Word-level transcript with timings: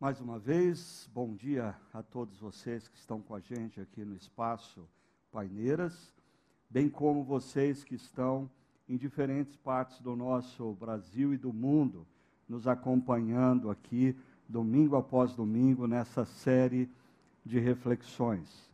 Mais 0.00 0.20
uma 0.20 0.38
vez, 0.38 1.08
bom 1.14 1.34
dia 1.34 1.74
a 1.92 2.02
todos 2.02 2.36
vocês 2.38 2.88
que 2.88 2.96
estão 2.98 3.22
com 3.22 3.34
a 3.34 3.40
gente 3.40 3.80
aqui 3.80 4.04
no 4.04 4.16
espaço 4.16 4.86
Paineiras, 5.32 6.12
bem 6.68 6.90
como 6.90 7.22
vocês 7.22 7.84
que 7.84 7.94
estão 7.94 8.50
em 8.88 8.96
diferentes 8.96 9.56
partes 9.56 10.00
do 10.00 10.16
nosso 10.16 10.72
Brasil 10.72 11.32
e 11.32 11.38
do 11.38 11.52
mundo, 11.52 12.04
nos 12.48 12.66
acompanhando 12.66 13.70
aqui 13.70 14.16
domingo 14.48 14.96
após 14.96 15.32
domingo 15.34 15.86
nessa 15.86 16.24
série 16.24 16.90
de 17.44 17.58
reflexões. 17.60 18.68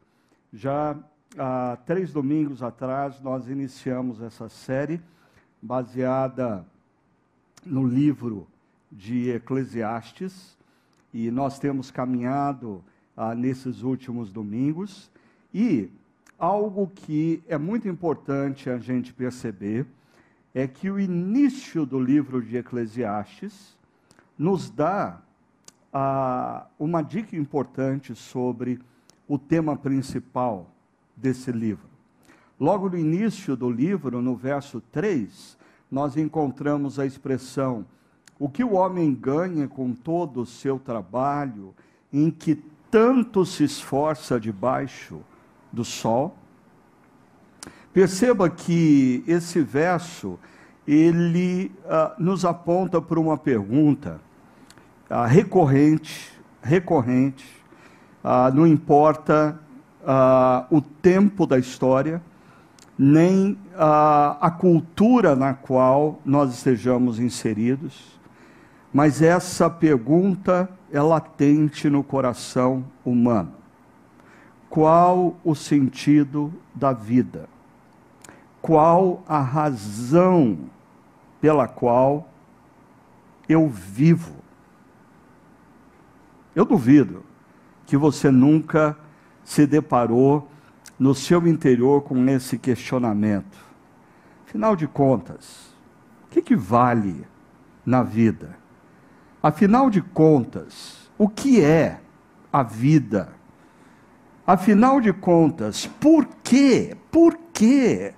Já 0.53 0.99
há 1.39 1.77
três 1.85 2.13
domingos 2.13 2.63
atrás 2.63 3.21
nós 3.21 3.47
iniciamos 3.47 4.21
essa 4.23 4.49
série 4.49 5.01
baseada 5.63 6.67
no 7.65 7.87
livro 7.87 8.49
de 8.91 9.31
Eclesiastes 9.31 10.59
e 11.13 11.31
nós 11.31 11.59
temos 11.59 11.91
caminhado 11.91 12.83
ah, 13.17 13.35
nesses 13.35 13.83
últimos 13.83 14.33
domingos. 14.33 15.11
E 15.53 15.91
algo 16.39 16.91
que 16.95 17.43
é 17.47 17.59
muito 17.59 17.89
importante 17.89 18.71
a 18.71 18.79
gente 18.79 19.13
perceber 19.13 19.87
é 20.55 20.67
que 20.67 20.91
o 20.91 20.99
início 20.99 21.85
do 21.85 22.01
livro 22.01 22.43
de 22.43 22.57
Eclesiastes 22.57 23.77
nos 24.39 24.71
dá 24.71 25.21
ah, 25.93 26.67
uma 26.79 27.03
dica 27.03 27.37
importante 27.37 28.15
sobre 28.15 28.81
o 29.29 29.39
tema 29.39 29.77
principal 29.77 30.71
desse 31.17 31.53
livro. 31.53 31.89
Logo 32.59 32.91
no 32.91 32.99
início 32.99 33.57
do 33.57 33.71
livro, 33.71 34.21
no 34.21 34.37
verso 34.37 34.81
3, 34.93 35.57
nós 35.91 36.17
encontramos 36.17 36.99
a 36.99 37.07
expressão 37.07 37.87
o 38.41 38.49
que 38.49 38.65
o 38.65 38.73
homem 38.73 39.15
ganha 39.15 39.69
com 39.69 39.93
todo 39.93 40.41
o 40.41 40.47
seu 40.47 40.79
trabalho, 40.79 41.75
em 42.11 42.31
que 42.31 42.55
tanto 42.91 43.45
se 43.45 43.65
esforça 43.65 44.41
debaixo 44.41 45.21
do 45.71 45.85
sol? 45.85 46.35
Perceba 47.93 48.49
que 48.49 49.23
esse 49.27 49.61
verso 49.61 50.39
ele 50.89 51.71
ah, 51.85 52.15
nos 52.19 52.47
aponta 52.47 52.99
para 52.99 53.21
uma 53.21 53.37
pergunta 53.37 54.19
ah, 55.11 55.27
recorrente, 55.27 56.33
recorrente. 56.63 57.45
Ah, 58.25 58.51
não 58.51 58.67
importa 58.67 59.61
o 60.71 60.81
tempo 60.81 61.47
da 61.47 61.59
história, 61.59 62.23
nem 62.99 63.59
a 63.77 64.51
cultura 64.59 65.37
na 65.37 65.53
qual 65.53 66.19
nós 66.25 66.55
estejamos 66.55 67.21
inseridos 67.21 68.19
mas 68.93 69.23
essa 69.23 69.71
pergunta 69.71 70.69
é 70.91 71.01
latente 71.01 71.89
no 71.89 72.03
coração 72.03 72.85
humano. 73.05 73.55
Qual 74.69 75.37
o 75.45 75.55
sentido 75.55 76.53
da 76.75 76.93
vida? 76.93 77.49
Qual 78.61 79.23
a 79.27 79.41
razão 79.41 80.59
pela 81.41 81.67
qual 81.67 82.29
eu 83.49 83.69
vivo? 83.69 84.35
Eu 86.55 86.65
duvido 86.65 87.25
que 87.87 87.97
você 87.97 88.31
nunca 88.31 88.97
se 89.45 89.67
deparou 89.67 90.49
no 90.99 91.15
seu 91.15 91.47
interior 91.49 92.03
com 92.03 92.29
esse 92.29 92.59
questionamento. 92.59 93.59
Afinal 94.47 94.77
de 94.77 94.87
contas, 94.87 95.75
o 96.27 96.29
que, 96.29 96.43
que 96.43 96.55
vale 96.55 97.25
na 97.87 98.03
vida? 98.03 98.57
Afinal 99.43 99.89
de 99.89 100.03
contas, 100.03 101.11
o 101.17 101.29
que 101.29 101.63
é 101.65 101.99
a 102.53 102.63
vida? 102.63 103.29
Afinal 104.47 105.01
de 105.01 105.13
contas, 105.13 105.87
por 105.87 106.27
quê? 106.43 106.97
Por 107.11 107.39
quê? 107.53 108.13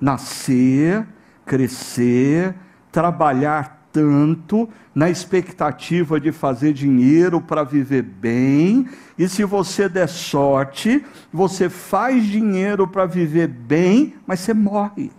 Nascer, 0.00 1.06
crescer, 1.44 2.54
trabalhar 2.90 3.88
tanto 3.92 4.68
na 4.94 5.10
expectativa 5.10 6.20
de 6.20 6.32
fazer 6.32 6.72
dinheiro 6.72 7.40
para 7.40 7.64
viver 7.64 8.02
bem, 8.02 8.88
e 9.18 9.28
se 9.28 9.44
você 9.44 9.88
der 9.88 10.08
sorte, 10.08 11.04
você 11.32 11.68
faz 11.68 12.24
dinheiro 12.24 12.86
para 12.86 13.04
viver 13.04 13.48
bem, 13.48 14.14
mas 14.26 14.40
você 14.40 14.54
morre. 14.54 15.10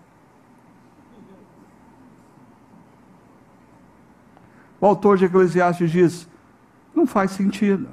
O 4.81 4.85
autor 4.87 5.17
de 5.17 5.25
Eclesiastes 5.25 5.91
diz: 5.91 6.27
não 6.95 7.05
faz 7.05 7.31
sentido. 7.31 7.87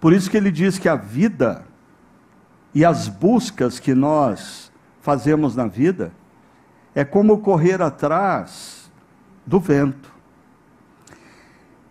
Por 0.00 0.12
isso 0.12 0.30
que 0.30 0.36
ele 0.36 0.50
diz 0.50 0.78
que 0.78 0.88
a 0.88 0.96
vida 0.96 1.64
e 2.74 2.84
as 2.84 3.08
buscas 3.08 3.78
que 3.78 3.94
nós 3.94 4.72
fazemos 5.00 5.54
na 5.54 5.66
vida 5.66 6.12
é 6.94 7.04
como 7.04 7.38
correr 7.38 7.80
atrás 7.80 8.90
do 9.46 9.60
vento. 9.60 10.12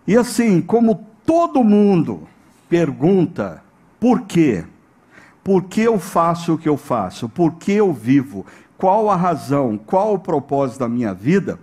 E 0.06 0.18
assim, 0.18 0.62
como 0.62 1.08
todo 1.26 1.64
mundo 1.64 2.28
pergunta 2.68 3.64
por 4.00 4.22
quê? 4.22 4.66
Por 5.44 5.64
que 5.64 5.82
eu 5.82 6.00
faço 6.00 6.54
o 6.54 6.58
que 6.58 6.68
eu 6.68 6.78
faço? 6.78 7.30
Por 7.30 7.54
que 7.54 7.72
eu 7.72 7.94
vivo? 7.94 8.46
Qual 8.78 9.10
a 9.10 9.16
razão? 9.16 9.78
Qual 9.78 10.16
o 10.16 10.20
propósito 10.20 10.80
da 10.80 10.90
minha 10.90 11.14
vida? 11.14 11.60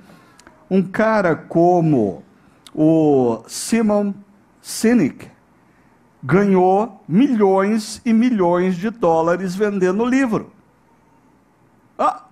Um 0.71 0.83
cara 0.83 1.35
como 1.35 2.23
o 2.73 3.43
Simon 3.49 4.15
Sinek 4.63 5.29
ganhou 6.23 7.03
milhões 7.09 8.01
e 8.05 8.13
milhões 8.13 8.77
de 8.77 8.91
dólares 8.91 9.55
vendendo 9.55 10.05
livro. 10.05 10.53
Ah, 11.99 12.25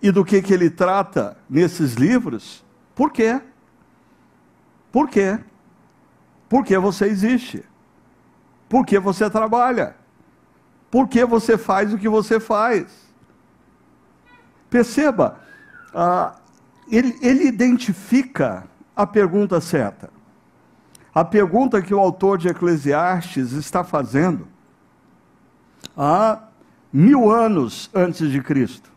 e 0.00 0.10
do 0.10 0.24
que, 0.24 0.40
que 0.40 0.52
ele 0.52 0.70
trata 0.70 1.36
nesses 1.48 1.94
livros? 1.94 2.64
Por 2.94 3.10
quê? 3.10 3.40
Por 4.90 5.08
quê? 5.08 5.38
Por 6.48 6.64
que 6.64 6.76
você 6.78 7.06
existe? 7.06 7.64
Por 8.68 8.84
que 8.84 8.98
você 8.98 9.28
trabalha? 9.30 9.96
Por 10.90 11.08
que 11.08 11.24
você 11.24 11.56
faz 11.56 11.92
o 11.92 11.98
que 11.98 12.08
você 12.08 12.38
faz? 12.38 13.10
Perceba, 14.68 15.40
ah, 15.94 16.36
ele, 16.90 17.18
ele 17.22 17.46
identifica 17.46 18.64
a 18.94 19.06
pergunta 19.06 19.60
certa. 19.60 20.10
A 21.14 21.24
pergunta 21.24 21.82
que 21.82 21.94
o 21.94 21.98
autor 21.98 22.38
de 22.38 22.48
Eclesiastes 22.48 23.52
está 23.52 23.84
fazendo 23.84 24.48
há 25.96 26.44
mil 26.92 27.30
anos 27.30 27.90
antes 27.94 28.30
de 28.30 28.40
Cristo, 28.42 28.90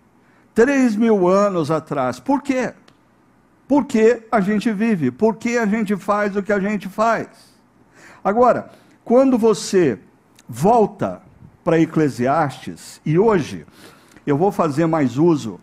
três 0.53 0.96
mil 0.96 1.28
anos 1.28 1.69
atrás. 1.69 2.19
Por 2.19 2.41
quê? 2.41 2.73
Porque 3.68 4.25
a 4.31 4.40
gente 4.40 4.72
vive, 4.72 5.12
porque 5.12 5.57
a 5.57 5.66
gente 5.66 5.96
faz 5.97 6.35
o 6.35 6.44
que 6.44 6.53
a 6.53 6.59
gente 6.59 6.88
faz. 6.88 7.28
Agora, 8.23 8.72
quando 9.03 9.38
você 9.38 10.00
volta 10.47 11.22
para 11.63 11.79
Eclesiastes, 11.79 13.02
e 13.06 13.17
hoje 13.17 13.66
eu 14.25 14.38
vou 14.38 14.52
fazer 14.52 14.85
mais 14.85 15.17
uso 15.17 15.59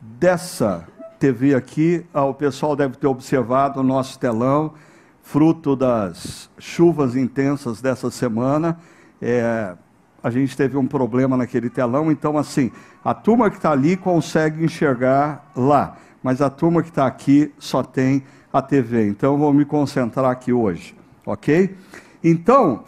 dessa 0.00 0.86
TV 1.18 1.54
aqui, 1.54 2.04
ah, 2.12 2.24
o 2.24 2.34
pessoal 2.34 2.76
deve 2.76 2.96
ter 2.96 3.06
observado 3.06 3.80
o 3.80 3.82
nosso 3.82 4.18
telão, 4.18 4.74
fruto 5.22 5.74
das 5.74 6.48
chuvas 6.58 7.16
intensas 7.16 7.80
dessa 7.80 8.10
semana. 8.10 8.78
É, 9.20 9.74
a 10.22 10.30
gente 10.30 10.56
teve 10.56 10.76
um 10.76 10.86
problema 10.86 11.36
naquele 11.36 11.70
telão, 11.70 12.10
então, 12.10 12.36
assim, 12.36 12.70
a 13.04 13.14
turma 13.14 13.50
que 13.50 13.56
está 13.56 13.72
ali 13.72 13.96
consegue 13.96 14.64
enxergar 14.64 15.50
lá, 15.54 15.96
mas 16.22 16.40
a 16.42 16.50
turma 16.50 16.82
que 16.82 16.88
está 16.88 17.06
aqui 17.06 17.52
só 17.58 17.82
tem 17.82 18.24
a 18.52 18.60
TV. 18.60 19.08
Então, 19.08 19.38
vou 19.38 19.52
me 19.52 19.64
concentrar 19.64 20.30
aqui 20.30 20.52
hoje, 20.52 20.96
ok? 21.24 21.76
Então, 22.22 22.84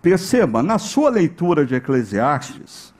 perceba, 0.00 0.62
na 0.62 0.78
sua 0.78 1.10
leitura 1.10 1.64
de 1.64 1.74
Eclesiastes, 1.74 2.92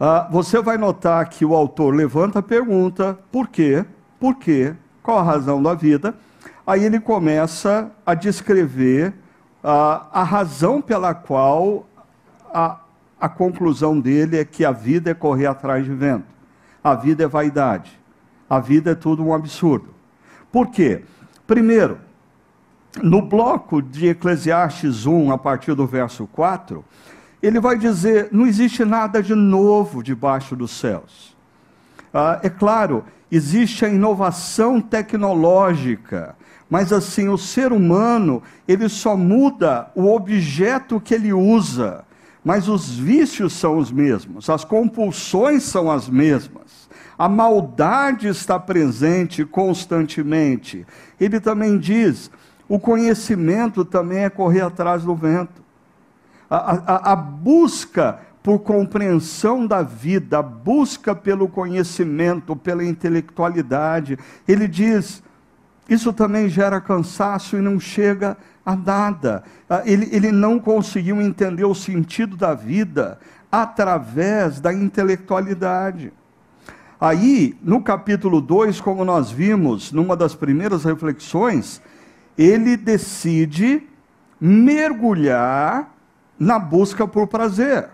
ah, 0.00 0.28
você 0.30 0.62
vai 0.62 0.78
notar 0.78 1.28
que 1.28 1.44
o 1.44 1.54
autor 1.54 1.94
levanta 1.94 2.38
a 2.38 2.42
pergunta: 2.42 3.18
por 3.32 3.48
quê? 3.48 3.84
Por 4.20 4.36
quê? 4.36 4.74
Qual 5.02 5.18
a 5.18 5.22
razão 5.22 5.62
da 5.62 5.74
vida? 5.74 6.14
Aí 6.66 6.84
ele 6.84 7.00
começa 7.00 7.90
a 8.06 8.14
descrever 8.14 9.14
ah, 9.62 10.06
a 10.12 10.22
razão 10.22 10.80
pela 10.80 11.14
qual 11.14 11.86
a, 12.52 12.78
a 13.20 13.28
conclusão 13.28 13.98
dele 13.98 14.38
é 14.38 14.44
que 14.44 14.64
a 14.64 14.70
vida 14.70 15.10
é 15.10 15.14
correr 15.14 15.46
atrás 15.46 15.84
de 15.84 15.92
vento, 15.92 16.26
a 16.82 16.94
vida 16.94 17.24
é 17.24 17.26
vaidade, 17.26 17.98
a 18.48 18.60
vida 18.60 18.92
é 18.92 18.94
tudo 18.94 19.24
um 19.24 19.34
absurdo. 19.34 19.88
Por 20.52 20.68
quê? 20.68 21.04
Primeiro, 21.46 21.98
no 23.02 23.20
bloco 23.22 23.82
de 23.82 24.08
Eclesiastes 24.08 25.06
1, 25.06 25.32
a 25.32 25.38
partir 25.38 25.74
do 25.74 25.86
verso 25.86 26.26
4, 26.28 26.84
ele 27.42 27.60
vai 27.60 27.76
dizer: 27.78 28.28
não 28.32 28.46
existe 28.46 28.84
nada 28.84 29.22
de 29.22 29.34
novo 29.34 30.02
debaixo 30.02 30.56
dos 30.56 30.70
céus. 30.70 31.36
Ah, 32.12 32.40
é 32.42 32.48
claro 32.48 33.04
existe 33.30 33.84
a 33.84 33.88
inovação 33.88 34.80
tecnológica, 34.80 36.34
mas 36.68 36.92
assim, 36.92 37.28
o 37.28 37.38
ser 37.38 37.72
humano, 37.72 38.42
ele 38.66 38.88
só 38.88 39.16
muda 39.16 39.90
o 39.94 40.06
objeto 40.14 41.00
que 41.00 41.14
ele 41.14 41.32
usa, 41.32 42.04
mas 42.44 42.68
os 42.68 42.90
vícios 42.90 43.52
são 43.52 43.78
os 43.78 43.90
mesmos, 43.90 44.48
as 44.48 44.64
compulsões 44.64 45.62
são 45.64 45.90
as 45.90 46.08
mesmas. 46.08 46.88
A 47.18 47.28
maldade 47.28 48.28
está 48.28 48.60
presente 48.60 49.44
constantemente. 49.44 50.86
Ele 51.18 51.40
também 51.40 51.76
diz: 51.76 52.30
o 52.68 52.78
conhecimento 52.78 53.84
também 53.84 54.20
é 54.20 54.30
correr 54.30 54.60
atrás 54.60 55.02
do 55.02 55.16
vento. 55.16 55.67
A, 56.48 56.56
a, 56.56 57.12
a 57.12 57.16
busca 57.16 58.20
por 58.42 58.60
compreensão 58.60 59.66
da 59.66 59.82
vida, 59.82 60.38
a 60.38 60.42
busca 60.42 61.14
pelo 61.14 61.48
conhecimento, 61.48 62.56
pela 62.56 62.84
intelectualidade. 62.84 64.18
Ele 64.46 64.66
diz: 64.66 65.22
isso 65.88 66.12
também 66.12 66.48
gera 66.48 66.80
cansaço 66.80 67.56
e 67.56 67.60
não 67.60 67.80
chega 67.80 68.36
a 68.64 68.76
nada. 68.76 69.42
Ah, 69.68 69.82
ele, 69.86 70.08
ele 70.12 70.30
não 70.30 70.58
conseguiu 70.58 71.20
entender 71.22 71.64
o 71.64 71.74
sentido 71.74 72.36
da 72.36 72.54
vida 72.54 73.18
através 73.50 74.60
da 74.60 74.72
intelectualidade. 74.72 76.12
Aí, 77.00 77.56
no 77.62 77.80
capítulo 77.80 78.40
2, 78.40 78.80
como 78.80 79.04
nós 79.04 79.30
vimos, 79.30 79.92
numa 79.92 80.16
das 80.16 80.34
primeiras 80.34 80.84
reflexões, 80.84 81.80
ele 82.36 82.76
decide 82.76 83.82
mergulhar 84.40 85.97
na 86.38 86.58
busca 86.58 87.06
por 87.06 87.26
prazer. 87.26 87.88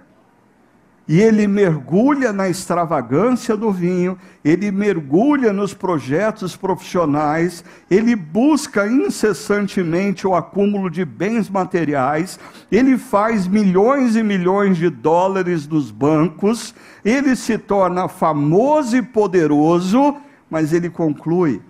E 1.07 1.21
ele 1.21 1.47
mergulha 1.47 2.33
na 2.33 2.49
extravagância 2.49 3.55
do 3.55 3.71
vinho, 3.71 4.19
ele 4.43 4.71
mergulha 4.71 5.53
nos 5.53 5.75
projetos 5.75 6.57
profissionais, 6.57 7.63
ele 7.91 8.17
busca 8.17 8.87
incessantemente 8.87 10.27
o 10.27 10.35
acúmulo 10.35 10.89
de 10.89 11.05
bens 11.05 11.51
materiais, 11.51 12.41
ele 12.73 12.97
faz 12.97 13.47
milhões 13.47 14.17
e 14.17 14.23
milhões 14.23 14.79
de 14.79 14.89
dólares 14.89 15.69
nos 15.69 15.91
bancos, 15.91 16.75
ele 17.05 17.37
se 17.37 17.59
torna 17.59 18.09
famoso 18.09 18.97
e 18.97 19.03
poderoso, 19.03 20.17
mas 20.49 20.73
ele 20.73 20.89
conclui: 20.89 21.61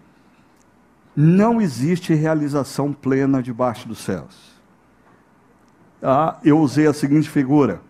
não 1.16 1.60
existe 1.60 2.14
realização 2.14 2.92
plena 2.92 3.42
debaixo 3.42 3.88
dos 3.88 3.98
céus. 3.98 4.53
Ah, 6.04 6.38
eu 6.44 6.58
usei 6.58 6.86
a 6.86 6.92
seguinte 6.92 7.28
figura 7.28 7.80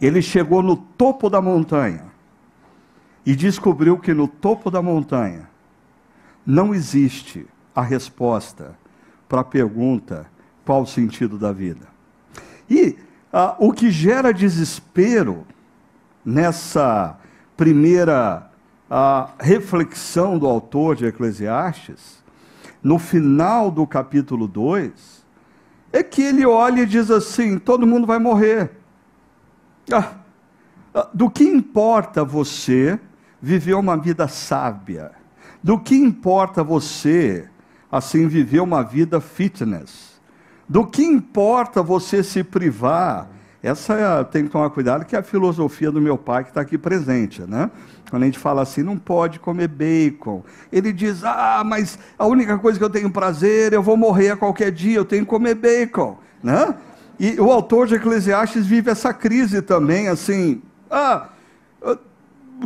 ele 0.00 0.20
chegou 0.22 0.62
no 0.62 0.76
topo 0.76 1.28
da 1.30 1.40
montanha 1.40 2.06
e 3.24 3.34
descobriu 3.34 3.98
que 3.98 4.12
no 4.12 4.28
topo 4.28 4.70
da 4.70 4.82
montanha 4.82 5.48
não 6.44 6.74
existe 6.74 7.46
a 7.74 7.82
resposta 7.82 8.76
para 9.28 9.40
a 9.40 9.44
pergunta 9.44 10.26
qual 10.64 10.82
o 10.82 10.86
sentido 10.86 11.38
da 11.38 11.52
vida. 11.52 11.86
E 12.68 12.96
ah, 13.32 13.56
o 13.58 13.72
que 13.72 13.90
gera 13.90 14.32
desespero 14.32 15.46
nessa 16.24 17.18
primeira 17.56 18.50
ah, 18.90 19.30
reflexão 19.38 20.38
do 20.38 20.46
autor 20.46 20.96
de 20.96 21.06
Eclesiastes, 21.06 22.22
no 22.82 22.98
final 22.98 23.70
do 23.70 23.86
capítulo 23.86 24.46
2, 24.46 25.13
é 25.94 26.02
que 26.02 26.22
ele 26.22 26.44
olha 26.44 26.82
e 26.82 26.86
diz 26.86 27.08
assim: 27.08 27.56
todo 27.56 27.86
mundo 27.86 28.04
vai 28.04 28.18
morrer. 28.18 28.72
Ah, 29.92 30.12
ah, 30.92 31.08
do 31.14 31.30
que 31.30 31.44
importa 31.44 32.24
você 32.24 32.98
viver 33.40 33.74
uma 33.74 33.96
vida 33.96 34.26
sábia? 34.26 35.12
Do 35.62 35.78
que 35.78 35.94
importa 35.94 36.64
você, 36.64 37.48
assim, 37.90 38.26
viver 38.26 38.60
uma 38.60 38.82
vida 38.82 39.20
fitness? 39.20 40.20
Do 40.68 40.84
que 40.84 41.04
importa 41.04 41.80
você 41.80 42.24
se 42.24 42.42
privar? 42.42 43.28
Essa 43.62 43.94
é, 43.94 44.24
tem 44.24 44.44
que 44.44 44.50
tomar 44.50 44.70
cuidado, 44.70 45.04
que 45.04 45.14
é 45.14 45.20
a 45.20 45.22
filosofia 45.22 45.92
do 45.92 46.00
meu 46.00 46.18
pai 46.18 46.42
que 46.42 46.50
está 46.50 46.60
aqui 46.60 46.76
presente, 46.76 47.42
né? 47.42 47.70
Quando 48.14 48.22
a 48.22 48.26
gente 48.26 48.38
fala 48.38 48.62
assim, 48.62 48.84
não 48.84 48.96
pode 48.96 49.40
comer 49.40 49.66
bacon. 49.66 50.44
Ele 50.70 50.92
diz, 50.92 51.24
ah, 51.24 51.64
mas 51.66 51.98
a 52.16 52.24
única 52.24 52.56
coisa 52.56 52.78
que 52.78 52.84
eu 52.84 52.88
tenho 52.88 53.10
prazer, 53.10 53.72
eu 53.72 53.82
vou 53.82 53.96
morrer 53.96 54.30
a 54.30 54.36
qualquer 54.36 54.70
dia, 54.70 54.96
eu 54.96 55.04
tenho 55.04 55.24
que 55.24 55.30
comer 55.30 55.56
bacon, 55.56 56.16
né? 56.40 56.76
E 57.18 57.40
o 57.40 57.50
autor 57.50 57.88
de 57.88 57.96
Eclesiastes 57.96 58.66
vive 58.66 58.88
essa 58.88 59.12
crise 59.12 59.60
também, 59.60 60.06
assim, 60.06 60.62
ah, 60.88 61.26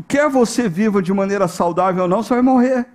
quer 0.07 0.29
você 0.29 0.69
viva 0.69 1.01
de 1.01 1.15
maneira 1.15 1.49
saudável 1.49 2.03
ou 2.03 2.09
não, 2.11 2.23
você 2.23 2.35
vai 2.35 2.43
morrer. 2.43 2.87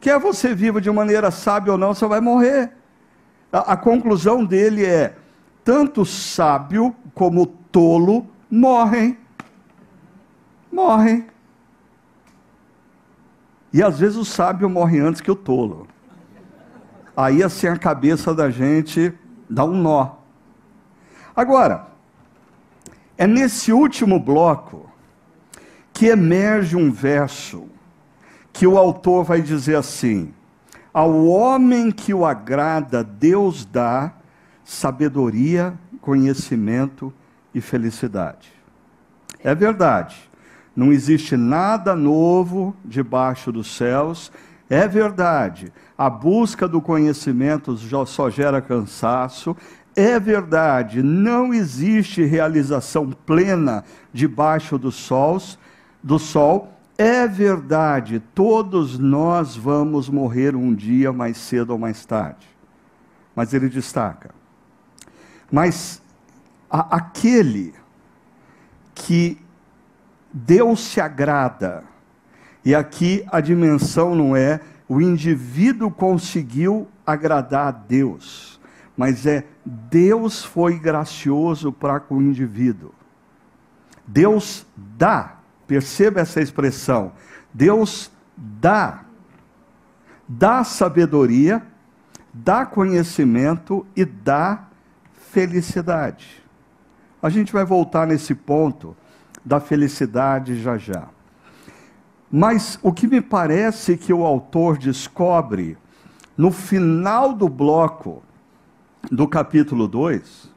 Quer 0.00 0.18
você 0.18 0.52
viva 0.52 0.80
de 0.80 0.90
maneira 0.90 1.30
sábia 1.30 1.74
ou 1.74 1.78
não, 1.78 1.94
você 1.94 2.08
vai 2.08 2.20
morrer. 2.20 2.72
A, 3.52 3.74
a 3.74 3.76
conclusão 3.76 4.44
dele 4.44 4.84
é: 4.84 5.14
tanto 5.62 6.04
sábio 6.04 6.92
como 7.14 7.46
tolo 7.46 8.26
morrem. 8.50 9.16
Morrem. 10.72 11.33
E 13.74 13.82
às 13.82 13.98
vezes 13.98 14.16
o 14.16 14.24
sábio 14.24 14.70
morre 14.70 15.00
antes 15.00 15.20
que 15.20 15.32
o 15.32 15.34
tolo. 15.34 15.88
Aí 17.16 17.42
assim 17.42 17.66
a 17.66 17.76
cabeça 17.76 18.32
da 18.32 18.48
gente 18.48 19.12
dá 19.50 19.64
um 19.64 19.74
nó. 19.74 20.12
Agora, 21.34 21.88
é 23.18 23.26
nesse 23.26 23.72
último 23.72 24.20
bloco 24.20 24.88
que 25.92 26.06
emerge 26.06 26.76
um 26.76 26.92
verso 26.92 27.66
que 28.52 28.64
o 28.64 28.78
autor 28.78 29.24
vai 29.24 29.42
dizer 29.42 29.74
assim: 29.74 30.32
Ao 30.92 31.26
homem 31.26 31.90
que 31.90 32.14
o 32.14 32.24
agrada, 32.24 33.02
Deus 33.02 33.64
dá 33.64 34.12
sabedoria, 34.62 35.76
conhecimento 36.00 37.12
e 37.52 37.60
felicidade. 37.60 38.52
É 39.42 39.52
verdade, 39.52 40.30
não 40.76 40.92
existe 40.92 41.36
nada 41.36 41.94
novo 41.94 42.74
debaixo 42.84 43.52
dos 43.52 43.76
céus. 43.76 44.32
É 44.68 44.88
verdade, 44.88 45.72
a 45.96 46.10
busca 46.10 46.66
do 46.66 46.80
conhecimento 46.80 47.76
só 48.06 48.28
gera 48.30 48.60
cansaço. 48.60 49.56
É 49.94 50.18
verdade, 50.18 51.02
não 51.02 51.54
existe 51.54 52.24
realização 52.24 53.10
plena 53.10 53.84
debaixo 54.12 54.76
do 54.76 54.90
sol, 54.90 55.40
do 56.02 56.18
sol. 56.18 56.72
É 56.98 57.26
verdade, 57.26 58.20
todos 58.34 58.98
nós 58.98 59.56
vamos 59.56 60.08
morrer 60.08 60.56
um 60.56 60.74
dia 60.74 61.12
mais 61.12 61.36
cedo 61.36 61.70
ou 61.70 61.78
mais 61.78 62.04
tarde. 62.04 62.48
Mas 63.36 63.52
ele 63.52 63.68
destaca: 63.68 64.30
mas 65.50 66.02
a, 66.70 66.96
aquele 66.96 67.74
que 68.94 69.38
Deus 70.36 70.80
se 70.80 71.00
agrada, 71.00 71.84
e 72.64 72.74
aqui 72.74 73.24
a 73.30 73.40
dimensão 73.40 74.14
não 74.14 74.36
é 74.36 74.60
o 74.88 75.00
indivíduo 75.00 75.90
conseguiu 75.90 76.88
agradar 77.06 77.68
a 77.68 77.70
Deus 77.70 78.54
mas 78.96 79.26
é 79.26 79.44
Deus 79.64 80.44
foi 80.44 80.78
gracioso 80.78 81.72
para 81.72 82.00
com 82.00 82.18
o 82.18 82.22
indivíduo. 82.22 82.92
Deus 84.06 84.66
dá, 84.76 85.36
perceba 85.66 86.20
essa 86.20 86.40
expressão. 86.40 87.12
Deus 87.52 88.10
dá, 88.36 89.04
dá 90.28 90.62
sabedoria, 90.62 91.62
dá 92.32 92.66
conhecimento 92.66 93.86
e 93.96 94.04
dá 94.04 94.64
felicidade. 95.30 96.42
A 97.22 97.30
gente 97.30 97.52
vai 97.52 97.64
voltar 97.64 98.06
nesse 98.06 98.34
ponto 98.34 98.94
da 99.44 99.60
felicidade 99.60 100.60
já 100.60 100.78
já. 100.78 101.08
Mas 102.30 102.78
o 102.82 102.92
que 102.92 103.06
me 103.06 103.20
parece 103.20 103.96
que 103.96 104.12
o 104.12 104.24
autor 104.24 104.78
descobre 104.78 105.78
no 106.36 106.50
final 106.50 107.32
do 107.32 107.48
bloco 107.48 108.22
do 109.10 109.28
capítulo 109.28 109.86
2 109.86 110.50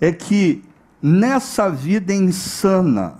é 0.00 0.12
que 0.12 0.64
nessa 1.02 1.68
vida 1.68 2.14
insana, 2.14 3.16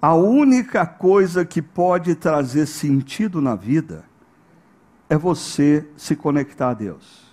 a 0.00 0.14
única 0.14 0.86
coisa 0.86 1.44
que 1.44 1.60
pode 1.60 2.14
trazer 2.14 2.66
sentido 2.66 3.40
na 3.40 3.54
vida 3.54 4.04
é 5.08 5.16
você 5.16 5.86
se 5.96 6.16
conectar 6.16 6.70
a 6.70 6.74
Deus. 6.74 7.30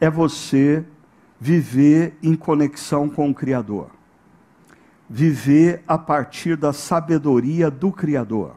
É 0.00 0.10
você 0.10 0.84
viver 1.38 2.18
em 2.22 2.34
conexão 2.34 3.08
com 3.08 3.30
o 3.30 3.34
Criador. 3.34 3.99
Viver 5.12 5.82
a 5.88 5.98
partir 5.98 6.56
da 6.56 6.72
sabedoria 6.72 7.68
do 7.68 7.90
Criador. 7.90 8.54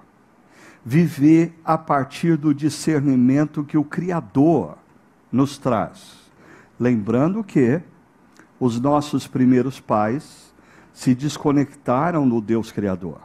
Viver 0.86 1.60
a 1.66 1.80
partir 1.80 2.38
do 2.38 2.54
discernimento 2.54 3.64
que 3.64 3.76
o 3.76 3.84
Criador 3.84 4.78
nos 5.32 5.58
traz. 5.58 6.32
Lembrando 6.80 7.44
que 7.44 7.82
os 8.60 8.80
nossos 8.80 9.26
primeiros 9.26 9.80
pais 9.80 10.54
se 10.94 11.16
desconectaram 11.16 12.30
do 12.30 12.40
Deus 12.40 12.72
Criador. 12.72 13.20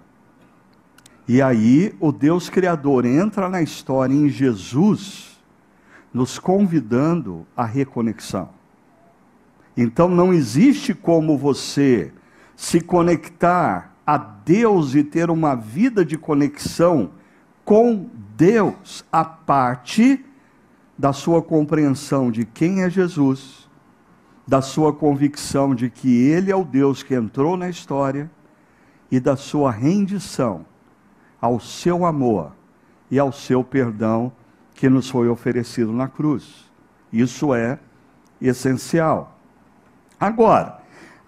E 1.28 1.42
aí 1.42 1.94
o 2.00 2.10
Deus 2.10 2.48
Criador 2.48 3.04
entra 3.04 3.50
na 3.50 3.60
história 3.60 4.14
em 4.14 4.30
Jesus, 4.30 5.38
nos 6.14 6.38
convidando 6.38 7.46
à 7.54 7.66
reconexão. 7.66 8.48
Então 9.76 10.08
não 10.08 10.32
existe 10.32 10.94
como 10.94 11.36
você 11.36 12.10
se 12.58 12.80
conectar 12.80 13.94
a 14.04 14.18
Deus 14.18 14.96
e 14.96 15.04
ter 15.04 15.30
uma 15.30 15.54
vida 15.54 16.04
de 16.04 16.18
conexão 16.18 17.12
com 17.64 18.10
Deus, 18.36 19.04
a 19.12 19.24
parte 19.24 20.24
da 20.98 21.12
sua 21.12 21.40
compreensão 21.40 22.32
de 22.32 22.44
quem 22.44 22.82
é 22.82 22.90
Jesus, 22.90 23.70
da 24.44 24.60
sua 24.60 24.92
convicção 24.92 25.72
de 25.72 25.88
que 25.88 26.08
Ele 26.08 26.50
é 26.50 26.56
o 26.56 26.64
Deus 26.64 27.00
que 27.00 27.14
entrou 27.14 27.56
na 27.56 27.68
história 27.70 28.28
e 29.08 29.20
da 29.20 29.36
sua 29.36 29.70
rendição 29.70 30.66
ao 31.40 31.60
seu 31.60 32.04
amor 32.04 32.50
e 33.08 33.20
ao 33.20 33.30
seu 33.30 33.62
perdão 33.62 34.32
que 34.74 34.88
nos 34.88 35.08
foi 35.08 35.28
oferecido 35.28 35.92
na 35.92 36.08
cruz. 36.08 36.68
Isso 37.12 37.54
é 37.54 37.78
essencial. 38.40 39.38
Agora, 40.18 40.77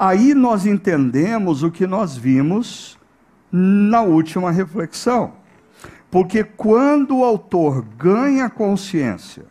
aí 0.01 0.33
nós 0.33 0.65
entendemos 0.65 1.63
o 1.63 1.71
que 1.71 1.87
nós 1.87 2.17
vimos 2.17 2.99
na 3.53 4.01
última 4.01 4.51
reflexão. 4.51 5.35
Porque 6.11 6.43
quando 6.43 7.19
o 7.19 7.25
autor 7.25 7.85
ganha 7.99 8.49
consciência 8.49 9.45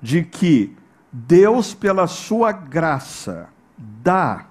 de 0.00 0.22
que 0.22 0.76
Deus, 1.10 1.72
pela 1.72 2.06
sua 2.06 2.52
graça, 2.52 3.48
dá 3.78 4.44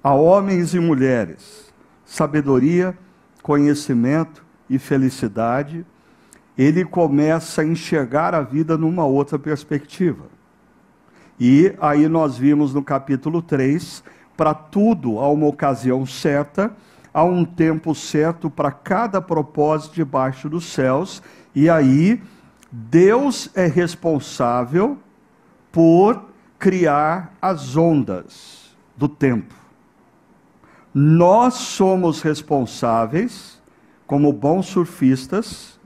a 0.00 0.14
homens 0.14 0.74
e 0.74 0.78
mulheres 0.78 1.74
sabedoria, 2.04 2.96
conhecimento 3.42 4.44
e 4.70 4.78
felicidade, 4.78 5.84
ele 6.56 6.84
começa 6.84 7.62
a 7.62 7.64
enxergar 7.64 8.32
a 8.34 8.42
vida 8.42 8.78
numa 8.78 9.04
outra 9.04 9.38
perspectiva. 9.38 10.37
E 11.40 11.72
aí 11.80 12.08
nós 12.08 12.36
vimos 12.36 12.74
no 12.74 12.82
capítulo 12.82 13.40
3, 13.40 14.02
para 14.36 14.52
tudo 14.52 15.20
há 15.20 15.28
uma 15.28 15.46
ocasião 15.46 16.04
certa, 16.04 16.72
há 17.14 17.22
um 17.22 17.44
tempo 17.44 17.94
certo 17.94 18.50
para 18.50 18.72
cada 18.72 19.20
propósito 19.20 19.94
debaixo 19.94 20.48
dos 20.48 20.64
céus, 20.64 21.22
e 21.54 21.70
aí 21.70 22.20
Deus 22.72 23.50
é 23.54 23.66
responsável 23.66 24.98
por 25.70 26.24
criar 26.58 27.32
as 27.40 27.76
ondas 27.76 28.76
do 28.96 29.08
tempo. 29.08 29.54
Nós 30.92 31.54
somos 31.54 32.20
responsáveis, 32.20 33.62
como 34.08 34.32
bons 34.32 34.66
surfistas, 34.66 35.78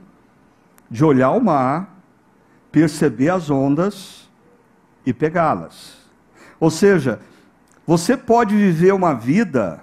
de 0.89 1.05
olhar 1.05 1.31
o 1.31 1.39
mar, 1.39 1.99
perceber 2.71 3.29
as 3.29 3.51
ondas 3.51 4.22
e 5.05 5.13
pegá-las. 5.13 5.93
Ou 6.59 6.69
seja, 6.69 7.19
você 7.85 8.15
pode 8.15 8.55
viver 8.55 8.93
uma 8.93 9.13
vida 9.13 9.81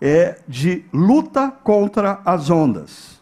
é, 0.00 0.38
de 0.46 0.84
luta 0.92 1.50
contra 1.50 2.20
as 2.24 2.50
ondas. 2.50 3.18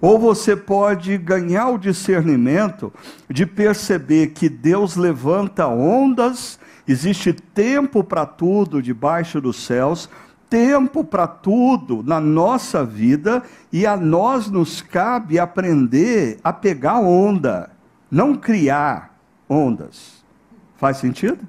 Ou 0.00 0.18
você 0.18 0.54
pode 0.54 1.16
ganhar 1.16 1.68
o 1.70 1.78
discernimento 1.78 2.92
de 3.28 3.46
perceber 3.46 4.28
que 4.28 4.48
Deus 4.48 4.96
levanta 4.96 5.66
ondas, 5.66 6.58
existe 6.86 7.32
tempo 7.32 8.04
para 8.04 8.26
tudo 8.26 8.82
debaixo 8.82 9.40
dos 9.40 9.64
céus, 9.64 10.08
tempo 10.48 11.02
para 11.02 11.26
tudo 11.26 12.02
na 12.02 12.20
nossa 12.20 12.84
vida 12.84 13.42
e 13.72 13.86
a 13.86 13.96
nós 13.96 14.50
nos 14.50 14.82
cabe 14.82 15.38
aprender 15.38 16.38
a 16.44 16.52
pegar 16.52 17.00
onda, 17.00 17.70
não 18.10 18.36
criar 18.36 19.18
ondas. 19.48 20.23
Faz 20.84 20.98
sentido? 20.98 21.48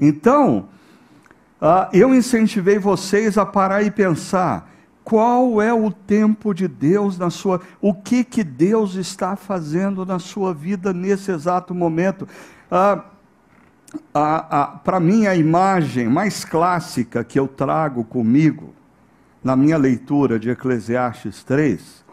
Então, 0.00 0.70
uh, 1.60 1.92
eu 1.92 2.14
incentivei 2.14 2.78
vocês 2.78 3.36
a 3.36 3.44
parar 3.44 3.82
e 3.82 3.90
pensar 3.90 4.72
qual 5.04 5.60
é 5.60 5.70
o 5.70 5.92
tempo 5.92 6.54
de 6.54 6.66
Deus 6.66 7.18
na 7.18 7.28
sua, 7.28 7.60
o 7.78 7.92
que 7.92 8.24
que 8.24 8.42
Deus 8.42 8.94
está 8.94 9.36
fazendo 9.36 10.06
na 10.06 10.18
sua 10.18 10.54
vida 10.54 10.94
nesse 10.94 11.30
exato 11.30 11.74
momento. 11.74 12.26
Uh, 12.72 13.02
para 14.82 14.98
mim, 14.98 15.26
a 15.26 15.36
imagem 15.36 16.08
mais 16.08 16.46
clássica 16.46 17.22
que 17.22 17.38
eu 17.38 17.46
trago 17.46 18.04
comigo 18.04 18.72
na 19.44 19.54
minha 19.54 19.76
leitura 19.76 20.38
de 20.38 20.48
Eclesiastes 20.48 21.44
3 21.44 22.06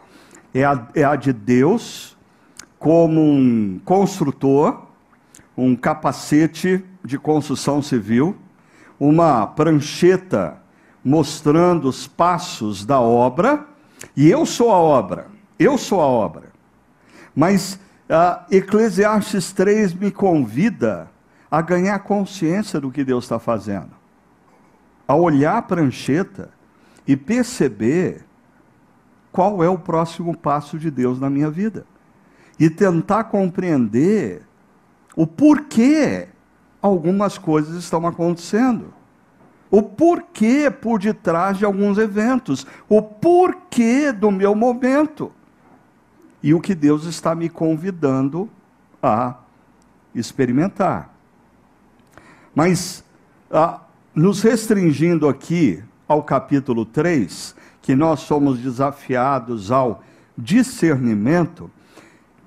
é 0.52 0.62
a, 0.62 0.88
é 0.94 1.04
a 1.04 1.16
de 1.16 1.32
Deus 1.32 2.18
como 2.78 3.18
um 3.22 3.80
construtor, 3.82 4.87
um 5.58 5.74
capacete 5.74 6.84
de 7.04 7.18
construção 7.18 7.82
civil, 7.82 8.36
uma 8.98 9.46
prancheta 9.46 10.56
mostrando 11.04 11.88
os 11.88 12.06
passos 12.06 12.84
da 12.84 13.00
obra, 13.00 13.66
e 14.16 14.30
eu 14.30 14.46
sou 14.46 14.70
a 14.70 14.76
obra, 14.78 15.26
eu 15.58 15.76
sou 15.76 16.00
a 16.00 16.06
obra. 16.06 16.52
Mas 17.34 17.78
Eclesiastes 18.50 19.52
3 19.52 19.94
me 19.94 20.10
convida 20.10 21.10
a 21.50 21.60
ganhar 21.60 21.98
consciência 22.00 22.80
do 22.80 22.90
que 22.90 23.04
Deus 23.04 23.24
está 23.24 23.38
fazendo, 23.38 23.90
a 25.08 25.14
olhar 25.16 25.56
a 25.56 25.62
prancheta 25.62 26.50
e 27.06 27.16
perceber 27.16 28.24
qual 29.32 29.62
é 29.62 29.68
o 29.68 29.78
próximo 29.78 30.36
passo 30.36 30.78
de 30.78 30.90
Deus 30.90 31.18
na 31.18 31.28
minha 31.28 31.50
vida 31.50 31.84
e 32.60 32.68
tentar 32.68 33.24
compreender 33.24 34.47
o 35.18 35.26
porquê 35.26 36.28
algumas 36.80 37.36
coisas 37.36 37.74
estão 37.74 38.06
acontecendo. 38.06 38.94
O 39.68 39.82
porquê 39.82 40.70
por 40.70 41.00
detrás 41.00 41.58
de 41.58 41.64
alguns 41.64 41.98
eventos, 41.98 42.64
o 42.88 43.02
porquê 43.02 44.12
do 44.12 44.30
meu 44.30 44.54
momento. 44.54 45.32
E 46.40 46.54
o 46.54 46.60
que 46.60 46.72
Deus 46.72 47.02
está 47.02 47.34
me 47.34 47.48
convidando 47.48 48.48
a 49.02 49.34
experimentar. 50.14 51.12
Mas, 52.54 53.02
ah, 53.50 53.80
nos 54.14 54.40
restringindo 54.40 55.28
aqui 55.28 55.82
ao 56.06 56.22
capítulo 56.22 56.84
3, 56.84 57.56
que 57.82 57.96
nós 57.96 58.20
somos 58.20 58.60
desafiados 58.60 59.72
ao 59.72 60.00
discernimento, 60.36 61.68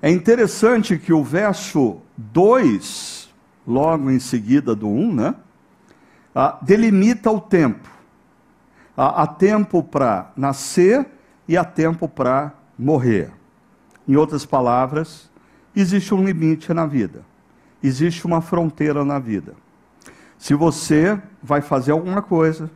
é 0.00 0.10
interessante 0.10 0.98
que 0.98 1.12
o 1.12 1.22
verso 1.22 2.00
2, 2.16 3.32
logo 3.66 4.10
em 4.10 4.18
seguida 4.18 4.74
do 4.74 4.88
1, 4.88 5.14
né, 5.14 5.34
ah, 6.34 6.58
delimita 6.62 7.30
o 7.30 7.40
tempo. 7.40 7.88
Ah, 8.96 9.22
há 9.22 9.26
tempo 9.26 9.82
para 9.82 10.30
nascer 10.36 11.06
e 11.48 11.56
há 11.56 11.64
tempo 11.64 12.08
para 12.08 12.52
morrer. 12.78 13.30
Em 14.06 14.16
outras 14.16 14.44
palavras, 14.44 15.30
existe 15.74 16.14
um 16.14 16.24
limite 16.24 16.72
na 16.74 16.86
vida, 16.86 17.22
existe 17.82 18.26
uma 18.26 18.40
fronteira 18.40 19.04
na 19.04 19.18
vida. 19.18 19.54
Se 20.38 20.54
você 20.54 21.20
vai 21.42 21.60
fazer 21.60 21.92
alguma 21.92 22.20
coisa, 22.20 22.70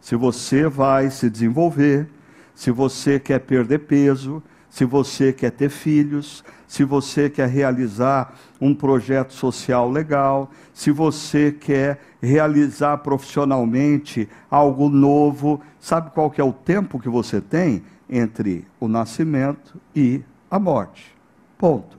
se 0.00 0.14
você 0.14 0.68
vai 0.68 1.10
se 1.10 1.28
desenvolver, 1.28 2.08
se 2.54 2.70
você 2.70 3.18
quer 3.18 3.40
perder 3.40 3.80
peso, 3.80 4.42
se 4.70 4.84
você 4.84 5.32
quer 5.32 5.50
ter 5.50 5.68
filhos, 5.68 6.44
se 6.66 6.84
você 6.84 7.28
quer 7.28 7.48
realizar 7.48 8.34
um 8.60 8.72
projeto 8.72 9.32
social 9.32 9.90
legal, 9.90 10.48
se 10.72 10.92
você 10.92 11.50
quer 11.50 12.00
realizar 12.22 12.98
profissionalmente 12.98 14.28
algo 14.48 14.88
novo, 14.88 15.60
sabe 15.80 16.10
qual 16.12 16.30
que 16.30 16.40
é 16.40 16.44
o 16.44 16.52
tempo 16.52 17.00
que 17.00 17.08
você 17.08 17.40
tem 17.40 17.82
entre 18.08 18.64
o 18.78 18.86
nascimento 18.86 19.80
e 19.94 20.22
a 20.48 20.58
morte? 20.58 21.16
Ponto. 21.58 21.98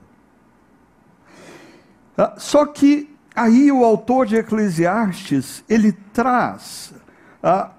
Ah, 2.18 2.36
só 2.38 2.66
que 2.66 3.14
aí 3.36 3.70
o 3.70 3.84
autor 3.84 4.26
de 4.26 4.38
Eclesiastes, 4.38 5.64
ele 5.68 5.92
traz 5.92 6.94
ah, 7.44 7.72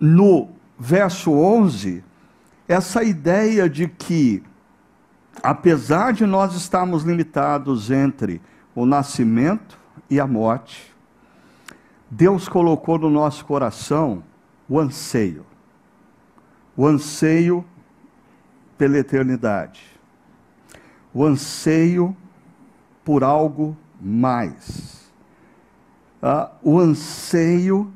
no 0.00 0.48
verso 0.78 1.30
11 1.30 2.02
essa 2.68 3.04
ideia 3.04 3.68
de 3.68 3.86
que, 3.86 4.42
apesar 5.42 6.12
de 6.12 6.26
nós 6.26 6.54
estarmos 6.54 7.04
limitados 7.04 7.90
entre 7.90 8.40
o 8.74 8.84
nascimento 8.84 9.78
e 10.10 10.18
a 10.18 10.26
morte, 10.26 10.94
Deus 12.10 12.48
colocou 12.48 12.98
no 12.98 13.10
nosso 13.10 13.44
coração 13.44 14.22
o 14.68 14.78
anseio, 14.78 15.46
o 16.76 16.86
anseio 16.86 17.64
pela 18.76 18.98
eternidade, 18.98 19.82
o 21.14 21.24
anseio 21.24 22.16
por 23.04 23.22
algo 23.22 23.76
mais. 24.00 25.10
Ah, 26.20 26.50
o 26.62 26.78
anseio 26.78 27.92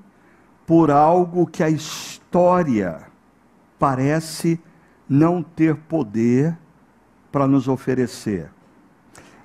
por 0.67 0.91
algo 0.91 1.47
que 1.47 1.63
a 1.63 1.69
história 1.69 3.10
parece 3.81 4.61
não 5.09 5.43
ter 5.43 5.75
poder 5.75 6.57
para 7.33 7.49
nos 7.49 7.67
oferecer. 7.67 8.51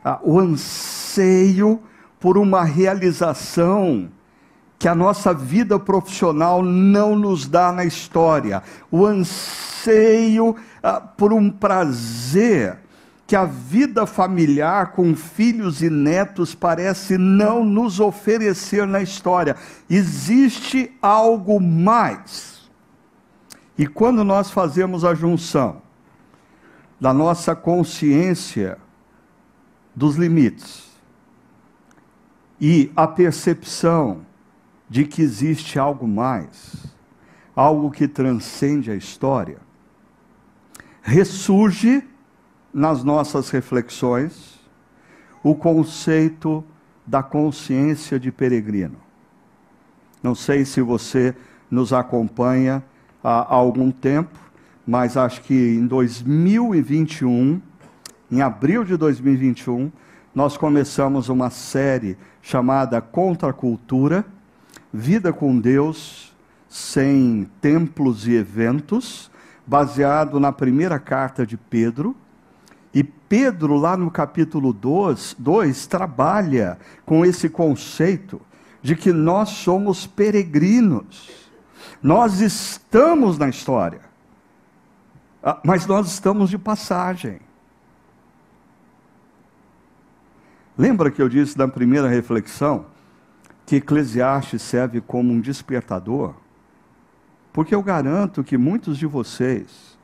Ah, 0.03 0.19
o 0.21 0.37
anseio 0.37 1.81
por 2.19 2.37
uma 2.37 2.63
realização 2.63 4.11
que 4.77 4.87
a 4.87 4.93
nossa 4.93 5.33
vida 5.33 5.79
profissional 5.79 6.61
não 6.61 7.15
nos 7.15 7.47
dá 7.47 7.71
na 7.71 7.85
história, 7.85 8.61
o 8.91 9.05
anseio 9.05 10.55
ah, 10.83 10.99
por 10.99 11.31
um 11.31 11.49
prazer 11.49 12.77
que 13.25 13.35
a 13.35 13.45
vida 13.45 14.05
familiar 14.05 14.91
com 14.91 15.15
filhos 15.15 15.81
e 15.81 15.89
netos 15.89 16.53
parece 16.53 17.17
não 17.17 17.63
nos 17.63 17.99
oferecer 17.99 18.85
na 18.85 19.01
história. 19.01 19.55
Existe 19.89 20.91
algo 21.01 21.59
mais. 21.59 22.54
E 23.77 23.86
quando 23.86 24.24
nós 24.24 24.51
fazemos 24.51 25.03
a 25.03 25.13
junção 25.13 25.82
da 27.00 27.13
nossa 27.13 27.55
consciência 27.55 28.77
dos 29.94 30.15
limites 30.15 30.89
e 32.60 32.91
a 32.96 33.05
percepção 33.05 34.25
de 34.89 35.05
que 35.05 35.22
existe 35.22 35.77
algo 35.77 36.08
mais, 36.08 36.86
algo 37.55 37.91
que 37.91 38.08
transcende 38.08 38.91
a 38.91 38.96
história, 38.96 39.58
ressurge 41.01 42.08
nas 42.74 43.03
nossas 43.03 43.50
reflexões 43.50 44.60
o 45.44 45.53
conceito 45.53 46.63
da 47.05 47.22
consciência 47.22 48.20
de 48.20 48.32
peregrino. 48.32 48.98
Não 50.24 50.34
sei 50.34 50.65
se 50.65 50.82
você 50.82 51.36
nos 51.70 51.94
acompanha 51.94 52.84
há 53.27 53.55
algum 53.55 53.91
tempo, 53.91 54.38
mas 54.86 55.17
acho 55.17 55.41
que 55.41 55.53
em 55.53 55.88
2021, 55.88 57.62
em 58.32 58.41
abril 58.41 58.84
de 58.84 58.96
2021, 58.96 59.91
nós 60.34 60.58
começamos 60.58 61.29
uma 61.29 61.50
série 61.50 62.17
chamada 62.41 63.01
Contra 63.01 63.50
a 63.50 63.53
Cultura 63.53 64.25
Vida 64.98 65.34
com 65.34 65.60
Deus 65.60 66.34
sem 66.70 67.50
templos 67.60 68.29
e 68.29 68.36
eventos, 68.36 69.29
baseado 69.67 70.39
na 70.39 70.53
primeira 70.53 70.98
carta 70.98 71.46
de 71.46 71.58
Pedro. 71.58 72.15
E 72.94 73.03
Pedro, 73.03 73.75
lá 73.75 73.98
no 73.98 74.10
capítulo 74.10 74.72
2, 74.72 75.36
2 75.38 75.88
trabalha 75.88 76.77
com 77.05 77.25
esse 77.25 77.50
conceito 77.50 78.39
de 78.82 78.96
que 78.96 79.12
nós 79.12 79.50
somos 79.50 80.08
peregrinos. 80.08 81.44
Nós 82.01 82.39
estamos 82.39 83.37
na 83.37 83.49
história, 83.49 84.01
ah, 85.43 85.59
mas 85.63 85.85
nós 85.85 86.07
estamos 86.07 86.49
de 86.49 86.57
passagem. 86.57 87.39
Lembra 90.77 91.09
que 91.09 91.21
eu 91.21 91.29
disse 91.29 91.57
na 91.57 91.67
primeira 91.67 92.09
reflexão 92.09 92.87
que 93.65 93.77
Eclesiastes 93.77 94.61
serve 94.61 95.01
como 95.01 95.31
um 95.31 95.39
despertador, 95.39 96.33
porque 97.53 97.73
eu 97.73 97.81
garanto 97.81 98.43
que 98.43 98.57
muitos 98.57 98.97
de 98.97 99.05
vocês 99.05 99.97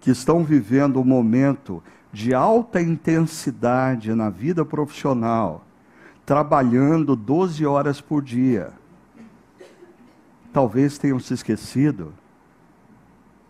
que 0.00 0.10
estão 0.10 0.44
vivendo 0.44 1.00
um 1.00 1.04
momento 1.04 1.82
de 2.12 2.32
alta 2.32 2.80
intensidade 2.80 4.14
na 4.14 4.30
vida 4.30 4.64
profissional, 4.64 5.66
trabalhando 6.24 7.16
12 7.16 7.66
horas 7.66 8.00
por 8.00 8.22
dia, 8.22 8.72
talvez 10.56 10.96
tenham 10.96 11.20
se 11.20 11.34
esquecido 11.34 12.14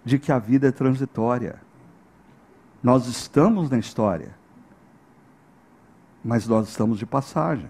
de 0.04 0.18
que 0.18 0.32
a 0.32 0.40
vida 0.40 0.66
é 0.66 0.72
transitória. 0.72 1.62
Nós 2.82 3.06
estamos 3.06 3.70
na 3.70 3.78
história, 3.78 4.34
mas 6.24 6.48
nós 6.48 6.68
estamos 6.68 6.98
de 6.98 7.06
passagem. 7.06 7.68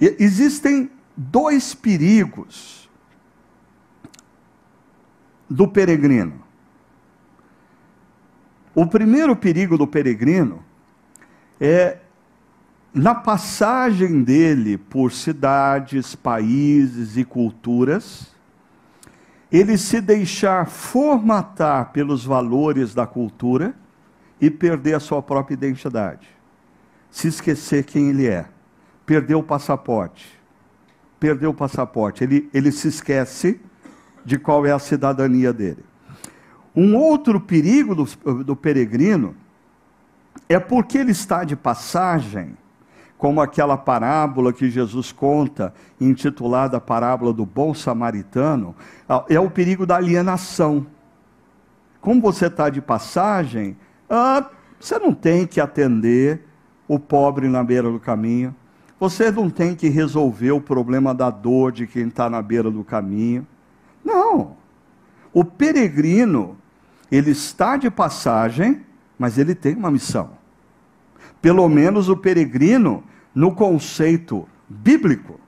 Existem 0.00 0.90
dois 1.14 1.74
perigos 1.74 2.88
do 5.46 5.68
peregrino. 5.68 6.42
O 8.74 8.86
primeiro 8.86 9.36
perigo 9.36 9.76
do 9.76 9.86
peregrino 9.86 10.64
é 11.60 11.98
na 12.94 13.14
passagem 13.14 14.22
dele 14.22 14.76
por 14.76 15.12
cidades, 15.12 16.14
países 16.14 17.16
e 17.16 17.24
culturas, 17.24 18.30
ele 19.50 19.78
se 19.78 20.00
deixar 20.00 20.66
formatar 20.66 21.92
pelos 21.92 22.24
valores 22.24 22.94
da 22.94 23.06
cultura 23.06 23.74
e 24.40 24.50
perder 24.50 24.94
a 24.94 25.00
sua 25.00 25.22
própria 25.22 25.54
identidade, 25.54 26.26
se 27.10 27.28
esquecer 27.28 27.84
quem 27.84 28.10
ele 28.10 28.26
é 28.26 28.46
perdeu 29.04 29.40
o 29.40 29.42
passaporte. 29.42 30.40
Perdeu 31.20 31.50
o 31.50 31.54
passaporte. 31.54 32.24
Ele, 32.24 32.48
ele 32.52 32.72
se 32.72 32.88
esquece 32.88 33.60
de 34.24 34.38
qual 34.38 34.64
é 34.64 34.72
a 34.72 34.78
cidadania 34.78 35.52
dele. 35.52 35.84
Um 36.74 36.96
outro 36.96 37.40
perigo 37.40 37.94
do, 37.94 38.04
do 38.42 38.56
peregrino 38.56 39.36
é 40.48 40.58
porque 40.58 40.96
ele 40.98 41.12
está 41.12 41.44
de 41.44 41.54
passagem, 41.54 42.56
como 43.22 43.40
aquela 43.40 43.76
parábola 43.76 44.52
que 44.52 44.68
Jesus 44.68 45.12
conta, 45.12 45.72
intitulada 46.00 46.80
Parábola 46.80 47.32
do 47.32 47.46
Bom 47.46 47.72
Samaritano, 47.72 48.74
é 49.28 49.38
o 49.38 49.48
perigo 49.48 49.86
da 49.86 49.94
alienação. 49.94 50.84
Como 52.00 52.20
você 52.20 52.46
está 52.46 52.68
de 52.68 52.80
passagem, 52.80 53.76
ah, 54.10 54.50
você 54.80 54.98
não 54.98 55.14
tem 55.14 55.46
que 55.46 55.60
atender 55.60 56.44
o 56.88 56.98
pobre 56.98 57.46
na 57.46 57.62
beira 57.62 57.92
do 57.92 58.00
caminho, 58.00 58.52
você 58.98 59.30
não 59.30 59.48
tem 59.48 59.76
que 59.76 59.88
resolver 59.88 60.50
o 60.50 60.60
problema 60.60 61.14
da 61.14 61.30
dor 61.30 61.70
de 61.70 61.86
quem 61.86 62.08
está 62.08 62.28
na 62.28 62.42
beira 62.42 62.72
do 62.72 62.82
caminho. 62.82 63.46
Não. 64.04 64.56
O 65.32 65.44
peregrino, 65.44 66.56
ele 67.08 67.30
está 67.30 67.76
de 67.76 67.88
passagem, 67.88 68.82
mas 69.16 69.38
ele 69.38 69.54
tem 69.54 69.76
uma 69.76 69.92
missão. 69.92 70.30
Pelo 71.40 71.68
menos 71.68 72.08
o 72.08 72.16
peregrino, 72.16 73.04
no 73.34 73.54
conceito 73.54 74.46
bíblico, 74.68 75.40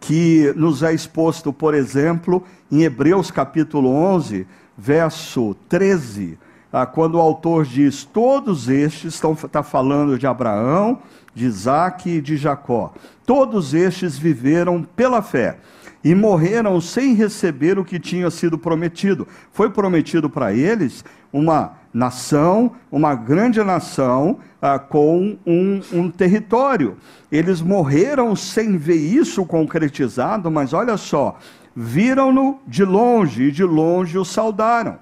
que 0.00 0.52
nos 0.56 0.82
é 0.82 0.92
exposto, 0.92 1.52
por 1.52 1.74
exemplo, 1.74 2.42
em 2.70 2.82
Hebreus 2.82 3.30
capítulo 3.30 3.90
11, 3.90 4.46
verso 4.76 5.56
13, 5.68 6.38
ah, 6.72 6.86
quando 6.86 7.16
o 7.16 7.20
autor 7.20 7.64
diz: 7.64 8.04
Todos 8.04 8.68
estes, 8.68 9.14
estão, 9.14 9.32
está 9.32 9.62
falando 9.62 10.18
de 10.18 10.26
Abraão, 10.26 11.00
de 11.34 11.46
Isaac 11.46 12.08
e 12.08 12.20
de 12.20 12.36
Jacó. 12.36 12.92
Todos 13.24 13.74
estes 13.74 14.18
viveram 14.18 14.82
pela 14.82 15.22
fé 15.22 15.58
e 16.02 16.14
morreram 16.14 16.80
sem 16.80 17.14
receber 17.14 17.78
o 17.78 17.84
que 17.84 17.98
tinha 17.98 18.30
sido 18.30 18.58
prometido. 18.58 19.26
Foi 19.52 19.70
prometido 19.70 20.30
para 20.30 20.52
eles 20.52 21.04
uma 21.32 21.72
nação, 21.92 22.72
uma 22.90 23.14
grande 23.14 23.62
nação 23.62 24.38
ah, 24.62 24.78
com 24.78 25.36
um, 25.46 25.80
um 25.92 26.10
território. 26.10 26.96
Eles 27.30 27.60
morreram 27.60 28.36
sem 28.36 28.76
ver 28.76 28.96
isso 28.96 29.44
concretizado, 29.44 30.50
mas 30.50 30.72
olha 30.72 30.96
só, 30.96 31.38
viram-no 31.74 32.58
de 32.66 32.84
longe 32.84 33.44
e 33.44 33.52
de 33.52 33.64
longe 33.64 34.18
o 34.18 34.24
saudaram. 34.24 34.98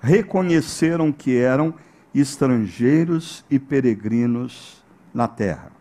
Reconheceram 0.00 1.12
que 1.12 1.36
eram 1.36 1.74
estrangeiros 2.14 3.44
e 3.50 3.58
peregrinos 3.58 4.82
na 5.12 5.26
terra. 5.26 5.73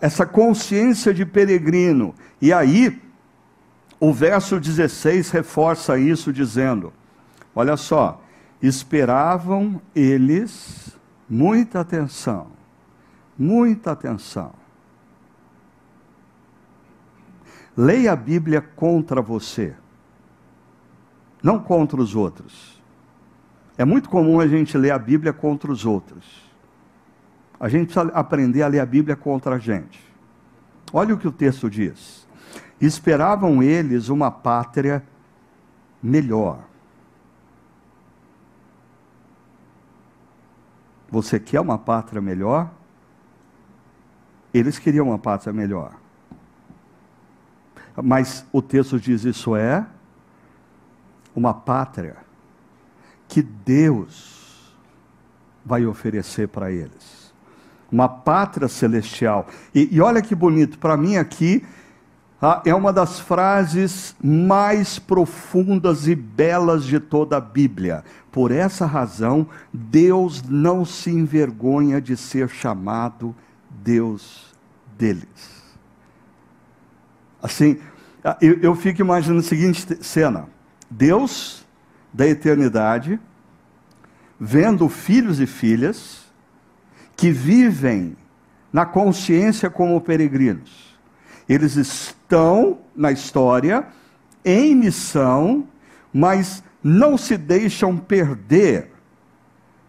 Essa 0.00 0.24
consciência 0.24 1.12
de 1.12 1.26
peregrino. 1.26 2.14
E 2.40 2.52
aí, 2.52 3.02
o 3.98 4.12
verso 4.12 4.60
16 4.60 5.30
reforça 5.30 5.98
isso, 5.98 6.32
dizendo: 6.32 6.92
Olha 7.54 7.76
só, 7.76 8.22
esperavam 8.62 9.82
eles, 9.94 10.96
muita 11.28 11.80
atenção, 11.80 12.48
muita 13.36 13.90
atenção. 13.90 14.52
Leia 17.76 18.12
a 18.12 18.16
Bíblia 18.16 18.60
contra 18.60 19.20
você, 19.20 19.74
não 21.42 21.58
contra 21.58 22.00
os 22.00 22.14
outros. 22.14 22.80
É 23.76 23.84
muito 23.84 24.08
comum 24.08 24.38
a 24.38 24.46
gente 24.46 24.78
ler 24.78 24.92
a 24.92 24.98
Bíblia 24.98 25.32
contra 25.32 25.72
os 25.72 25.84
outros. 25.84 26.43
A 27.64 27.68
gente 27.70 27.94
precisa 27.94 28.12
aprender 28.12 28.62
a 28.62 28.66
ler 28.68 28.80
a 28.80 28.84
Bíblia 28.84 29.16
contra 29.16 29.54
a 29.54 29.58
gente. 29.58 29.98
Olha 30.92 31.14
o 31.14 31.18
que 31.18 31.26
o 31.26 31.32
texto 31.32 31.70
diz. 31.70 32.28
Esperavam 32.78 33.62
eles 33.62 34.10
uma 34.10 34.30
pátria 34.30 35.02
melhor. 36.02 36.62
Você 41.08 41.40
quer 41.40 41.58
uma 41.58 41.78
pátria 41.78 42.20
melhor? 42.20 42.70
Eles 44.52 44.78
queriam 44.78 45.08
uma 45.08 45.18
pátria 45.18 45.54
melhor. 45.54 45.94
Mas 47.96 48.44
o 48.52 48.60
texto 48.60 49.00
diz: 49.00 49.24
isso 49.24 49.56
é 49.56 49.86
uma 51.34 51.54
pátria 51.54 52.18
que 53.26 53.40
Deus 53.40 54.76
vai 55.64 55.86
oferecer 55.86 56.48
para 56.48 56.70
eles. 56.70 57.13
Uma 57.94 58.08
pátria 58.08 58.66
celestial. 58.66 59.46
E, 59.72 59.88
e 59.92 60.00
olha 60.00 60.20
que 60.20 60.34
bonito, 60.34 60.80
para 60.80 60.96
mim 60.96 61.16
aqui 61.16 61.64
ah, 62.42 62.60
é 62.66 62.74
uma 62.74 62.92
das 62.92 63.20
frases 63.20 64.16
mais 64.20 64.98
profundas 64.98 66.08
e 66.08 66.16
belas 66.16 66.84
de 66.84 66.98
toda 66.98 67.36
a 67.36 67.40
Bíblia. 67.40 68.02
Por 68.32 68.50
essa 68.50 68.84
razão, 68.84 69.46
Deus 69.72 70.42
não 70.42 70.84
se 70.84 71.08
envergonha 71.08 72.00
de 72.00 72.16
ser 72.16 72.48
chamado 72.48 73.32
Deus 73.70 74.52
deles. 74.98 75.62
Assim, 77.40 77.78
eu, 78.40 78.58
eu 78.60 78.74
fico 78.74 79.00
imaginando 79.00 79.38
a 79.38 79.44
seguinte 79.44 80.02
cena: 80.02 80.48
Deus 80.90 81.64
da 82.12 82.26
eternidade, 82.26 83.20
vendo 84.40 84.88
filhos 84.88 85.38
e 85.38 85.46
filhas 85.46 86.23
que 87.16 87.30
vivem 87.30 88.16
na 88.72 88.84
consciência 88.84 89.70
como 89.70 90.00
peregrinos. 90.00 90.98
Eles 91.48 91.76
estão 91.76 92.78
na 92.96 93.12
história, 93.12 93.86
em 94.44 94.74
missão, 94.74 95.66
mas 96.12 96.62
não 96.82 97.16
se 97.16 97.36
deixam 97.36 97.96
perder 97.96 98.90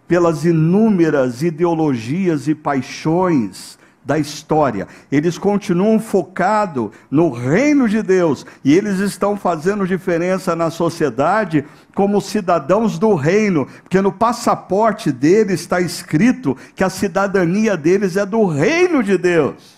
pelas 0.08 0.46
inúmeras 0.46 1.42
ideologias 1.42 2.48
e 2.48 2.54
paixões 2.54 3.78
da 4.06 4.20
história. 4.20 4.88
Eles 5.12 5.38
continuam 5.38 6.00
focados 6.00 6.92
no 7.10 7.32
reino 7.32 7.90
de 7.90 8.04
Deus 8.04 8.46
e 8.64 8.74
eles 8.74 9.00
estão 9.00 9.36
fazendo 9.36 9.88
diferença 9.88 10.56
na 10.56 10.70
sociedade 10.70 11.66
como 11.96 12.22
cidadãos 12.22 13.00
do 13.00 13.16
reino, 13.16 13.66
porque 13.82 14.00
no 14.02 14.12
passaporte 14.12 15.12
deles 15.12 15.62
está 15.62 15.82
escrito 15.82 16.56
que 16.76 16.84
a 16.84 16.90
cidadania 16.90 17.76
deles 17.76 18.16
é 18.16 18.26
do 18.26 18.46
reino 18.46 19.02
de 19.02 19.18
Deus. 19.18 19.76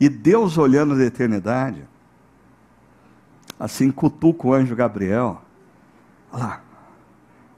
E 0.00 0.08
Deus 0.08 0.58
olhando 0.58 0.98
da 0.98 1.04
eternidade, 1.04 1.84
assim 3.58 3.92
cutuca 3.92 4.48
o 4.48 4.52
anjo 4.52 4.74
Gabriel. 4.74 5.40
Olha 6.32 6.44
lá, 6.44 6.60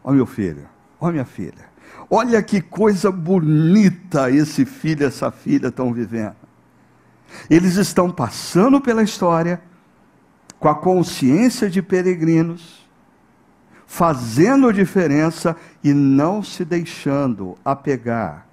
ó 0.05 0.13
meu 0.13 0.27
filho, 0.27 0.69
ó 1.01 1.11
minha 1.11 1.25
filha 1.25 1.66
Olha 2.11 2.43
que 2.43 2.61
coisa 2.61 3.11
bonita 3.11 4.31
esse 4.31 4.65
filho 4.65 5.03
e 5.03 5.07
essa 5.07 5.31
filha 5.31 5.69
estão 5.69 5.93
vivendo. 5.93 6.37
Eles 7.51 7.77
estão 7.77 8.11
passando 8.11 8.81
pela 8.81 9.03
história 9.03 9.61
com 10.59 10.69
a 10.69 10.75
consciência 10.75 11.69
de 11.69 11.83
peregrinos, 11.83 12.87
fazendo 13.87 14.73
diferença 14.73 15.57
e 15.83 15.93
não 15.93 16.43
se 16.43 16.65
deixando 16.65 17.57
apegar 17.65 18.47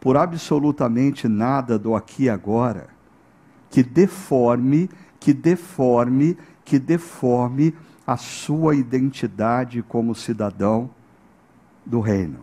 por 0.00 0.16
absolutamente 0.16 1.28
nada 1.28 1.78
do 1.78 1.94
aqui 1.94 2.24
e 2.24 2.30
agora 2.30 2.98
que 3.70 3.82
deforme, 3.82 4.88
que 5.20 5.32
deforme, 5.32 6.36
que 6.64 6.78
deforme 6.78 7.74
a 8.06 8.16
sua 8.16 8.74
identidade 8.74 9.82
como 9.82 10.14
cidadão 10.14 10.90
do 11.84 12.00
reino. 12.00 12.40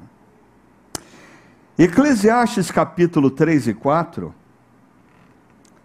Eclesiastes 1.77 2.71
capítulo 2.71 3.29
3 3.29 3.67
e 3.67 3.73
4 3.73 4.33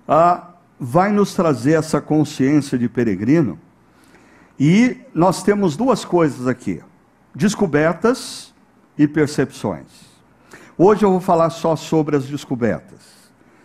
ah, 0.06 0.50
vai 0.78 1.10
nos 1.10 1.34
trazer 1.34 1.72
essa 1.72 2.00
consciência 2.00 2.78
de 2.78 2.88
peregrino. 2.88 3.58
E 4.58 4.98
nós 5.12 5.42
temos 5.42 5.76
duas 5.76 6.04
coisas 6.04 6.46
aqui: 6.46 6.80
descobertas 7.34 8.54
e 8.96 9.08
percepções. 9.08 9.86
Hoje 10.78 11.04
eu 11.04 11.10
vou 11.10 11.20
falar 11.20 11.50
só 11.50 11.74
sobre 11.74 12.16
as 12.16 12.24
descobertas. 12.24 13.00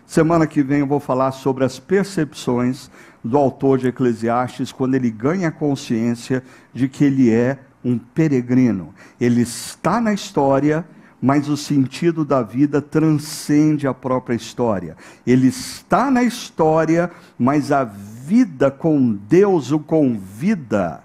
Semana 0.06 0.48
que 0.48 0.64
vem 0.64 0.80
eu 0.80 0.88
vou 0.88 1.00
falar 1.00 1.32
sobre 1.32 1.64
as 1.64 1.78
percepções 1.78 2.90
do 3.24 3.38
autor 3.38 3.78
de 3.78 3.88
Eclesiastes 3.88 4.72
quando 4.72 4.96
ele 4.96 5.12
ganha 5.12 5.52
consciência 5.52 6.44
de 6.74 6.88
que 6.88 7.04
ele 7.04 7.32
é 7.32 7.60
um 7.84 8.00
peregrino. 8.00 8.94
Ele 9.20 9.42
está 9.42 10.02
na 10.02 10.14
história, 10.14 10.86
mas 11.26 11.50
o 11.50 11.58
sentido 11.58 12.24
da 12.24 12.44
vida 12.44 12.80
transcende 12.80 13.88
a 13.88 13.96
própria 13.96 14.36
história. 14.36 14.96
Ele 15.26 15.48
está 15.48 16.12
na 16.12 16.22
história, 16.22 17.10
mas 17.36 17.72
a 17.72 17.84
vida 17.84 18.70
com 18.70 19.12
Deus 19.12 19.72
o 19.72 19.80
convida 19.80 21.02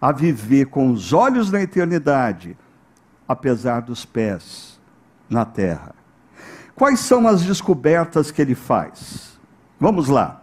a 0.00 0.10
viver 0.10 0.68
com 0.68 0.90
os 0.90 1.12
olhos 1.12 1.52
na 1.52 1.60
eternidade, 1.60 2.56
apesar 3.28 3.80
dos 3.80 4.06
pés 4.06 4.80
na 5.28 5.44
terra. 5.44 5.94
Quais 6.74 7.00
são 7.00 7.28
as 7.28 7.42
descobertas 7.42 8.30
que 8.30 8.40
ele 8.40 8.54
faz? 8.54 9.38
Vamos 9.78 10.08
lá. 10.08 10.40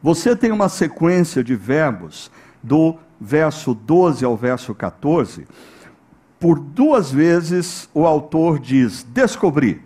Você 0.00 0.36
tem 0.36 0.52
uma 0.52 0.68
sequência 0.68 1.42
de 1.42 1.56
verbos 1.56 2.30
do 2.62 2.96
verso 3.20 3.74
12 3.74 4.24
ao 4.24 4.36
verso 4.36 4.72
14 4.72 5.48
por 6.44 6.60
duas 6.60 7.10
vezes 7.10 7.88
o 7.94 8.04
autor 8.04 8.58
diz 8.58 9.02
descobrir. 9.02 9.80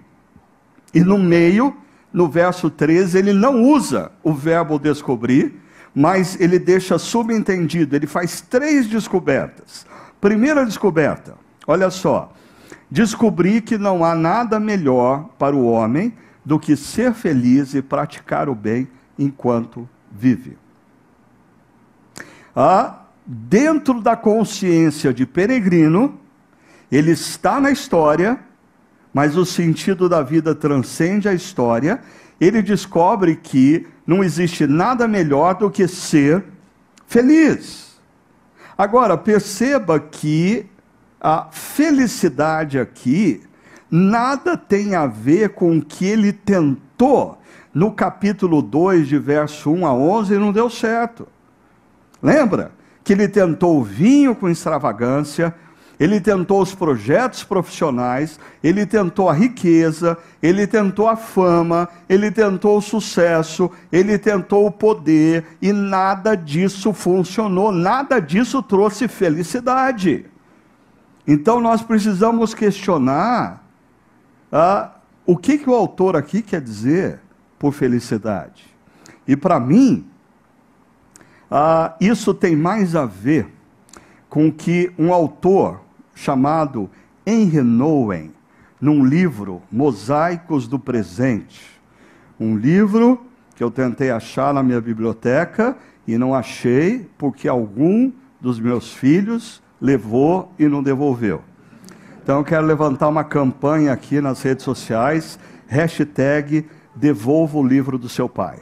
E 0.93 0.99
no 1.03 1.17
meio, 1.17 1.77
no 2.13 2.29
verso 2.29 2.69
13, 2.69 3.17
ele 3.17 3.33
não 3.33 3.63
usa 3.63 4.11
o 4.25 4.35
verbo 4.35 4.77
descobrir, 4.77 5.55
mas 5.95 6.37
ele 6.41 6.59
deixa 6.59 6.99
subentendido, 6.99 7.95
ele 7.95 8.09
faz 8.09 8.41
três 8.41 8.89
descobertas. 8.89 9.87
Primeira 10.21 10.67
descoberta, 10.67 11.37
olha 11.65 11.91
só. 11.91 12.33
Descobri 12.91 13.61
que 13.61 13.79
não 13.79 14.05
há 14.05 14.17
nada 14.17 14.59
melhor 14.59 15.29
para 15.39 15.55
o 15.55 15.65
homem 15.65 16.13
do 16.45 16.59
que 16.59 16.75
ser 16.75 17.15
feliz 17.15 17.73
e 17.73 17.81
praticar 17.81 18.49
o 18.49 18.55
bem 18.57 18.89
enquanto 19.17 19.89
vive. 20.11 20.59
Ah, 22.57 23.03
dentro 23.25 24.01
da 24.01 24.17
consciência 24.17 25.15
de 25.15 25.25
peregrino, 25.25 26.19
ele 26.91 27.13
está 27.13 27.61
na 27.61 27.71
história, 27.71 28.39
mas 29.13 29.37
o 29.37 29.45
sentido 29.45 30.09
da 30.09 30.23
vida 30.23 30.55
transcende 30.55 31.29
a 31.29 31.35
história. 31.35 32.01
Ele 32.41 32.63
descobre 32.63 33.37
que 33.37 33.87
não 34.07 34.23
existe 34.23 34.67
nada 34.67 35.07
melhor 35.07 35.55
do 35.55 35.71
que 35.71 35.87
ser 35.87 36.45
feliz. 37.07 37.99
Agora, 38.77 39.19
perceba 39.19 39.99
que 39.99 40.67
a 41.21 41.49
felicidade 41.51 42.79
aqui 42.79 43.43
nada 43.91 44.57
tem 44.57 44.95
a 44.95 45.07
ver 45.07 45.51
com 45.51 45.79
o 45.79 45.85
que 45.85 46.07
ele 46.07 46.33
tentou 46.33 47.39
no 47.75 47.93
capítulo 47.93 48.63
2, 48.63 49.09
de 49.09 49.19
verso 49.19 49.71
1 49.71 49.87
a 49.87 49.93
11, 49.93 50.35
e 50.35 50.39
não 50.39 50.53
deu 50.53 50.71
certo. 50.71 51.27
Lembra? 52.23 52.73
Que 53.03 53.13
ele 53.13 53.29
tentou 53.29 53.79
o 53.79 53.85
vinho 53.85 54.35
com 54.35 54.49
extravagância, 54.49 55.55
ele 55.99 56.21
tentou 56.21 56.63
os 56.63 56.75
projetos 56.75 57.43
profissionais, 57.43 58.39
ele 58.63 58.87
tentou 58.87 59.29
a 59.29 59.33
riqueza, 59.33 60.17
ele 60.41 60.67
tentou 60.67 61.09
a 61.09 61.17
fama, 61.17 61.89
ele 62.09 62.31
tentou 62.31 62.79
o 62.79 62.83
sucesso, 62.83 63.71
ele 63.91 64.17
tentou 64.17 64.67
o 64.67 64.71
poder, 64.71 65.45
e 65.61 65.73
nada 65.73 66.37
disso 66.37 66.93
funcionou, 66.93 67.73
nada 67.73 68.21
disso 68.21 68.63
trouxe 68.63 69.09
felicidade. 69.09 70.27
Então 71.27 71.61
nós 71.61 71.83
precisamos 71.83 72.55
questionar 72.55 73.65
ah, 74.53 74.93
o 75.27 75.37
que, 75.37 75.59
que 75.59 75.69
o 75.69 75.75
autor 75.75 76.17
aqui 76.17 76.43
quer 76.43 76.61
dizer 76.61 77.21
por 77.59 77.73
felicidade. 77.73 78.65
E 79.27 79.37
para 79.37 79.59
mim, 79.59 80.07
ah, 81.51 81.97
isso 82.01 82.33
tem 82.33 82.55
mais 82.55 82.95
a 82.95 83.05
ver 83.05 83.53
com 84.29 84.53
que 84.53 84.93
um 84.99 85.13
autor 85.13 85.88
chamado 86.19 86.91
Henry 87.25 87.63
num 88.81 89.05
livro 89.05 89.63
Mosaicos 89.71 90.67
do 90.67 90.79
Presente. 90.79 91.81
Um 92.41 92.57
livro 92.57 93.25
que 93.55 93.63
eu 93.63 93.71
tentei 93.71 94.11
achar 94.11 94.53
na 94.53 94.63
minha 94.63 94.81
biblioteca 94.81 95.77
e 96.07 96.19
não 96.19 96.35
achei 96.35 97.09
porque 97.17 97.47
algum 97.47 98.11
dos 98.41 98.59
meus 98.59 98.93
filhos 98.93 99.63
levou 99.81 100.53
e 100.59 100.67
não 100.67 100.83
devolveu. 100.83 101.41
Então 102.23 102.39
eu 102.39 102.45
quero 102.45 102.67
levantar 102.67 103.09
uma 103.09 103.25
campanha 103.25 103.93
aqui 103.93 104.21
nas 104.21 104.43
redes 104.43 104.65
sociais, 104.65 105.39
hashtag 105.69 106.67
devolva 106.97 107.59
o 107.59 107.67
livro 107.67 107.97
do 107.97 108.09
seu 108.09 108.29
pai. 108.29 108.59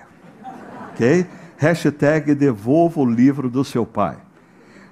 Ok? 0.92 1.27
Hashtag 1.57 2.35
devolva 2.35 3.01
o 3.01 3.07
livro 3.07 3.49
do 3.49 3.64
seu 3.64 3.87
pai. 3.87 4.25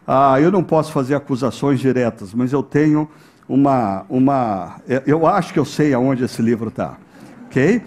Ah, 0.06 0.38
eu 0.40 0.50
não 0.50 0.62
posso 0.62 0.92
fazer 0.92 1.14
acusações 1.14 1.80
diretas, 1.80 2.34
mas 2.34 2.52
eu 2.52 2.62
tenho 2.62 3.08
uma, 3.48 4.04
uma. 4.08 4.80
Eu 5.06 5.26
acho 5.26 5.52
que 5.52 5.58
eu 5.58 5.64
sei 5.64 5.94
aonde 5.94 6.24
esse 6.24 6.42
livro 6.42 6.68
está, 6.68 6.98
ok? 7.46 7.82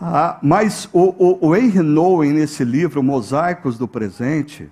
Ah, 0.00 0.38
mas 0.42 0.88
o, 0.92 1.14
o, 1.18 1.48
o 1.48 1.56
Henry 1.56 1.80
Nouwen, 1.80 2.32
nesse 2.32 2.64
livro, 2.64 3.02
Mosaicos 3.02 3.78
do 3.78 3.88
Presente, 3.88 4.68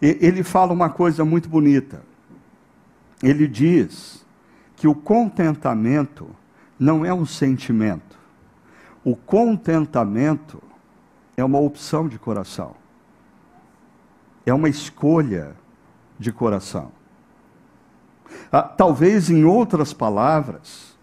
ele 0.00 0.42
fala 0.42 0.72
uma 0.72 0.90
coisa 0.90 1.24
muito 1.24 1.48
bonita. 1.48 2.02
Ele 3.22 3.46
diz 3.46 4.24
que 4.74 4.88
o 4.88 4.94
contentamento 4.94 6.28
não 6.78 7.04
é 7.04 7.12
um 7.12 7.24
sentimento. 7.24 8.18
O 9.04 9.14
contentamento 9.14 10.62
é 11.36 11.44
uma 11.44 11.58
opção 11.58 12.08
de 12.08 12.18
coração. 12.18 12.74
É 14.44 14.52
uma 14.52 14.68
escolha 14.68 15.54
de 16.18 16.32
coração. 16.32 16.90
Ah, 18.50 18.62
talvez 18.62 19.30
em 19.30 19.44
outras 19.44 19.92
palavras, 19.92 20.96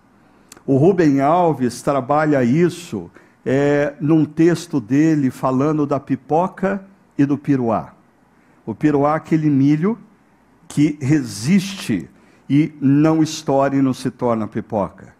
o 0.65 0.77
Rubem 0.77 1.21
Alves 1.21 1.81
trabalha 1.81 2.43
isso 2.43 3.09
é, 3.45 3.95
num 3.99 4.25
texto 4.25 4.79
dele 4.79 5.29
falando 5.29 5.85
da 5.85 5.99
pipoca 5.99 6.85
e 7.17 7.25
do 7.25 7.37
piruá. 7.37 7.93
O 8.65 8.73
piruá 8.73 9.13
é 9.13 9.15
aquele 9.15 9.49
milho 9.49 9.97
que 10.67 10.97
resiste 11.01 12.09
e 12.49 12.73
não 12.79 13.21
estoura 13.21 13.75
e 13.75 13.81
não 13.81 13.93
se 13.93 14.09
torna 14.09 14.47
pipoca. 14.47 15.13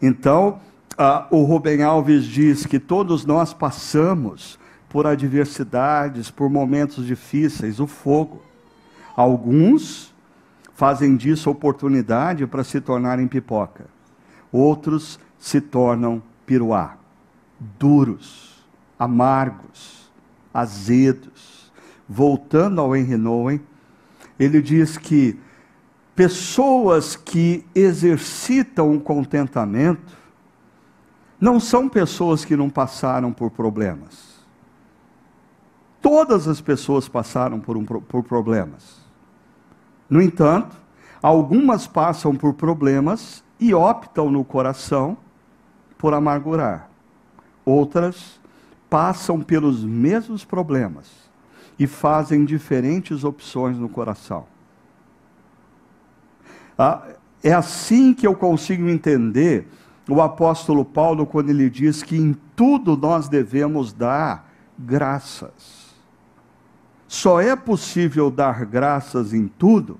Então, 0.00 0.60
ah, 0.96 1.26
o 1.30 1.42
Rubem 1.42 1.82
Alves 1.82 2.24
diz 2.24 2.66
que 2.66 2.78
todos 2.78 3.24
nós 3.24 3.52
passamos 3.52 4.58
por 4.88 5.06
adversidades, 5.06 6.30
por 6.30 6.48
momentos 6.48 7.06
difíceis, 7.06 7.78
o 7.78 7.86
fogo. 7.86 8.42
Alguns 9.18 10.14
fazem 10.74 11.16
disso 11.16 11.50
oportunidade 11.50 12.46
para 12.46 12.62
se 12.62 12.80
tornarem 12.80 13.26
pipoca. 13.26 13.86
Outros 14.52 15.18
se 15.36 15.60
tornam 15.60 16.22
piruá, 16.46 16.96
duros, 17.58 18.64
amargos, 18.96 20.08
azedos. 20.54 21.72
Voltando 22.08 22.80
ao 22.80 22.94
Henry 22.94 23.16
Nowen, 23.16 23.60
ele 24.38 24.62
diz 24.62 24.96
que 24.96 25.36
pessoas 26.14 27.16
que 27.16 27.66
exercitam 27.74 28.94
o 28.94 29.00
contentamento 29.00 30.16
não 31.40 31.58
são 31.58 31.88
pessoas 31.88 32.44
que 32.44 32.54
não 32.54 32.70
passaram 32.70 33.32
por 33.32 33.50
problemas. 33.50 34.38
Todas 36.00 36.46
as 36.46 36.60
pessoas 36.60 37.08
passaram 37.08 37.58
por, 37.58 37.76
um, 37.76 37.84
por 37.84 38.22
problemas. 38.22 39.07
No 40.08 40.22
entanto, 40.22 40.76
algumas 41.22 41.86
passam 41.86 42.34
por 42.34 42.54
problemas 42.54 43.44
e 43.60 43.74
optam 43.74 44.30
no 44.30 44.44
coração 44.44 45.16
por 45.96 46.14
amargurar. 46.14 46.88
Outras 47.64 48.40
passam 48.88 49.40
pelos 49.40 49.84
mesmos 49.84 50.44
problemas 50.44 51.10
e 51.78 51.86
fazem 51.86 52.44
diferentes 52.44 53.24
opções 53.24 53.76
no 53.76 53.88
coração. 53.88 54.46
Ah, 56.78 57.02
é 57.42 57.52
assim 57.52 58.14
que 58.14 58.26
eu 58.26 58.34
consigo 58.34 58.88
entender 58.88 59.68
o 60.08 60.22
apóstolo 60.22 60.84
Paulo 60.84 61.26
quando 61.26 61.50
ele 61.50 61.68
diz 61.68 62.02
que 62.02 62.16
em 62.16 62.34
tudo 62.56 62.96
nós 62.96 63.28
devemos 63.28 63.92
dar 63.92 64.50
graças. 64.78 65.77
Só 67.08 67.40
é 67.40 67.56
possível 67.56 68.30
dar 68.30 68.66
graças 68.66 69.32
em 69.32 69.48
tudo 69.48 69.98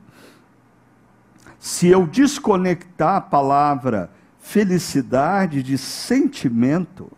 se 1.58 1.88
eu 1.88 2.06
desconectar 2.06 3.16
a 3.16 3.20
palavra 3.20 4.10
felicidade 4.38 5.62
de 5.62 5.76
sentimento 5.76 7.10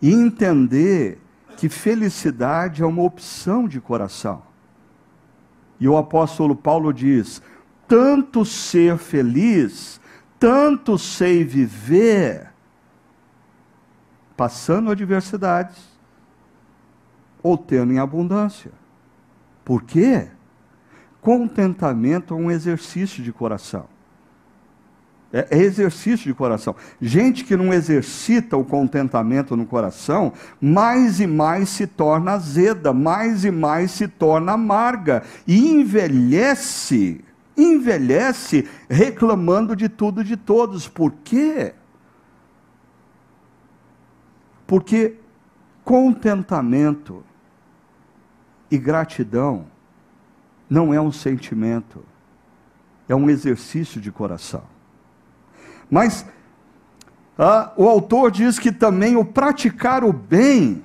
e 0.00 0.12
entender 0.12 1.20
que 1.56 1.68
felicidade 1.68 2.82
é 2.82 2.86
uma 2.86 3.02
opção 3.02 3.68
de 3.68 3.80
coração. 3.80 4.42
E 5.78 5.88
o 5.88 5.96
apóstolo 5.96 6.54
Paulo 6.54 6.92
diz: 6.92 7.42
tanto 7.88 8.44
ser 8.44 8.96
feliz, 8.96 10.00
tanto 10.38 10.96
sei 10.96 11.44
viver, 11.44 12.52
passando 14.36 14.90
adversidades 14.90 15.76
ou 17.42 17.58
tendo 17.58 17.92
em 17.92 17.98
abundância. 17.98 18.79
Por 19.70 19.84
quê? 19.84 20.26
Contentamento 21.20 22.34
é 22.34 22.36
um 22.36 22.50
exercício 22.50 23.22
de 23.22 23.32
coração. 23.32 23.86
É, 25.32 25.46
é, 25.48 25.58
exercício 25.58 26.26
de 26.26 26.34
coração. 26.34 26.74
Gente 27.00 27.44
que 27.44 27.56
não 27.56 27.72
exercita 27.72 28.56
o 28.56 28.64
contentamento 28.64 29.56
no 29.56 29.64
coração, 29.64 30.32
mais 30.60 31.20
e 31.20 31.26
mais 31.28 31.68
se 31.68 31.86
torna 31.86 32.32
azeda, 32.32 32.92
mais 32.92 33.44
e 33.44 33.52
mais 33.52 33.92
se 33.92 34.08
torna 34.08 34.54
amarga 34.54 35.22
e 35.46 35.70
envelhece, 35.70 37.24
envelhece 37.56 38.68
reclamando 38.88 39.76
de 39.76 39.88
tudo 39.88 40.22
e 40.22 40.24
de 40.24 40.36
todos. 40.36 40.88
Por 40.88 41.12
quê? 41.22 41.74
Porque 44.66 45.14
contentamento 45.84 47.22
e 48.70 48.78
gratidão 48.78 49.66
não 50.68 50.94
é 50.94 51.00
um 51.00 51.10
sentimento, 51.10 52.04
é 53.08 53.14
um 53.14 53.28
exercício 53.28 54.00
de 54.00 54.12
coração. 54.12 54.62
Mas 55.90 56.24
ah, 57.36 57.72
o 57.76 57.88
autor 57.88 58.30
diz 58.30 58.58
que 58.58 58.70
também 58.70 59.16
o 59.16 59.24
praticar 59.24 60.04
o 60.04 60.12
bem, 60.12 60.84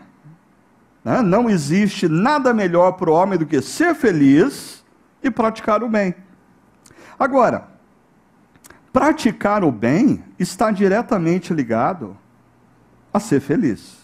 né, 1.04 1.22
não 1.22 1.50
existe 1.50 2.08
nada 2.08 2.54
melhor 2.54 2.94
para 2.94 3.12
o 3.12 3.14
homem 3.14 3.38
do 3.38 3.46
que 3.46 3.62
ser 3.62 3.94
feliz 3.94 4.84
e 5.22 5.30
praticar 5.30 5.84
o 5.84 5.90
bem. 5.90 6.16
Agora, 7.20 7.68
praticar 8.92 9.64
o 9.64 9.72
bem 9.72 10.24
está 10.40 10.72
diretamente 10.72 11.54
ligado 11.54 12.18
a 13.14 13.20
ser 13.20 13.40
feliz. 13.40 13.98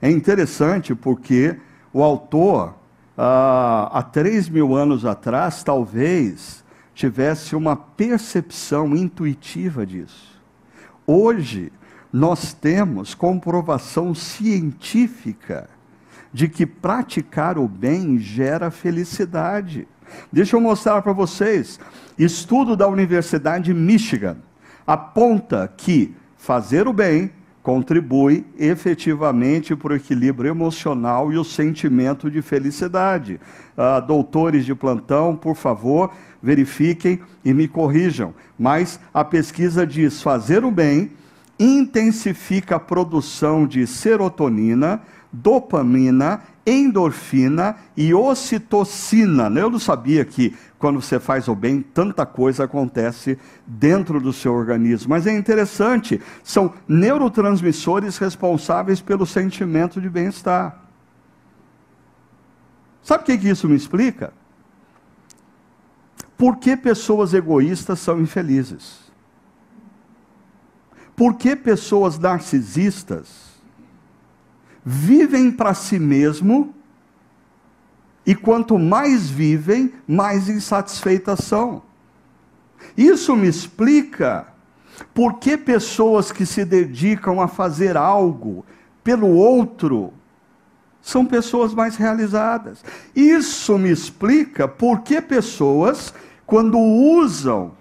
É 0.00 0.10
interessante 0.10 0.94
porque 0.94 1.58
o 1.92 2.02
autor 2.02 2.74
ah, 3.16 3.90
há 3.92 4.02
três 4.02 4.48
mil 4.48 4.74
anos 4.74 5.04
atrás, 5.04 5.62
talvez 5.62 6.64
tivesse 6.94 7.56
uma 7.56 7.76
percepção 7.76 8.94
intuitiva 8.96 9.84
disso. 9.84 10.40
Hoje, 11.06 11.72
nós 12.12 12.54
temos 12.54 13.14
comprovação 13.14 14.14
científica 14.14 15.68
de 16.32 16.48
que 16.48 16.64
praticar 16.64 17.58
o 17.58 17.68
bem 17.68 18.18
gera 18.18 18.70
felicidade. 18.70 19.86
Deixa 20.32 20.56
eu 20.56 20.60
mostrar 20.60 21.02
para 21.02 21.12
vocês. 21.12 21.78
Estudo 22.18 22.76
da 22.76 22.88
Universidade 22.88 23.66
de 23.66 23.74
Michigan 23.74 24.36
aponta 24.86 25.72
que 25.76 26.14
fazer 26.36 26.86
o 26.86 26.92
bem 26.92 27.30
contribui 27.64 28.44
efetivamente 28.58 29.74
para 29.74 29.94
o 29.94 29.96
equilíbrio 29.96 30.50
emocional 30.50 31.32
e 31.32 31.38
o 31.38 31.42
sentimento 31.42 32.30
de 32.30 32.42
felicidade. 32.42 33.40
Ah, 33.74 34.00
doutores 34.00 34.66
de 34.66 34.74
plantão, 34.74 35.34
por 35.34 35.56
favor, 35.56 36.12
verifiquem 36.42 37.20
e 37.42 37.54
me 37.54 37.66
corrijam. 37.66 38.34
Mas 38.58 39.00
a 39.14 39.24
pesquisa 39.24 39.86
diz: 39.86 40.20
fazer 40.20 40.62
o 40.62 40.70
bem 40.70 41.12
intensifica 41.58 42.76
a 42.76 42.80
produção 42.80 43.66
de 43.66 43.86
serotonina, 43.86 45.00
dopamina, 45.34 46.42
endorfina 46.64 47.76
e 47.96 48.14
ocitocina. 48.14 49.48
Eu 49.58 49.68
não 49.68 49.80
sabia 49.80 50.24
que 50.24 50.54
quando 50.78 51.00
você 51.00 51.18
faz 51.18 51.48
o 51.48 51.54
bem, 51.54 51.82
tanta 51.82 52.24
coisa 52.24 52.64
acontece 52.64 53.38
dentro 53.66 54.20
do 54.20 54.32
seu 54.32 54.54
organismo. 54.54 55.10
Mas 55.10 55.26
é 55.26 55.36
interessante, 55.36 56.20
são 56.42 56.72
neurotransmissores 56.86 58.16
responsáveis 58.16 59.00
pelo 59.00 59.26
sentimento 59.26 60.00
de 60.00 60.08
bem-estar. 60.08 60.78
Sabe 63.02 63.22
o 63.22 63.26
que, 63.26 63.48
isso 63.48 63.68
me 63.68 63.76
explica? 63.76 64.32
Por 66.38 66.56
que 66.56 66.76
pessoas 66.76 67.34
egoístas 67.34 67.98
são 67.98 68.20
infelizes? 68.20 69.04
Por 71.16 71.34
que 71.34 71.54
pessoas 71.54 72.18
narcisistas 72.18 73.53
vivem 74.84 75.50
para 75.50 75.72
si 75.74 75.98
mesmo 75.98 76.74
e 78.26 78.34
quanto 78.34 78.78
mais 78.78 79.28
vivem, 79.28 79.92
mais 80.06 80.48
insatisfeitas 80.48 81.40
são. 81.40 81.82
Isso 82.96 83.34
me 83.36 83.48
explica 83.48 84.46
por 85.12 85.38
que 85.38 85.56
pessoas 85.56 86.30
que 86.30 86.46
se 86.46 86.64
dedicam 86.64 87.40
a 87.40 87.48
fazer 87.48 87.96
algo 87.96 88.64
pelo 89.02 89.28
outro 89.28 90.12
são 91.02 91.26
pessoas 91.26 91.74
mais 91.74 91.96
realizadas. 91.96 92.82
Isso 93.14 93.76
me 93.78 93.90
explica 93.90 94.66
por 94.66 95.00
que 95.00 95.20
pessoas, 95.20 96.14
quando 96.46 96.78
usam 96.78 97.72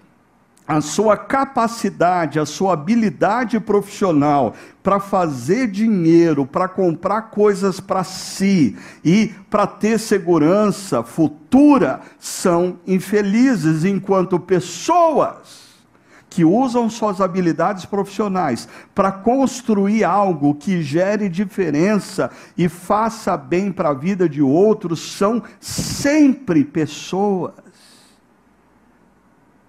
a 0.67 0.79
sua 0.79 1.17
capacidade, 1.17 2.39
a 2.39 2.45
sua 2.45 2.73
habilidade 2.73 3.59
profissional 3.59 4.53
para 4.81 4.99
fazer 4.99 5.67
dinheiro, 5.67 6.45
para 6.45 6.67
comprar 6.67 7.23
coisas 7.23 7.79
para 7.79 8.03
si 8.03 8.77
e 9.03 9.33
para 9.49 9.67
ter 9.67 9.99
segurança 9.99 11.03
futura, 11.03 12.01
são 12.17 12.79
infelizes, 12.87 13.83
enquanto 13.83 14.39
pessoas 14.39 15.63
que 16.29 16.43
usam 16.43 16.89
suas 16.89 17.21
habilidades 17.21 17.85
profissionais 17.85 18.67
para 18.95 19.11
construir 19.11 20.03
algo 20.03 20.55
que 20.55 20.81
gere 20.81 21.29
diferença 21.29 22.31
e 22.57 22.67
faça 22.67 23.37
bem 23.37 23.71
para 23.71 23.89
a 23.89 23.93
vida 23.93 24.27
de 24.27 24.41
outros 24.41 25.15
são 25.15 25.43
sempre 25.59 26.63
pessoas 26.63 27.53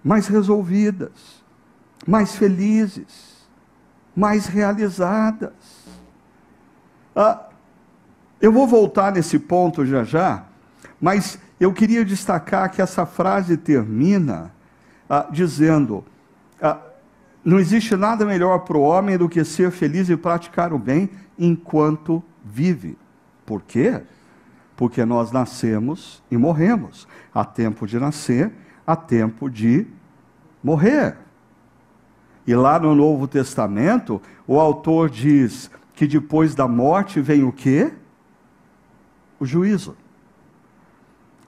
mais 0.05 0.27
resolvidas, 0.27 1.43
mais 2.07 2.37
felizes, 2.37 3.49
mais 4.15 4.47
realizadas. 4.47 5.53
Ah, 7.17 7.47
eu 8.41 8.53
vou 8.53 8.67
voltar 8.67 9.13
nesse 9.13 9.39
ponto 9.39 9.87
já 9.87 10.05
já, 10.05 10.45
mas 11.01 11.39
eu 11.59 11.73
queria 11.73 12.05
destacar 12.05 12.71
que 12.71 12.83
essa 12.83 13.07
frase 13.07 13.57
termina 13.57 14.53
ah, 15.09 15.27
dizendo: 15.31 16.05
ah, 16.61 16.79
não 17.43 17.59
existe 17.59 17.97
nada 17.97 18.27
melhor 18.27 18.59
para 18.61 18.77
o 18.77 18.83
homem 18.83 19.17
do 19.17 19.29
que 19.29 19.43
ser 19.45 19.71
feliz 19.71 20.11
e 20.11 20.17
praticar 20.17 20.73
o 20.73 20.79
bem 20.79 21.09
enquanto 21.39 22.23
vive. 22.45 22.99
Por 23.47 23.63
quê? 23.63 24.03
Porque 24.77 25.05
nós 25.05 25.31
nascemos 25.33 26.23
e 26.31 26.37
morremos. 26.37 27.07
Há 27.33 27.45
tempo 27.45 27.87
de 27.87 27.99
nascer 27.99 28.53
há 28.87 28.95
tempo 28.97 29.49
de 29.51 29.87
morrer. 30.63 31.17
E 32.47 32.55
lá 32.55 32.79
no 32.79 32.95
Novo 32.95 33.27
Testamento, 33.27 34.21
o 34.47 34.61
autor 34.61 35.09
diz 35.09 35.71
que 35.95 36.07
depois 36.07 36.55
da 36.55 36.69
morte 36.69 37.21
vem 37.21 37.45
o 37.45 37.53
quê? 37.53 37.93
O 39.41 39.47
juízo. 39.47 39.97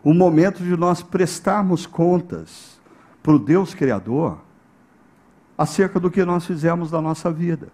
O 0.02 0.14
momento 0.14 0.62
de 0.62 0.76
nós 0.76 1.02
prestarmos 1.02 1.84
contas 1.84 2.80
para 3.22 3.34
o 3.34 3.38
Deus 3.38 3.74
Criador 3.74 4.38
acerca 5.58 5.98
do 5.98 6.10
que 6.10 6.24
nós 6.24 6.46
fizemos 6.46 6.90
da 6.90 7.00
nossa 7.00 7.30
vida. 7.30 7.68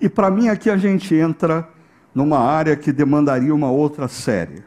E 0.00 0.08
para 0.08 0.30
mim 0.30 0.48
aqui 0.48 0.68
a 0.68 0.76
gente 0.76 1.14
entra 1.14 1.68
numa 2.14 2.38
área 2.38 2.76
que 2.76 2.92
demandaria 2.92 3.54
uma 3.54 3.70
outra 3.70 4.08
série. 4.08 4.64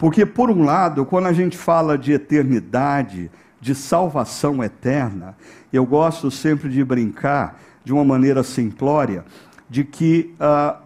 Porque, 0.00 0.24
por 0.24 0.50
um 0.50 0.64
lado, 0.64 1.04
quando 1.04 1.26
a 1.26 1.32
gente 1.34 1.58
fala 1.58 1.98
de 1.98 2.10
eternidade, 2.10 3.30
de 3.60 3.74
salvação 3.74 4.64
eterna, 4.64 5.36
eu 5.70 5.84
gosto 5.84 6.30
sempre 6.30 6.70
de 6.70 6.82
brincar, 6.82 7.60
de 7.84 7.92
uma 7.92 8.02
maneira 8.02 8.42
simplória, 8.42 9.26
de 9.68 9.84
que 9.84 10.34
uh, 10.40 10.82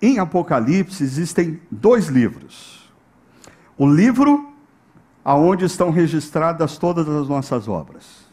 em 0.00 0.20
Apocalipse 0.20 1.02
existem 1.02 1.60
dois 1.68 2.06
livros. 2.06 2.88
O 3.76 3.84
livro 3.84 4.54
aonde 5.24 5.64
estão 5.64 5.90
registradas 5.90 6.78
todas 6.78 7.08
as 7.08 7.28
nossas 7.28 7.66
obras. 7.66 8.28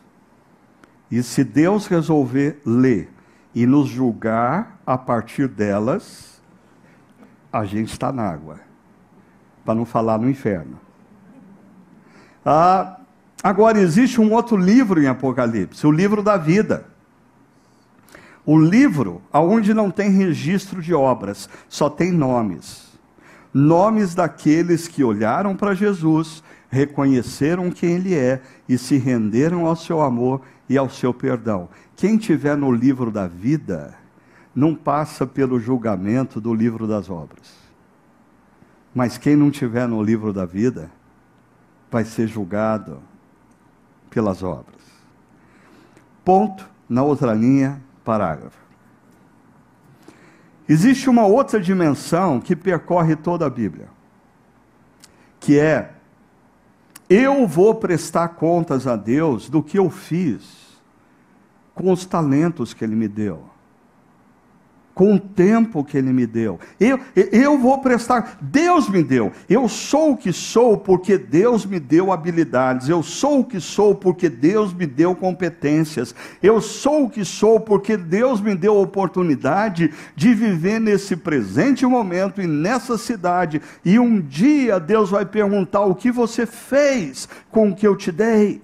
E 1.10 1.24
se 1.24 1.44
Deus 1.44 1.88
resolver 1.88 2.62
ler 2.64 3.10
e 3.56 3.66
nos 3.66 3.90
julgar 3.90 4.80
a 4.86 4.96
partir 4.96 5.48
delas, 5.48 6.40
a 7.52 7.66
gente 7.66 7.92
está 7.92 8.12
na 8.12 8.30
água 8.30 8.69
para 9.70 9.76
não 9.76 9.86
falar 9.86 10.18
no 10.18 10.28
inferno. 10.28 10.80
Ah, 12.44 12.98
agora, 13.44 13.80
existe 13.80 14.20
um 14.20 14.34
outro 14.34 14.58
livro 14.58 15.00
em 15.00 15.06
Apocalipse, 15.06 15.86
o 15.86 15.92
livro 15.92 16.24
da 16.24 16.38
vida. 16.38 16.86
O 18.44 18.58
livro 18.58 19.22
onde 19.32 19.72
não 19.72 19.92
tem 19.92 20.10
registro 20.10 20.82
de 20.82 20.92
obras, 20.92 21.48
só 21.68 21.88
tem 21.88 22.12
nomes. 22.12 22.98
Nomes 23.54 24.16
daqueles 24.16 24.88
que 24.88 25.04
olharam 25.04 25.56
para 25.56 25.76
Jesus, 25.76 26.44
reconheceram 26.68 27.70
quem 27.70 27.92
Ele 27.92 28.16
é 28.16 28.42
e 28.68 28.76
se 28.76 28.98
renderam 28.98 29.68
ao 29.68 29.76
seu 29.76 30.02
amor 30.02 30.42
e 30.68 30.80
ao 30.80 30.90
seu 30.90 31.14
perdão. 31.14 31.70
Quem 31.96 32.18
tiver 32.18 32.58
no 32.58 32.72
livro 32.72 33.12
da 33.12 33.28
vida, 33.28 33.94
não 34.56 34.74
passa 34.74 35.28
pelo 35.28 35.60
julgamento 35.60 36.42
do 36.42 36.56
livro 36.56 36.88
das 36.88 37.08
obras. 37.08 37.59
Mas 39.00 39.18
quem 39.18 39.34
não 39.34 39.50
tiver 39.50 39.88
no 39.88 40.04
livro 40.04 40.34
da 40.34 40.46
vida 40.46 40.92
vai 41.90 42.04
ser 42.04 42.28
julgado 42.28 43.02
pelas 44.10 44.44
obras. 44.44 44.76
Ponto 46.26 46.70
na 46.90 47.02
outra 47.02 47.34
linha, 47.34 47.82
parágrafo. 48.04 48.60
Existe 50.68 51.10
uma 51.10 51.26
outra 51.26 51.62
dimensão 51.62 52.42
que 52.42 52.58
percorre 52.58 53.16
toda 53.16 53.46
a 53.46 53.50
Bíblia, 53.50 53.88
que 55.40 55.58
é 55.58 55.94
eu 57.10 57.48
vou 57.48 57.76
prestar 57.76 58.28
contas 58.28 58.86
a 58.86 58.98
Deus 58.98 59.50
do 59.50 59.64
que 59.64 59.80
eu 59.80 59.90
fiz 59.90 60.78
com 61.74 61.90
os 61.90 62.06
talentos 62.06 62.74
que 62.74 62.84
Ele 62.84 62.98
me 62.98 63.08
deu 63.08 63.50
com 65.00 65.16
o 65.16 65.20
tempo 65.20 65.82
que 65.82 65.98
Ele 65.98 66.12
me 66.12 66.28
deu. 66.28 66.60
Eu, 66.78 67.00
eu 67.16 67.58
vou 67.58 67.80
prestar, 67.80 68.38
Deus 68.42 68.90
me 68.90 69.02
deu. 69.02 69.32
Eu 69.48 69.70
sou 69.70 70.12
o 70.12 70.18
que 70.18 70.34
sou 70.34 70.78
porque 70.78 71.18
Deus 71.18 71.66
me 71.66 71.80
deu 71.80 72.12
habilidades. 72.12 72.90
Eu 72.90 73.02
sou 73.02 73.40
o 73.40 73.46
que 73.46 73.62
sou 73.62 73.96
porque 73.96 74.28
Deus 74.28 74.74
me 74.74 74.86
deu 74.86 75.16
competências. 75.16 76.14
Eu 76.44 76.60
sou 76.60 77.06
o 77.06 77.10
que 77.10 77.24
sou 77.24 77.62
porque 77.62 77.96
Deus 77.96 78.42
me 78.42 78.54
deu 78.54 78.76
a 78.76 78.82
oportunidade 78.82 79.90
de 80.18 80.34
viver 80.34 80.82
nesse 80.82 81.16
presente 81.16 81.86
momento 81.86 82.42
e 82.42 82.46
nessa 82.46 82.98
cidade. 82.98 83.62
E 83.86 83.98
um 83.98 84.20
dia 84.20 84.82
Deus 84.82 85.12
vai 85.12 85.26
perguntar 85.26 85.86
o 85.86 85.96
que 85.96 86.12
você 86.12 86.46
fez 86.46 87.30
com 87.50 87.70
o 87.70 87.74
que 87.74 87.88
eu 87.88 87.96
te 87.96 88.12
dei. 88.12 88.62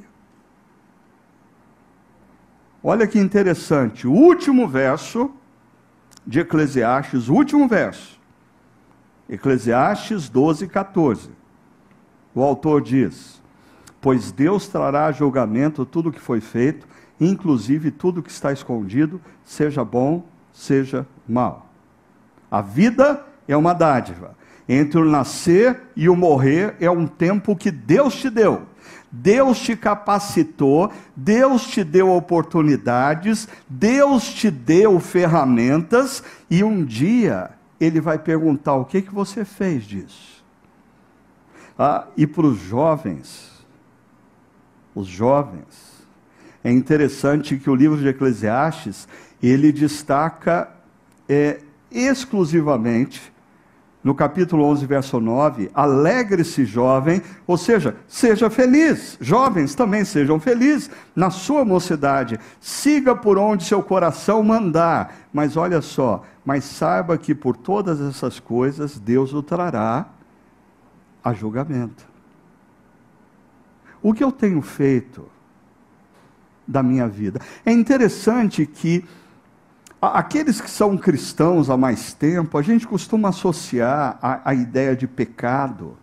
Olha 2.83 3.07
que 3.07 3.17
interessante, 3.17 4.05
o 4.05 4.11
último 4.11 4.67
verso 4.67 5.31
de 6.25 6.39
Eclesiastes, 6.39 7.29
o 7.29 7.33
último 7.33 7.67
verso. 7.67 8.19
Eclesiastes 9.29 10.29
12, 10.29 10.67
14. 10.67 11.29
O 12.33 12.43
autor 12.43 12.81
diz: 12.81 13.41
Pois 14.01 14.31
Deus 14.31 14.67
trará 14.67 15.05
a 15.05 15.11
julgamento 15.11 15.85
tudo 15.85 16.09
o 16.09 16.11
que 16.11 16.19
foi 16.19 16.41
feito, 16.41 16.87
inclusive 17.19 17.91
tudo 17.91 18.21
que 18.21 18.31
está 18.31 18.51
escondido, 18.51 19.21
seja 19.43 19.83
bom, 19.83 20.25
seja 20.51 21.07
mal. 21.27 21.69
A 22.49 22.61
vida 22.61 23.25
é 23.47 23.55
uma 23.55 23.73
dádiva. 23.73 24.35
Entre 24.67 24.99
o 24.99 25.05
nascer 25.05 25.79
e 25.95 26.09
o 26.09 26.15
morrer 26.15 26.75
é 26.79 26.89
um 26.89 27.05
tempo 27.05 27.55
que 27.55 27.69
Deus 27.69 28.15
te 28.15 28.29
deu. 28.29 28.63
Deus 29.17 29.59
te 29.59 29.77
capacitou, 29.77 30.91
Deus 31.15 31.65
te 31.65 31.83
deu 31.83 32.11
oportunidades, 32.11 33.47
Deus 33.67 34.25
te 34.25 34.51
deu 34.51 34.99
ferramentas 34.99 36.21
e 36.49 36.63
um 36.63 36.83
dia 36.83 37.51
ele 37.79 38.01
vai 38.01 38.19
perguntar 38.19 38.75
o 38.75 38.83
que 38.83 39.01
que 39.01 39.13
você 39.13 39.45
fez 39.45 39.85
disso. 39.85 40.43
Ah, 41.79 42.07
e 42.17 42.27
para 42.27 42.45
os 42.45 42.59
jovens, 42.59 43.65
os 44.93 45.07
jovens, 45.07 46.05
é 46.63 46.71
interessante 46.71 47.57
que 47.57 47.69
o 47.69 47.75
livro 47.75 47.97
de 47.97 48.07
Eclesiastes 48.07 49.07
ele 49.41 49.71
destaca 49.71 50.69
é, 51.27 51.61
exclusivamente 51.89 53.33
no 54.05 54.13
capítulo 54.13 54.63
11, 54.65 54.85
verso 54.85 55.19
9, 55.19 55.71
alegre-se 55.73 56.63
jovem, 56.63 57.23
ou 57.47 57.57
seja, 57.57 57.95
seja 58.07 58.51
feliz. 58.51 59.17
Jovens 59.19 59.73
também 59.73 60.05
sejam 60.05 60.39
felizes 60.39 60.91
na 61.15 61.31
sua 61.31 61.65
mocidade. 61.65 62.39
Siga 62.61 63.15
por 63.15 63.39
onde 63.39 63.63
seu 63.63 63.81
coração 63.81 64.43
mandar. 64.43 65.15
Mas 65.33 65.57
olha 65.57 65.81
só, 65.81 66.21
mas 66.45 66.65
saiba 66.65 67.17
que 67.17 67.33
por 67.33 67.57
todas 67.57 67.99
essas 67.99 68.39
coisas 68.39 68.99
Deus 68.99 69.33
o 69.33 69.41
trará 69.41 70.05
a 71.23 71.33
julgamento. 71.33 72.05
O 74.03 74.13
que 74.13 74.23
eu 74.23 74.31
tenho 74.31 74.61
feito 74.61 75.27
da 76.67 76.83
minha 76.83 77.07
vida? 77.07 77.41
É 77.65 77.71
interessante 77.71 78.67
que 78.67 79.03
Aqueles 80.13 80.59
que 80.59 80.69
são 80.69 80.97
cristãos 80.97 81.69
há 81.69 81.77
mais 81.77 82.13
tempo, 82.13 82.57
a 82.57 82.61
gente 82.61 82.87
costuma 82.87 83.29
associar 83.29 84.17
a, 84.21 84.49
a 84.49 84.53
ideia 84.53 84.95
de 84.95 85.07
pecado 85.07 85.97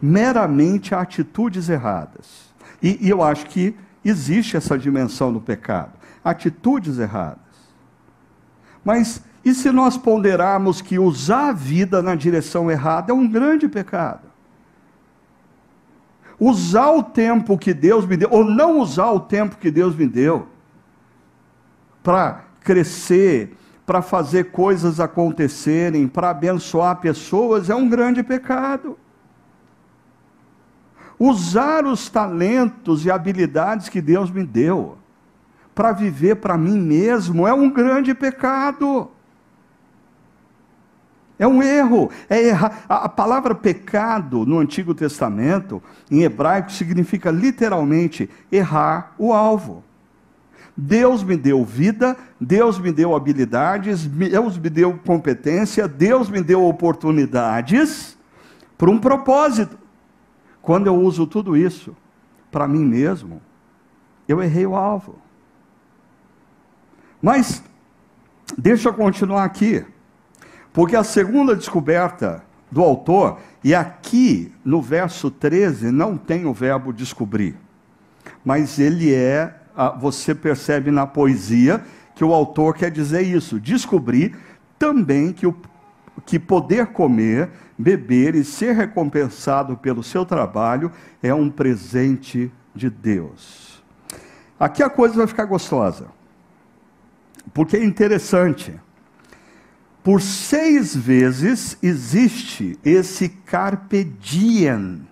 meramente 0.00 0.94
a 0.94 1.00
atitudes 1.00 1.68
erradas. 1.68 2.52
E, 2.82 3.06
e 3.06 3.08
eu 3.08 3.22
acho 3.22 3.46
que 3.46 3.74
existe 4.04 4.56
essa 4.56 4.78
dimensão 4.78 5.32
do 5.32 5.40
pecado 5.40 5.92
atitudes 6.24 6.98
erradas. 6.98 7.38
Mas 8.84 9.22
e 9.44 9.54
se 9.54 9.70
nós 9.70 9.96
ponderarmos 9.96 10.80
que 10.80 10.98
usar 10.98 11.50
a 11.50 11.52
vida 11.52 12.02
na 12.02 12.16
direção 12.16 12.68
errada 12.68 13.12
é 13.12 13.14
um 13.14 13.28
grande 13.28 13.68
pecado? 13.68 14.26
usar 16.38 16.90
o 16.90 17.02
tempo 17.02 17.56
que 17.56 17.72
Deus 17.72 18.06
me 18.06 18.16
deu, 18.16 18.28
ou 18.30 18.44
não 18.44 18.78
usar 18.80 19.10
o 19.10 19.20
tempo 19.20 19.56
que 19.56 19.70
Deus 19.70 19.96
me 19.96 20.06
deu, 20.06 20.48
para 22.02 22.44
crescer, 22.66 23.56
para 23.86 24.02
fazer 24.02 24.50
coisas 24.50 24.98
acontecerem, 24.98 26.08
para 26.08 26.30
abençoar 26.30 26.96
pessoas, 26.96 27.70
é 27.70 27.74
um 27.76 27.88
grande 27.88 28.24
pecado. 28.24 28.98
Usar 31.16 31.86
os 31.86 32.10
talentos 32.10 33.06
e 33.06 33.10
habilidades 33.10 33.88
que 33.88 34.02
Deus 34.02 34.28
me 34.28 34.44
deu 34.44 34.98
para 35.72 35.92
viver 35.92 36.36
para 36.36 36.58
mim 36.58 36.76
mesmo 36.76 37.46
é 37.46 37.54
um 37.54 37.70
grande 37.70 38.12
pecado. 38.12 39.08
É 41.38 41.46
um 41.46 41.62
erro, 41.62 42.10
é 42.28 42.48
errar. 42.48 42.84
A 42.88 43.08
palavra 43.08 43.54
pecado 43.54 44.44
no 44.44 44.58
Antigo 44.58 44.94
Testamento, 44.94 45.80
em 46.10 46.22
hebraico, 46.22 46.72
significa 46.72 47.30
literalmente 47.30 48.28
errar 48.50 49.14
o 49.16 49.32
alvo. 49.32 49.84
Deus 50.76 51.22
me 51.22 51.36
deu 51.36 51.64
vida, 51.64 52.16
Deus 52.40 52.78
me 52.78 52.92
deu 52.92 53.16
habilidades, 53.16 54.06
Deus 54.06 54.58
me 54.58 54.68
deu 54.68 54.98
competência, 55.04 55.88
Deus 55.88 56.28
me 56.28 56.42
deu 56.42 56.64
oportunidades 56.66 58.18
para 58.76 58.90
um 58.90 58.98
propósito. 58.98 59.78
Quando 60.60 60.88
eu 60.88 60.96
uso 60.96 61.26
tudo 61.26 61.56
isso 61.56 61.96
para 62.50 62.68
mim 62.68 62.84
mesmo, 62.84 63.40
eu 64.28 64.42
errei 64.42 64.66
o 64.66 64.76
alvo. 64.76 65.18
Mas, 67.22 67.62
deixa 68.58 68.88
eu 68.88 68.94
continuar 68.94 69.44
aqui. 69.44 69.84
Porque 70.72 70.94
a 70.94 71.04
segunda 71.04 71.56
descoberta 71.56 72.44
do 72.70 72.82
autor, 72.82 73.38
e 73.64 73.74
aqui 73.74 74.52
no 74.64 74.82
verso 74.82 75.30
13 75.30 75.90
não 75.90 76.18
tem 76.18 76.44
o 76.44 76.52
verbo 76.52 76.92
descobrir, 76.92 77.56
mas 78.44 78.78
ele 78.78 79.14
é, 79.14 79.54
você 79.98 80.34
percebe 80.34 80.90
na 80.90 81.06
poesia 81.06 81.84
que 82.14 82.24
o 82.24 82.32
autor 82.32 82.74
quer 82.74 82.90
dizer 82.90 83.22
isso, 83.22 83.60
descobrir 83.60 84.36
também 84.78 85.32
que, 85.32 85.46
o, 85.46 85.54
que 86.24 86.38
poder 86.38 86.86
comer, 86.86 87.50
beber 87.78 88.34
e 88.34 88.44
ser 88.44 88.74
recompensado 88.74 89.76
pelo 89.76 90.02
seu 90.02 90.24
trabalho 90.24 90.90
é 91.22 91.34
um 91.34 91.50
presente 91.50 92.50
de 92.74 92.88
Deus. 92.88 93.82
Aqui 94.58 94.82
a 94.82 94.88
coisa 94.88 95.16
vai 95.16 95.26
ficar 95.26 95.44
gostosa, 95.44 96.06
porque 97.52 97.76
é 97.76 97.84
interessante. 97.84 98.74
Por 100.02 100.22
seis 100.22 100.96
vezes 100.96 101.76
existe 101.82 102.78
esse 102.84 103.28
carpe 103.28 104.04
diem 104.04 105.06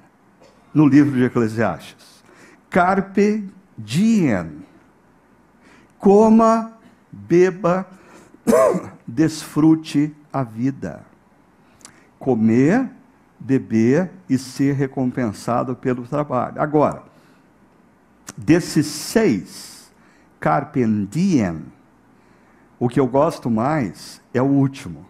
no 0.73 0.87
livro 0.87 1.17
de 1.17 1.25
Eclesiastes. 1.25 2.23
Carpe 2.71 3.45
diem. 3.77 4.63
Coma, 5.99 6.73
beba, 7.11 7.87
desfrute 9.07 10.15
a 10.33 10.43
vida. 10.43 11.05
Comer, 12.19 12.91
beber 13.39 14.11
e 14.29 14.39
ser 14.39 14.75
recompensado 14.75 15.75
pelo 15.77 16.07
trabalho. 16.07 16.61
Agora, 16.61 17.03
desses 18.37 18.87
seis, 18.87 19.93
carpe 20.41 20.85
diem, 21.07 21.65
o 22.79 22.89
que 22.89 23.01
eu 23.01 23.07
gosto 23.07 23.51
mais 23.51 24.21
é 24.33 24.43
o 24.43 24.47
último. 24.47 25.07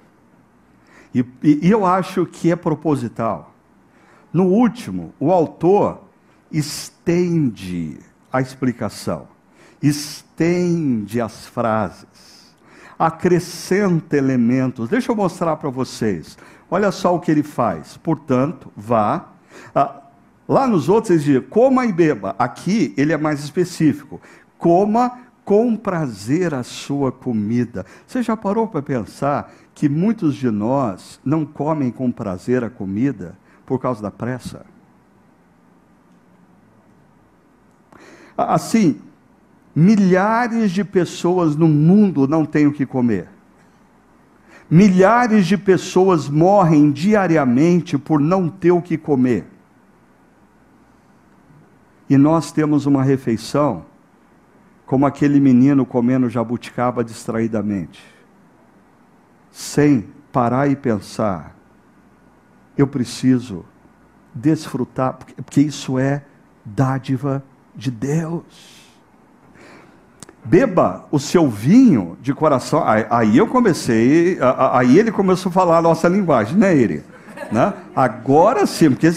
E, 1.15 1.25
e 1.43 1.71
eu 1.71 1.87
acho 1.87 2.27
que 2.27 2.51
é 2.51 2.57
proposital. 2.57 3.55
No 4.33 4.47
último, 4.47 5.15
o 5.21 5.31
autor 5.31 6.03
estende 6.51 7.99
a 8.35 8.41
explicação, 8.41 9.29
estende 9.81 11.21
as 11.21 11.47
frases, 11.47 12.53
acrescenta 12.99 14.17
elementos. 14.17 14.89
Deixa 14.89 15.13
eu 15.13 15.15
mostrar 15.15 15.55
para 15.55 15.71
vocês. 15.71 16.37
Olha 16.69 16.91
só 16.91 17.15
o 17.15 17.21
que 17.21 17.31
ele 17.31 17.45
faz. 17.45 17.97
Portanto, 17.97 18.73
vá. 18.77 19.29
Ah, 19.73 20.01
lá 20.49 20.67
nos 20.67 20.89
outros 20.89 21.11
ele 21.11 21.39
diz 21.39 21.49
coma 21.49 21.87
e 21.87 21.93
beba. 21.93 22.35
Aqui 22.37 22.93
ele 22.97 23.13
é 23.13 23.17
mais 23.17 23.39
específico. 23.39 24.21
Coma 24.59 25.21
com 25.45 25.77
prazer 25.77 26.55
a 26.55 26.65
sua 26.65 27.13
comida. 27.13 27.87
Você 28.05 28.21
já 28.21 28.37
parou 28.37 28.67
para 28.67 28.83
pensar 28.83 29.55
que 29.73 29.89
muitos 29.89 30.35
de 30.35 30.51
nós 30.51 31.21
não 31.25 31.47
comem 31.47 31.93
com 31.93 32.11
prazer 32.11 32.65
a 32.65 32.71
comida 32.71 33.39
por 33.65 33.79
causa 33.79 34.03
da 34.03 34.11
pressa? 34.11 34.74
Assim, 38.37 39.01
milhares 39.75 40.71
de 40.71 40.85
pessoas 40.85 41.57
no 41.57 41.69
mundo 41.69 42.27
não 42.27 42.45
têm 42.45 42.67
o 42.67 42.73
que 42.73 42.85
comer. 42.85 43.29
Milhares 44.71 45.47
de 45.47 45.57
pessoas 45.57 46.29
morrem 46.29 46.91
diariamente 46.91 47.99
por 47.99 48.19
não 48.19 48.49
ter 48.49 48.73
o 48.73 48.83
que 48.83 48.97
comer. 48.97 49.47
E 52.09 52.17
nós 52.17 52.51
temos 52.51 52.87
uma 52.87 53.03
refeição 53.03 53.85
como 54.87 55.07
aquele 55.07 55.41
menino 55.41 55.87
comendo 55.87 56.29
jabuticaba 56.29 57.03
distraidamente, 57.03 58.05
sem 59.51 60.09
parar 60.31 60.69
e 60.69 60.77
pensar, 60.77 61.57
eu 62.77 62.87
preciso 62.87 63.65
desfrutar, 64.35 65.15
porque 65.15 65.61
isso 65.61 65.99
é 65.99 66.25
dádiva 66.65 67.43
de 67.75 67.91
Deus. 67.91 68.43
Beba 70.45 71.07
o 71.11 71.19
seu 71.19 71.49
vinho 71.49 72.19
de 72.21 72.35
coração. 72.35 72.83
Aí 73.11 73.37
eu 73.37 73.47
comecei, 73.47 74.39
aí 74.73 74.99
ele 74.99 75.11
começou 75.11 75.51
a 75.51 75.53
falar 75.53 75.79
a 75.79 75.83
nossa 75.83 76.09
linguagem, 76.09 76.57
né, 76.57 76.77
ele? 76.77 77.03
Né? 77.51 77.73
Agora 77.95 78.67
sim, 78.67 78.91
porque 78.91 79.09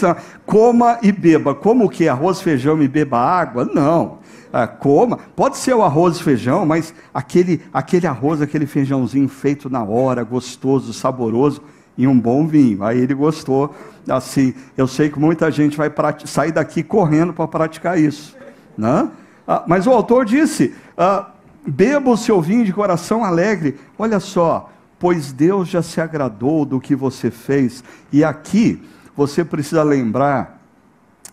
coma 0.46 0.98
e 1.02 1.12
beba. 1.12 1.54
Como 1.54 1.88
que 1.88 2.08
arroz, 2.08 2.40
feijão 2.40 2.82
e 2.82 2.88
beba 2.88 3.18
água? 3.18 3.64
Não 3.64 4.18
ah, 4.52 4.66
coma. 4.66 5.18
Pode 5.36 5.56
ser 5.56 5.74
o 5.74 5.82
arroz 5.82 6.16
e 6.16 6.22
feijão, 6.22 6.64
mas 6.64 6.94
aquele, 7.12 7.60
aquele 7.72 8.06
arroz, 8.06 8.40
aquele 8.40 8.66
feijãozinho 8.66 9.28
feito 9.28 9.68
na 9.68 9.82
hora, 9.82 10.22
gostoso, 10.24 10.92
saboroso, 10.92 11.62
e 11.96 12.06
um 12.06 12.18
bom 12.18 12.46
vinho. 12.46 12.82
Aí 12.82 12.98
ele 12.98 13.14
gostou. 13.14 13.74
Assim, 14.08 14.54
eu 14.76 14.86
sei 14.86 15.10
que 15.10 15.18
muita 15.18 15.50
gente 15.50 15.76
vai 15.76 15.92
sair 16.24 16.52
daqui 16.52 16.82
correndo 16.82 17.32
para 17.32 17.46
praticar 17.46 17.98
isso. 17.98 18.36
Né? 18.78 19.10
Ah, 19.44 19.64
mas 19.66 19.88
o 19.88 19.90
autor 19.90 20.24
disse: 20.24 20.72
ah, 20.96 21.32
beba 21.66 22.10
o 22.10 22.16
seu 22.16 22.40
vinho 22.40 22.64
de 22.64 22.72
coração 22.72 23.24
alegre. 23.24 23.76
Olha 23.98 24.20
só, 24.20 24.70
pois 25.00 25.32
Deus 25.32 25.68
já 25.68 25.82
se 25.82 26.00
agradou 26.00 26.64
do 26.64 26.80
que 26.80 26.94
você 26.94 27.28
fez. 27.28 27.82
E 28.12 28.22
aqui 28.22 28.80
você 29.16 29.44
precisa 29.44 29.82
lembrar 29.82 30.62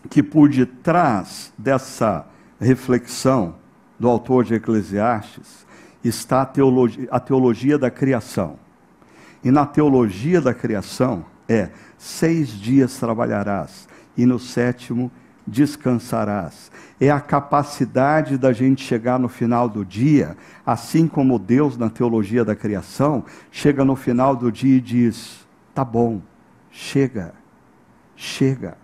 que 0.09 0.23
por 0.23 0.49
detrás 0.49 1.53
dessa 1.55 2.25
reflexão 2.59 3.55
do 3.99 4.09
autor 4.09 4.43
de 4.43 4.55
Eclesiastes 4.55 5.65
está 6.03 6.41
a 6.41 6.45
teologia, 6.45 7.07
a 7.11 7.19
teologia 7.19 7.77
da 7.77 7.91
criação. 7.91 8.57
E 9.43 9.51
na 9.51 9.67
teologia 9.67 10.41
da 10.41 10.53
criação 10.53 11.23
é: 11.47 11.69
seis 11.95 12.49
dias 12.49 12.97
trabalharás 12.97 13.87
e 14.17 14.25
no 14.25 14.39
sétimo 14.39 15.11
descansarás. 15.45 16.71
É 16.99 17.09
a 17.11 17.19
capacidade 17.19 18.37
da 18.37 18.53
gente 18.53 18.83
chegar 18.83 19.19
no 19.19 19.27
final 19.27 19.67
do 19.67 19.85
dia, 19.85 20.35
assim 20.65 21.07
como 21.07 21.37
Deus 21.37 21.77
na 21.77 21.89
teologia 21.89 22.43
da 22.43 22.55
criação 22.55 23.23
chega 23.51 23.83
no 23.83 23.95
final 23.95 24.35
do 24.35 24.51
dia 24.51 24.77
e 24.77 24.81
diz: 24.81 25.45
tá 25.73 25.83
bom, 25.83 26.21
chega, 26.71 27.33
chega. 28.15 28.77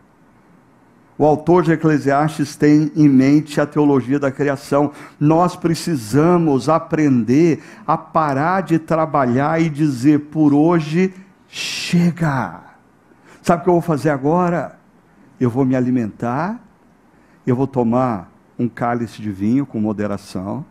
O 1.18 1.26
autor 1.26 1.62
de 1.62 1.72
Eclesiastes 1.72 2.56
tem 2.56 2.92
em 2.96 3.08
mente 3.08 3.62
a 3.62 3.66
teologia 3.68 4.20
da 4.20 4.32
criação. 4.32 4.92
Nós 5.20 5.56
precisamos 5.56 6.68
aprender 6.68 7.62
a 7.86 7.96
parar 7.96 8.62
de 8.62 8.80
trabalhar 8.80 9.62
e 9.62 9.70
dizer 9.70 10.20
por 10.32 10.52
hoje 10.52 11.14
chega. 11.48 12.62
Sabe 13.44 13.62
o 13.62 13.64
que 13.64 13.70
eu 13.70 13.74
vou 13.74 13.82
fazer 13.82 14.10
agora? 14.10 14.81
Eu 15.42 15.50
vou 15.50 15.66
me 15.66 15.76
alimentar, 15.76 16.64
eu 17.48 17.56
vou 17.56 17.66
tomar 17.66 18.32
um 18.60 18.70
cálice 18.70 19.20
de 19.20 19.32
vinho 19.32 19.66
com 19.66 19.82
moderação, 19.82 20.64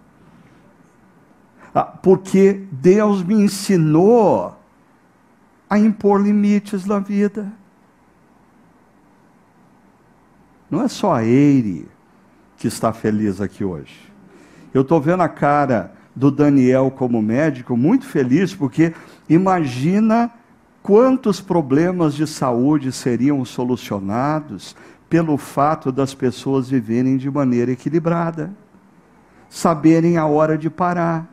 ah, 1.74 1.82
porque 1.82 2.64
Deus 2.70 3.20
me 3.24 3.34
ensinou 3.34 4.56
a 5.68 5.76
impor 5.76 6.22
limites 6.22 6.86
na 6.86 7.00
vida. 7.00 7.52
Não 10.70 10.82
é 10.82 10.86
só 10.86 11.14
a 11.14 11.24
Eire 11.24 11.88
que 12.56 12.68
está 12.68 12.92
feliz 12.92 13.40
aqui 13.40 13.64
hoje. 13.64 14.08
Eu 14.72 14.82
estou 14.82 15.00
vendo 15.00 15.24
a 15.24 15.28
cara 15.28 15.94
do 16.14 16.30
Daniel 16.30 16.92
como 16.92 17.20
médico 17.20 17.76
muito 17.76 18.06
feliz, 18.06 18.54
porque 18.54 18.94
imagina 19.28 20.30
quantos 20.83 21.41
problemas 21.41 22.14
de 22.14 22.26
saúde 22.26 22.93
seriam 22.93 23.45
solucionados, 23.45 24.74
pelo 25.09 25.37
fato 25.37 25.91
das 25.91 26.14
pessoas 26.14 26.70
viverem 26.70 27.16
de 27.16 27.28
maneira 27.28 27.72
equilibrada, 27.72 28.53
saberem 29.49 30.16
a 30.16 30.26
hora 30.26 30.57
de 30.57 30.70
parar. 30.70 31.28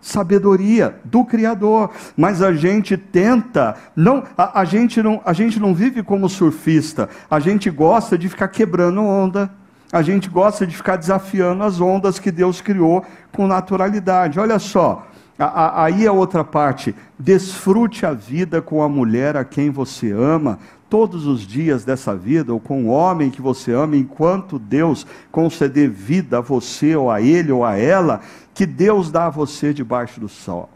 Sabedoria 0.00 1.00
do 1.04 1.24
Criador, 1.24 1.90
mas 2.16 2.42
a 2.42 2.52
gente 2.52 2.96
tenta, 2.96 3.76
não, 3.94 4.24
a, 4.36 4.60
a, 4.60 4.64
gente 4.64 5.00
não, 5.00 5.22
a 5.24 5.32
gente 5.32 5.60
não 5.60 5.72
vive 5.72 6.02
como 6.02 6.28
surfista, 6.28 7.08
a 7.30 7.38
gente 7.38 7.70
gosta 7.70 8.18
de 8.18 8.28
ficar 8.28 8.48
quebrando 8.48 9.00
onda, 9.00 9.48
a 9.92 10.02
gente 10.02 10.28
gosta 10.28 10.66
de 10.66 10.76
ficar 10.76 10.96
desafiando 10.96 11.62
as 11.62 11.80
ondas 11.80 12.18
que 12.18 12.32
Deus 12.32 12.60
criou 12.60 13.04
com 13.30 13.46
naturalidade. 13.46 14.40
Olha 14.40 14.58
só, 14.58 15.06
Aí 15.38 16.06
é 16.06 16.10
outra 16.10 16.44
parte. 16.44 16.94
Desfrute 17.18 18.04
a 18.04 18.12
vida 18.12 18.60
com 18.60 18.82
a 18.82 18.88
mulher 18.88 19.36
a 19.36 19.44
quem 19.44 19.70
você 19.70 20.10
ama, 20.12 20.58
todos 20.88 21.26
os 21.26 21.40
dias 21.40 21.84
dessa 21.84 22.14
vida, 22.14 22.52
ou 22.52 22.60
com 22.60 22.84
o 22.84 22.88
homem 22.88 23.30
que 23.30 23.40
você 23.40 23.72
ama, 23.72 23.96
enquanto 23.96 24.58
Deus 24.58 25.06
conceder 25.30 25.88
vida 25.88 26.38
a 26.38 26.40
você, 26.40 26.94
ou 26.94 27.10
a 27.10 27.20
ele, 27.20 27.50
ou 27.50 27.64
a 27.64 27.76
ela, 27.76 28.20
que 28.52 28.66
Deus 28.66 29.10
dá 29.10 29.26
a 29.26 29.30
você 29.30 29.72
debaixo 29.72 30.20
do 30.20 30.28
sol. 30.28 30.68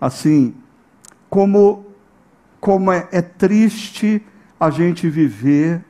Assim, 0.00 0.54
como, 1.28 1.86
como 2.60 2.90
é, 2.92 3.08
é 3.10 3.20
triste 3.20 4.24
a 4.58 4.70
gente 4.70 5.08
viver 5.10 5.84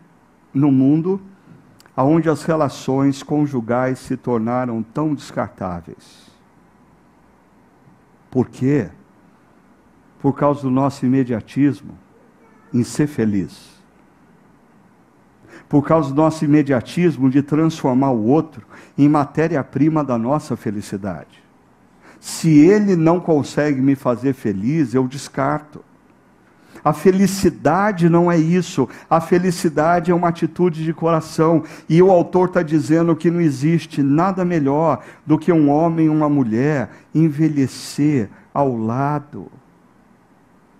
no 0.53 0.72
mundo 0.72 1.20
onde 1.97 2.31
as 2.31 2.45
relações 2.45 3.22
conjugais 3.22 3.99
se 3.99 4.16
tornaram 4.16 4.83
tão 4.83 5.14
descartáveis. 5.14 6.30
Por 8.31 8.49
quê? 8.49 8.89
Por 10.20 10.35
causa 10.35 10.62
do 10.62 10.70
nosso 10.70 11.05
imediatismo 11.05 11.99
em 12.72 12.85
ser 12.85 13.07
feliz. 13.07 13.81
Por 15.68 15.85
causa 15.85 16.11
do 16.11 16.16
nosso 16.16 16.45
imediatismo 16.45 17.31
de 17.31 17.43
transformar 17.43 18.11
o 18.11 18.26
outro 18.26 18.66
em 18.97 19.09
matéria-prima 19.09 20.05
da 20.05 20.18
nossa 20.18 20.57
felicidade. 20.57 21.43
Se 22.20 22.51
ele 22.59 22.97
não 22.97 23.18
consegue 23.18 23.81
me 23.81 23.95
fazer 23.95 24.35
feliz, 24.35 24.95
eu 24.95 25.09
descarto. 25.09 25.83
A 26.85 26.93
felicidade 26.93 28.09
não 28.09 28.31
é 28.31 28.37
isso. 28.37 28.89
A 29.09 29.20
felicidade 29.20 30.11
é 30.11 30.14
uma 30.14 30.28
atitude 30.28 30.85
de 30.85 30.93
coração. 30.93 31.62
E 31.89 32.03
o 32.03 32.11
autor 32.11 32.49
está 32.49 32.62
dizendo 32.62 33.14
que 33.14 33.31
não 33.31 33.41
existe 33.41 34.03
nada 34.03 34.45
melhor 34.45 35.03
do 35.26 35.39
que 35.39 35.53
um 35.53 35.70
homem 35.70 36.07
e 36.07 36.11
uma 36.11 36.28
mulher 36.28 36.91
envelhecer 37.14 38.31
ao 38.53 38.76
lado 38.76 39.49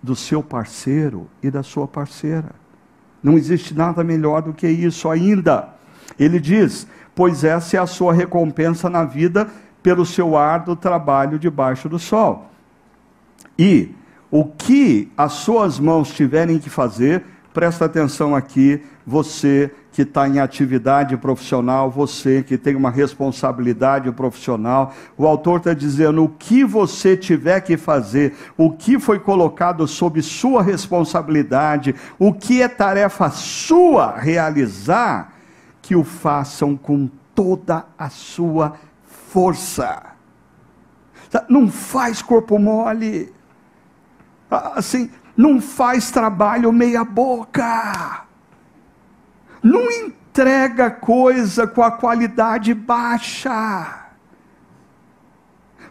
do 0.03 0.17
seu 0.17 0.43
parceiro 0.43 1.29
e 1.43 1.51
da 1.51 1.63
sua 1.63 1.87
parceira. 1.87 2.53
Não 3.23 3.37
existe 3.37 3.75
nada 3.75 4.03
melhor 4.03 4.43
do 4.43 4.55
que 4.55 4.67
isso 4.67 5.09
ainda. 5.09 5.69
Ele 6.19 6.41
diz: 6.41 6.87
Pois 7.15 7.45
essa 7.45 7.77
é 7.77 7.81
a 7.81 7.87
sua 7.87 8.13
recompensa 8.13 8.89
na 8.89 9.05
vida 9.05 9.49
pelo 9.83 10.07
seu 10.07 10.37
árduo 10.37 10.77
trabalho 10.77 11.39
debaixo 11.39 11.89
do 11.89 11.99
sol. 11.99 12.51
E 13.59 13.95
o 14.31 14.45
que 14.45 15.11
as 15.17 15.33
suas 15.33 15.79
mãos 15.79 16.11
tiverem 16.11 16.59
que 16.59 16.71
fazer, 16.71 17.25
presta 17.53 17.85
atenção 17.85 18.35
aqui, 18.35 18.83
você 19.05 19.73
que 19.93 20.03
está 20.03 20.29
em 20.29 20.39
atividade 20.39 21.17
profissional, 21.17 21.91
você 21.91 22.45
que 22.45 22.57
tem 22.57 22.77
uma 22.77 22.91
responsabilidade 22.91 24.11
profissional, 24.13 24.95
o 25.19 25.27
autor 25.27 25.59
está 25.59 25.75
dizendo 25.75 26.23
o 26.23 26.29
que 26.29 26.65
você 26.65 27.17
tiver 27.17 27.61
que 27.61 27.77
fazer, 27.77 28.35
o 28.57 28.71
que 28.71 29.01
foi 29.01 29.19
colocado 29.19 29.87
sob 29.89 30.23
sua 30.23 30.63
responsabilidade, 30.63 31.95
o 32.19 32.33
que 32.33 32.63
é 32.63 32.69
tarefa 32.69 33.31
sua 33.31 34.17
realizar, 34.17 35.35
que 35.83 35.97
o 35.97 36.05
façam 36.05 36.77
com 36.77 37.11
toda 37.35 37.85
a 37.99 38.09
sua 38.09 38.75
força. 39.05 40.03
Não 41.49 41.69
faz 41.69 42.23
corpo 42.23 42.59
mole 42.59 43.33
assim, 44.51 45.11
não 45.37 45.61
faz 45.61 46.11
trabalho 46.11 46.73
meia 46.73 47.05
boca. 47.05 48.25
Não 49.63 49.91
entrega 49.91 50.91
coisa 50.91 51.67
com 51.67 51.83
a 51.83 51.91
qualidade 51.91 52.75
baixa. 52.75 54.07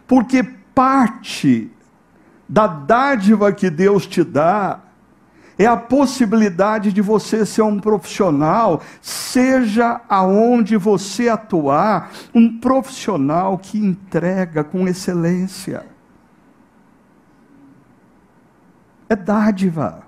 Porque 0.06 0.42
parte 0.74 1.70
da 2.48 2.66
dádiva 2.66 3.52
que 3.52 3.70
Deus 3.70 4.06
te 4.06 4.24
dá 4.24 4.80
é 5.56 5.66
a 5.66 5.76
possibilidade 5.76 6.90
de 6.90 7.02
você 7.02 7.44
ser 7.44 7.62
um 7.62 7.78
profissional, 7.78 8.80
seja 9.02 10.00
aonde 10.08 10.76
você 10.76 11.28
atuar, 11.28 12.10
um 12.34 12.58
profissional 12.58 13.58
que 13.58 13.78
entrega 13.78 14.64
com 14.64 14.88
excelência. 14.88 15.89
É 19.10 19.16
dádiva. 19.16 20.04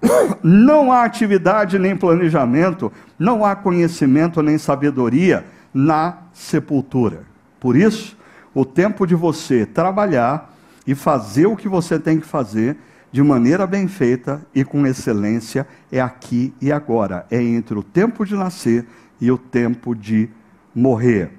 Não 0.42 0.90
há 0.90 1.04
atividade 1.04 1.78
nem 1.78 1.94
planejamento, 1.94 2.90
não 3.18 3.44
há 3.44 3.54
conhecimento 3.54 4.40
nem 4.40 4.56
sabedoria 4.56 5.44
na 5.74 6.16
sepultura. 6.32 7.24
Por 7.60 7.76
isso, 7.76 8.16
o 8.54 8.64
tempo 8.64 9.06
de 9.06 9.14
você 9.14 9.66
trabalhar 9.66 10.56
e 10.86 10.94
fazer 10.94 11.44
o 11.44 11.54
que 11.54 11.68
você 11.68 11.98
tem 11.98 12.18
que 12.18 12.26
fazer 12.26 12.78
de 13.12 13.22
maneira 13.22 13.66
bem 13.66 13.86
feita 13.86 14.40
e 14.54 14.64
com 14.64 14.86
excelência 14.86 15.66
é 15.92 16.00
aqui 16.00 16.54
e 16.62 16.72
agora. 16.72 17.26
É 17.30 17.42
entre 17.42 17.78
o 17.78 17.82
tempo 17.82 18.24
de 18.24 18.34
nascer 18.34 18.86
e 19.20 19.30
o 19.30 19.36
tempo 19.36 19.94
de 19.94 20.30
morrer. 20.74 21.32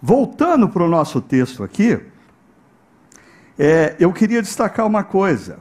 Voltando 0.00 0.68
para 0.68 0.84
o 0.84 0.88
nosso 0.88 1.20
texto 1.20 1.64
aqui, 1.64 2.00
é, 3.58 3.96
eu 3.98 4.12
queria 4.12 4.42
destacar 4.42 4.86
uma 4.86 5.02
coisa. 5.02 5.58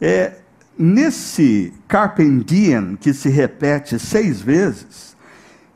É, 0.00 0.38
nesse 0.78 1.72
Carpe 1.88 2.24
Diem, 2.44 2.96
que 2.96 3.12
se 3.12 3.28
repete 3.28 3.98
seis 3.98 4.40
vezes, 4.40 5.16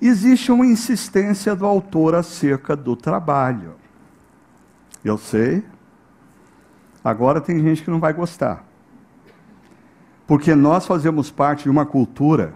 existe 0.01 0.53
uma 0.53 0.67
insistência 0.67 1.55
do 1.55 1.67
autor 1.67 2.15
acerca 2.15 2.77
do 2.77 2.95
trabalho. 2.95 3.75
Eu 5.05 5.19
sei. 5.19 5.65
Agora 7.05 7.41
tem 7.41 7.61
gente 7.61 7.83
que 7.83 7.91
não 7.91 7.99
vai 7.99 8.13
gostar. 8.13 8.65
Porque 10.27 10.55
nós 10.55 10.87
fazemos 10.87 11.31
parte 11.31 11.65
de 11.65 11.71
uma 11.71 11.85
cultura 11.85 12.55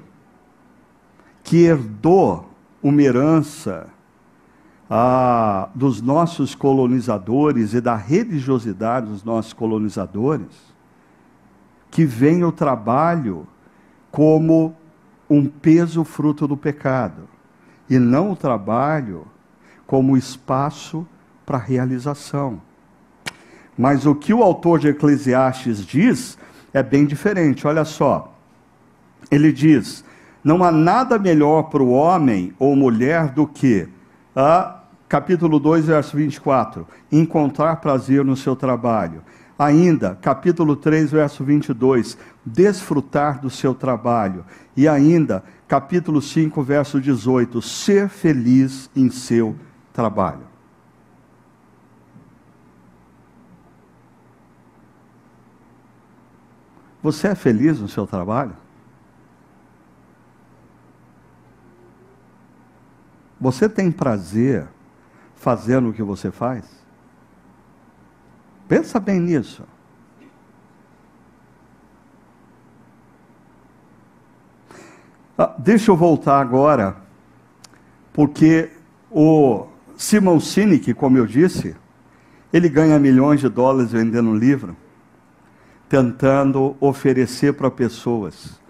que 1.42 1.64
herdou 1.64 2.48
uma 2.82 3.02
herança 3.02 3.88
ah, 4.88 5.68
dos 5.74 6.00
nossos 6.00 6.54
colonizadores 6.54 7.74
e 7.74 7.80
da 7.80 7.96
religiosidade 7.96 9.06
dos 9.06 9.24
nossos 9.24 9.52
colonizadores, 9.52 10.74
que 11.90 12.04
vem 12.04 12.44
o 12.44 12.52
trabalho 12.52 13.46
como 14.10 14.74
um 15.28 15.46
peso 15.46 16.04
fruto 16.04 16.46
do 16.46 16.56
pecado, 16.56 17.28
e 17.88 17.98
não 17.98 18.32
o 18.32 18.36
trabalho 18.36 19.26
como 19.86 20.16
espaço 20.16 21.06
para 21.44 21.58
realização. 21.58 22.60
Mas 23.78 24.06
o 24.06 24.14
que 24.14 24.32
o 24.32 24.42
autor 24.42 24.78
de 24.78 24.88
Eclesiastes 24.88 25.84
diz 25.84 26.38
é 26.72 26.82
bem 26.82 27.04
diferente. 27.04 27.66
Olha 27.66 27.84
só. 27.84 28.34
Ele 29.30 29.52
diz: 29.52 30.04
Não 30.42 30.64
há 30.64 30.72
nada 30.72 31.18
melhor 31.18 31.64
para 31.64 31.82
o 31.82 31.90
homem 31.90 32.52
ou 32.58 32.74
mulher 32.74 33.28
do 33.30 33.46
que 33.46 33.88
a 34.34 34.75
capítulo 35.08 35.58
2, 35.58 35.86
verso 35.86 36.16
24, 36.16 36.86
encontrar 37.10 37.76
prazer 37.76 38.24
no 38.24 38.36
seu 38.36 38.56
trabalho. 38.56 39.22
Ainda, 39.58 40.14
capítulo 40.20 40.76
3, 40.76 41.12
verso 41.12 41.42
22, 41.42 42.18
desfrutar 42.44 43.40
do 43.40 43.48
seu 43.48 43.74
trabalho. 43.74 44.44
E 44.76 44.86
ainda, 44.86 45.42
capítulo 45.66 46.20
5, 46.20 46.62
verso 46.62 47.00
18, 47.00 47.62
ser 47.62 48.08
feliz 48.08 48.90
em 48.94 49.10
seu 49.10 49.56
trabalho. 49.92 50.46
Você 57.02 57.28
é 57.28 57.34
feliz 57.34 57.80
no 57.80 57.88
seu 57.88 58.06
trabalho? 58.06 58.56
Você 63.40 63.68
tem 63.68 63.92
prazer 63.92 64.66
fazendo 65.46 65.90
o 65.90 65.92
que 65.92 66.02
você 66.02 66.32
faz? 66.32 66.64
Pensa 68.66 68.98
bem 68.98 69.20
nisso. 69.20 69.62
Ah, 75.38 75.54
deixa 75.56 75.92
eu 75.92 75.96
voltar 75.96 76.40
agora, 76.40 76.96
porque 78.12 78.72
o 79.08 79.68
Simon 79.96 80.40
Sinek, 80.40 80.92
como 80.94 81.16
eu 81.16 81.26
disse, 81.28 81.76
ele 82.52 82.68
ganha 82.68 82.98
milhões 82.98 83.38
de 83.38 83.48
dólares 83.48 83.92
vendendo 83.92 84.30
um 84.30 84.36
livro. 84.36 84.76
tentando 85.88 86.76
oferecer 86.80 87.52
para 87.52 87.70
pessoas 87.70 88.60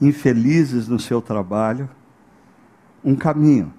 infelizes 0.00 0.88
no 0.88 0.98
seu 0.98 1.20
trabalho 1.20 1.90
um 3.04 3.14
caminho. 3.14 3.70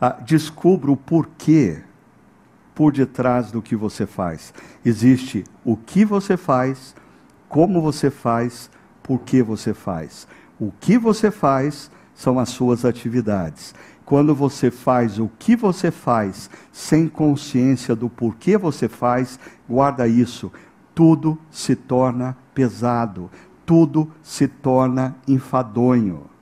Ah, 0.00 0.16
descubra 0.24 0.90
o 0.90 0.96
porquê 0.96 1.82
por 2.74 2.92
detrás 2.92 3.50
do 3.50 3.62
que 3.62 3.76
você 3.76 4.06
faz. 4.06 4.52
Existe 4.84 5.44
o 5.64 5.76
que 5.76 6.04
você 6.04 6.36
faz, 6.36 6.94
como 7.48 7.80
você 7.80 8.10
faz, 8.10 8.70
por 9.02 9.20
que 9.20 9.42
você 9.42 9.72
faz. 9.72 10.26
O 10.58 10.72
que 10.80 10.98
você 10.98 11.30
faz 11.30 11.90
são 12.14 12.38
as 12.38 12.48
suas 12.48 12.84
atividades. 12.84 13.74
Quando 14.04 14.34
você 14.34 14.70
faz 14.70 15.18
o 15.18 15.30
que 15.38 15.56
você 15.56 15.90
faz 15.90 16.50
sem 16.70 17.08
consciência 17.08 17.94
do 17.94 18.08
porquê 18.08 18.56
você 18.56 18.88
faz, 18.88 19.38
guarda 19.68 20.06
isso. 20.06 20.52
Tudo 20.94 21.38
se 21.50 21.74
torna 21.74 22.36
pesado, 22.54 23.30
tudo 23.64 24.10
se 24.22 24.46
torna 24.46 25.16
enfadonho. 25.26 26.33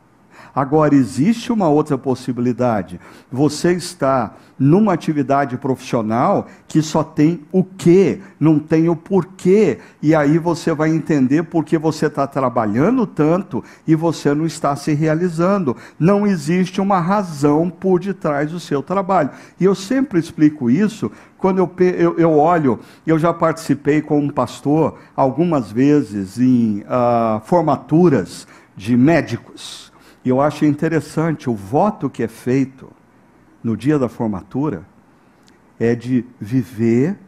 Agora, 0.55 0.95
existe 0.95 1.53
uma 1.53 1.69
outra 1.69 1.97
possibilidade. 1.97 3.01
Você 3.31 3.73
está 3.73 4.35
numa 4.59 4.93
atividade 4.93 5.57
profissional 5.57 6.47
que 6.69 6.81
só 6.81 7.03
tem 7.03 7.41
o 7.51 7.65
que, 7.65 8.21
não 8.39 8.59
tem 8.59 8.89
o 8.89 8.95
porquê. 8.95 9.79
E 10.01 10.15
aí 10.15 10.39
você 10.39 10.73
vai 10.73 10.91
entender 10.91 11.43
porque 11.45 11.77
você 11.77 12.07
está 12.07 12.27
trabalhando 12.27 13.07
tanto 13.07 13.65
e 13.87 13.95
você 13.95 14.35
não 14.35 14.47
está 14.47 14.77
se 14.77 14.93
realizando. 14.93 15.77
Não 15.99 16.27
existe 16.27 16.81
uma 16.81 17.01
razão 17.01 17.69
por 17.69 17.99
detrás 17.99 18.53
do 18.53 18.61
seu 18.61 18.83
trabalho. 18.83 19.31
E 19.59 19.65
eu 19.65 19.75
sempre 19.75 20.21
explico 20.21 20.71
isso 20.71 21.11
quando 21.39 21.59
eu, 21.59 21.71
eu, 21.99 22.19
eu 22.19 22.39
olho, 22.39 22.79
eu 23.05 23.19
já 23.19 23.33
participei 23.35 24.01
como 24.01 24.33
pastor 24.33 24.97
algumas 25.17 25.73
vezes 25.73 26.39
em 26.39 26.83
uh, 26.83 27.41
formaturas 27.45 28.47
de 28.77 28.97
médicos. 28.97 29.92
E 30.25 30.29
eu 30.29 30.41
acho 30.41 30.65
interessante 30.65 31.51
o 31.51 31.55
voto 31.55 32.09
que 32.09 32.23
é 32.23 32.29
feito 32.29 32.91
no 33.63 33.77
dia 33.77 33.99
da 33.99 34.09
formatura 34.09 34.85
é 35.79 35.95
de 35.95 36.25
viver 36.41 37.19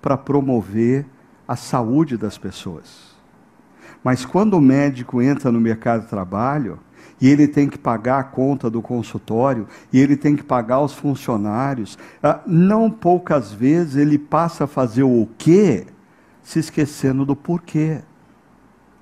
para 0.00 0.16
promover 0.16 1.06
a 1.48 1.56
saúde 1.56 2.16
das 2.16 2.38
pessoas. 2.38 3.14
Mas 4.02 4.24
quando 4.24 4.54
o 4.54 4.60
médico 4.60 5.20
entra 5.20 5.50
no 5.50 5.60
mercado 5.60 6.02
de 6.02 6.08
trabalho, 6.08 6.78
e 7.20 7.28
ele 7.28 7.48
tem 7.48 7.68
que 7.68 7.78
pagar 7.78 8.18
a 8.18 8.24
conta 8.24 8.68
do 8.68 8.82
consultório, 8.82 9.66
e 9.92 9.98
ele 9.98 10.16
tem 10.16 10.36
que 10.36 10.42
pagar 10.42 10.80
os 10.80 10.92
funcionários, 10.92 11.98
ah, 12.22 12.40
não 12.46 12.90
poucas 12.90 13.52
vezes 13.52 13.96
ele 13.96 14.18
passa 14.18 14.64
a 14.64 14.66
fazer 14.66 15.02
o 15.04 15.28
quê? 15.38 15.86
Se 16.42 16.58
esquecendo 16.58 17.24
do 17.24 17.34
porquê. 17.34 18.02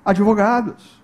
Advogados. 0.05 1.02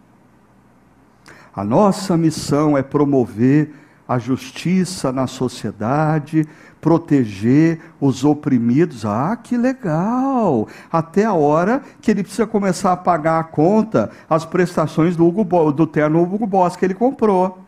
A 1.60 1.64
nossa 1.66 2.16
missão 2.16 2.78
é 2.78 2.82
promover 2.82 3.74
a 4.08 4.18
justiça 4.18 5.12
na 5.12 5.28
sociedade, 5.28 6.48
proteger 6.80 7.82
os 8.00 8.24
oprimidos. 8.24 9.06
Ah, 9.06 9.36
que 9.36 9.58
legal! 9.58 10.70
Até 10.90 11.26
a 11.26 11.34
hora 11.34 11.82
que 12.00 12.12
ele 12.12 12.24
precisa 12.24 12.48
começar 12.48 12.94
a 12.94 12.96
pagar 12.96 13.42
a 13.42 13.44
conta, 13.44 14.10
as 14.30 14.46
prestações 14.46 15.18
do, 15.18 15.28
Hugo, 15.28 15.74
do 15.74 15.86
terno 15.86 16.24
Hugo 16.24 16.48
Boss 16.48 16.78
que 16.78 16.86
ele 16.86 16.94
comprou, 16.94 17.60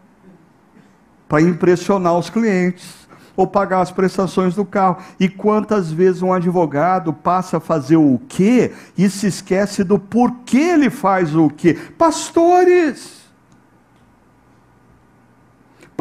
para 1.27 1.41
impressionar 1.41 2.17
os 2.17 2.29
clientes. 2.29 3.01
Ou 3.35 3.45
pagar 3.45 3.81
as 3.81 3.91
prestações 3.91 4.55
do 4.55 4.63
carro. 4.63 4.99
E 5.19 5.27
quantas 5.27 5.91
vezes 5.91 6.21
um 6.21 6.31
advogado 6.31 7.11
passa 7.11 7.57
a 7.57 7.61
fazer 7.61 7.97
o 7.97 8.21
quê 8.29 8.71
e 8.97 9.09
se 9.09 9.27
esquece 9.27 9.83
do 9.83 9.99
porquê 9.99 10.59
ele 10.59 10.89
faz 10.89 11.35
o 11.35 11.49
quê? 11.49 11.77
Pastores! 11.97 13.20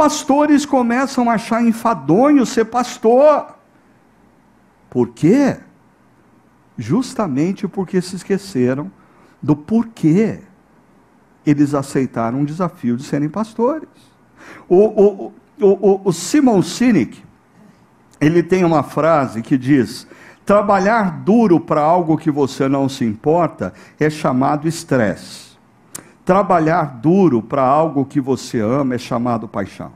Pastores 0.00 0.64
começam 0.64 1.28
a 1.28 1.34
achar 1.34 1.62
enfadonho 1.62 2.46
ser 2.46 2.64
pastor. 2.64 3.54
Por 4.88 5.08
quê? 5.08 5.58
Justamente 6.78 7.68
porque 7.68 8.00
se 8.00 8.16
esqueceram 8.16 8.90
do 9.42 9.54
porquê 9.54 10.40
eles 11.44 11.74
aceitaram 11.74 12.40
o 12.40 12.46
desafio 12.46 12.96
de 12.96 13.02
serem 13.02 13.28
pastores. 13.28 13.90
O, 14.66 14.76
o, 14.78 15.32
o, 15.60 16.00
o 16.02 16.12
Simon 16.14 16.62
Sinek, 16.62 17.22
ele 18.18 18.42
tem 18.42 18.64
uma 18.64 18.82
frase 18.82 19.42
que 19.42 19.58
diz: 19.58 20.06
trabalhar 20.46 21.20
duro 21.20 21.60
para 21.60 21.82
algo 21.82 22.16
que 22.16 22.30
você 22.30 22.66
não 22.68 22.88
se 22.88 23.04
importa 23.04 23.74
é 23.98 24.08
chamado 24.08 24.66
estresse. 24.66 25.49
Trabalhar 26.30 27.00
duro 27.00 27.42
para 27.42 27.64
algo 27.64 28.06
que 28.06 28.20
você 28.20 28.60
ama 28.60 28.94
é 28.94 28.98
chamado 28.98 29.48
paixão. 29.48 29.90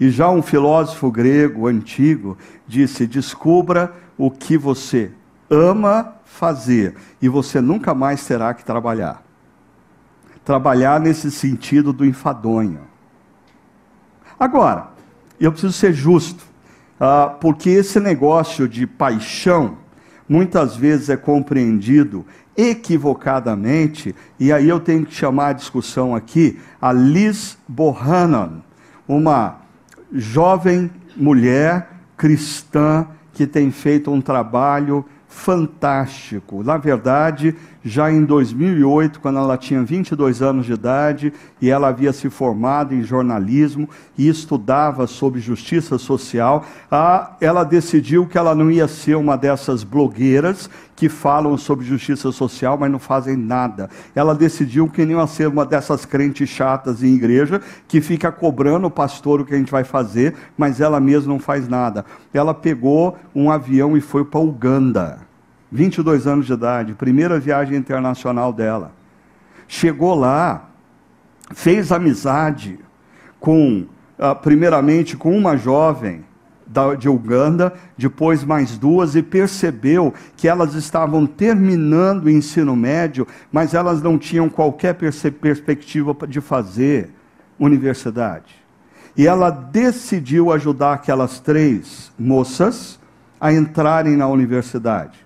E 0.00 0.10
já 0.10 0.28
um 0.28 0.42
filósofo 0.42 1.08
grego 1.08 1.68
antigo 1.68 2.36
disse: 2.66 3.06
descubra 3.06 3.94
o 4.18 4.28
que 4.28 4.58
você 4.58 5.12
ama 5.48 6.16
fazer 6.24 6.96
e 7.22 7.28
você 7.28 7.60
nunca 7.60 7.94
mais 7.94 8.26
terá 8.26 8.52
que 8.52 8.64
trabalhar. 8.64 9.22
Trabalhar 10.44 10.98
nesse 10.98 11.30
sentido 11.30 11.92
do 11.92 12.04
enfadonho. 12.04 12.80
Agora, 14.36 14.88
eu 15.38 15.52
preciso 15.52 15.72
ser 15.72 15.92
justo, 15.92 16.44
uh, 17.00 17.38
porque 17.38 17.70
esse 17.70 18.00
negócio 18.00 18.68
de 18.68 18.84
paixão 18.84 19.78
muitas 20.28 20.74
vezes 20.74 21.08
é 21.08 21.16
compreendido 21.16 22.26
equivocadamente, 22.56 24.14
e 24.38 24.52
aí 24.52 24.68
eu 24.68 24.78
tenho 24.78 25.06
que 25.06 25.14
chamar 25.14 25.48
a 25.48 25.52
discussão 25.52 26.14
aqui 26.14 26.58
a 26.80 26.92
Liz 26.92 27.56
Bohannon, 27.66 28.60
uma 29.08 29.58
jovem 30.12 30.90
mulher 31.16 31.88
cristã 32.16 33.06
que 33.32 33.46
tem 33.46 33.70
feito 33.70 34.10
um 34.10 34.20
trabalho 34.20 35.04
fantástico. 35.26 36.62
Na 36.62 36.76
verdade, 36.76 37.56
já 37.84 38.10
em 38.10 38.24
2008, 38.24 39.20
quando 39.20 39.38
ela 39.38 39.56
tinha 39.56 39.82
22 39.82 40.40
anos 40.40 40.66
de 40.66 40.72
idade 40.72 41.32
e 41.60 41.68
ela 41.68 41.88
havia 41.88 42.12
se 42.12 42.30
formado 42.30 42.94
em 42.94 43.02
jornalismo 43.02 43.88
e 44.16 44.28
estudava 44.28 45.06
sobre 45.06 45.40
justiça 45.40 45.98
social, 45.98 46.64
ela 47.40 47.64
decidiu 47.64 48.26
que 48.26 48.38
ela 48.38 48.54
não 48.54 48.70
ia 48.70 48.86
ser 48.86 49.16
uma 49.16 49.36
dessas 49.36 49.82
blogueiras 49.82 50.70
que 50.94 51.08
falam 51.08 51.56
sobre 51.58 51.84
justiça 51.84 52.30
social, 52.30 52.78
mas 52.78 52.90
não 52.90 52.98
fazem 52.98 53.36
nada. 53.36 53.90
Ela 54.14 54.34
decidiu 54.34 54.88
que 54.88 55.04
não 55.04 55.20
ia 55.20 55.26
ser 55.26 55.48
uma 55.48 55.66
dessas 55.66 56.04
crentes 56.04 56.48
chatas 56.48 57.02
em 57.02 57.14
igreja 57.14 57.60
que 57.88 58.00
fica 58.00 58.30
cobrando 58.30 58.86
o 58.86 58.90
pastor 58.90 59.40
o 59.40 59.44
que 59.44 59.54
a 59.54 59.58
gente 59.58 59.72
vai 59.72 59.82
fazer, 59.82 60.34
mas 60.56 60.80
ela 60.80 61.00
mesma 61.00 61.32
não 61.32 61.40
faz 61.40 61.66
nada. 61.66 62.04
Ela 62.32 62.54
pegou 62.54 63.16
um 63.34 63.50
avião 63.50 63.96
e 63.96 64.00
foi 64.00 64.24
para 64.24 64.40
Uganda 64.40 65.31
22 65.72 66.26
anos 66.26 66.46
de 66.46 66.52
idade, 66.52 66.92
primeira 66.92 67.40
viagem 67.40 67.76
internacional 67.76 68.52
dela. 68.52 68.92
Chegou 69.66 70.14
lá, 70.14 70.68
fez 71.54 71.90
amizade 71.90 72.78
com, 73.40 73.86
uh, 74.18 74.36
primeiramente, 74.42 75.16
com 75.16 75.36
uma 75.36 75.56
jovem 75.56 76.24
de 76.98 77.08
Uganda, 77.08 77.74
depois 77.98 78.44
mais 78.44 78.78
duas, 78.78 79.14
e 79.14 79.22
percebeu 79.22 80.12
que 80.36 80.48
elas 80.48 80.74
estavam 80.74 81.26
terminando 81.26 82.24
o 82.24 82.30
ensino 82.30 82.74
médio, 82.74 83.26
mas 83.50 83.74
elas 83.74 84.02
não 84.02 84.18
tinham 84.18 84.48
qualquer 84.48 84.94
perspectiva 84.94 86.14
de 86.26 86.40
fazer 86.40 87.10
universidade. 87.58 88.54
E 89.16 89.26
ela 89.26 89.50
decidiu 89.50 90.50
ajudar 90.50 90.94
aquelas 90.94 91.40
três 91.40 92.10
moças 92.18 92.98
a 93.38 93.52
entrarem 93.52 94.16
na 94.16 94.26
universidade. 94.28 95.21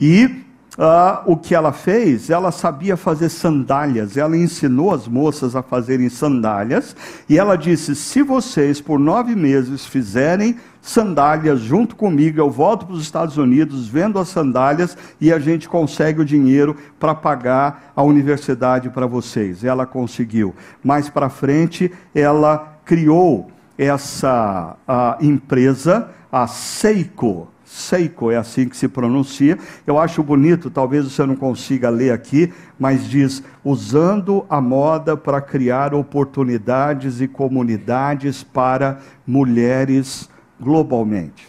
E 0.00 0.46
Uh, 0.78 1.32
o 1.32 1.36
que 1.38 1.54
ela 1.54 1.72
fez? 1.72 2.28
Ela 2.28 2.52
sabia 2.52 2.98
fazer 2.98 3.30
sandálias, 3.30 4.18
ela 4.18 4.36
ensinou 4.36 4.92
as 4.92 5.08
moças 5.08 5.56
a 5.56 5.62
fazerem 5.62 6.10
sandálias, 6.10 6.94
e 7.30 7.38
ela 7.38 7.56
disse: 7.56 7.96
se 7.96 8.22
vocês 8.22 8.78
por 8.78 8.98
nove 8.98 9.34
meses 9.34 9.86
fizerem 9.86 10.56
sandálias 10.82 11.60
junto 11.60 11.96
comigo, 11.96 12.38
eu 12.38 12.50
volto 12.50 12.84
para 12.84 12.94
os 12.94 13.00
Estados 13.00 13.38
Unidos, 13.38 13.88
vendo 13.88 14.18
as 14.18 14.28
sandálias 14.28 14.98
e 15.18 15.32
a 15.32 15.38
gente 15.38 15.66
consegue 15.66 16.20
o 16.20 16.26
dinheiro 16.26 16.76
para 17.00 17.14
pagar 17.14 17.92
a 17.96 18.02
universidade 18.02 18.90
para 18.90 19.06
vocês. 19.06 19.64
Ela 19.64 19.86
conseguiu. 19.86 20.54
Mais 20.84 21.08
para 21.08 21.30
frente, 21.30 21.90
ela 22.14 22.78
criou 22.84 23.50
essa 23.78 24.76
empresa, 25.22 26.10
a 26.30 26.46
Seiko 26.46 27.48
Seiko, 27.66 28.30
é 28.30 28.36
assim 28.36 28.68
que 28.68 28.76
se 28.76 28.86
pronuncia. 28.86 29.58
Eu 29.84 29.98
acho 29.98 30.22
bonito, 30.22 30.70
talvez 30.70 31.04
você 31.04 31.26
não 31.26 31.34
consiga 31.34 31.90
ler 31.90 32.12
aqui, 32.12 32.52
mas 32.78 33.08
diz: 33.08 33.42
usando 33.64 34.46
a 34.48 34.60
moda 34.60 35.16
para 35.16 35.40
criar 35.40 35.92
oportunidades 35.92 37.20
e 37.20 37.26
comunidades 37.26 38.44
para 38.44 39.00
mulheres 39.26 40.30
globalmente. 40.60 41.46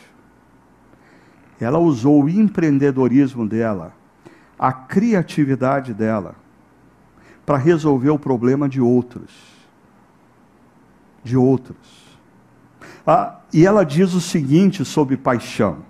Ela 1.61 1.77
usou 1.77 2.23
o 2.23 2.29
empreendedorismo 2.29 3.47
dela 3.47 3.93
a 4.57 4.73
criatividade 4.73 5.93
dela 5.93 6.35
para 7.45 7.57
resolver 7.57 8.09
o 8.09 8.19
problema 8.19 8.67
de 8.67 8.81
outros. 8.81 9.31
De 11.23 11.37
outros. 11.37 11.77
Ah, 13.05 13.39
e 13.53 13.65
ela 13.65 13.85
diz 13.85 14.13
o 14.13 14.21
seguinte 14.21 14.83
sobre 14.83 15.15
paixão. 15.15 15.85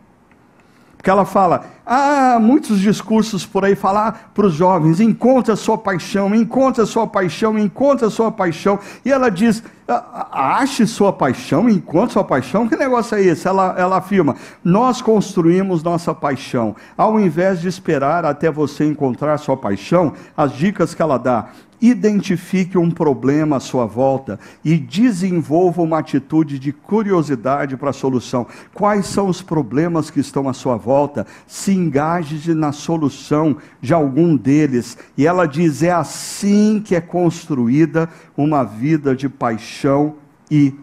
Porque 1.07 1.11
ela 1.11 1.23
fala, 1.23 1.63
ah, 1.85 2.37
muitos 2.37 2.81
discursos 2.81 3.45
por 3.45 3.63
aí 3.63 3.75
falar 3.75 4.29
para 4.35 4.45
os 4.45 4.53
jovens, 4.53 4.99
encontre 4.99 5.53
a 5.53 5.55
sua 5.55 5.77
paixão, 5.77 6.35
encontre 6.35 6.81
a 6.81 6.85
sua 6.85 7.07
paixão, 7.07 7.57
encontre 7.57 8.05
a 8.05 8.09
sua 8.09 8.29
paixão. 8.29 8.77
E 9.05 9.09
ela 9.09 9.31
diz, 9.31 9.63
ache 9.87 10.85
sua 10.85 11.13
paixão, 11.13 11.69
encontre 11.69 12.11
sua 12.11 12.25
paixão. 12.25 12.67
Que 12.67 12.75
negócio 12.75 13.15
é 13.15 13.21
esse? 13.21 13.47
Ela, 13.47 13.73
ela 13.77 13.99
afirma, 13.99 14.35
nós 14.61 15.01
construímos 15.01 15.81
nossa 15.81 16.13
paixão. 16.13 16.75
Ao 16.97 17.17
invés 17.17 17.61
de 17.61 17.69
esperar 17.69 18.25
até 18.25 18.51
você 18.51 18.83
encontrar 18.83 19.37
sua 19.37 19.55
paixão, 19.55 20.11
as 20.35 20.51
dicas 20.51 20.93
que 20.93 21.01
ela 21.01 21.17
dá, 21.17 21.47
identifique 21.81 22.77
um 22.77 22.89
problema 22.89 23.57
à 23.57 23.59
sua 23.59 23.85
volta 23.85 24.39
e 24.63 24.77
desenvolva 24.77 25.81
uma 25.81 25.99
atitude 25.99 26.57
de 26.57 26.71
curiosidade 26.71 27.77
para 27.77 27.91
a 27.91 27.93
solução. 27.93 28.47
Quais 28.73 29.05
são 29.05 29.27
os 29.27 29.41
problemas 29.41 30.09
que 30.09 30.19
estão 30.19 30.49
à 30.49 30.53
sua 30.53 30.77
volta? 30.77 31.25
Se 31.45 31.71
engaje 31.73 32.53
na 32.53 32.71
solução 32.71 33.57
de 33.79 33.93
algum 33.93 34.35
deles. 34.35 34.97
E 35.17 35.25
ela 35.27 35.45
diz: 35.45 35.83
é 35.83 35.91
assim 35.91 36.81
que 36.83 36.95
é 36.95 37.01
construída 37.01 38.09
uma 38.35 38.63
vida 38.63 39.15
de 39.15 39.29
paixão 39.29 40.15
e 40.49 40.73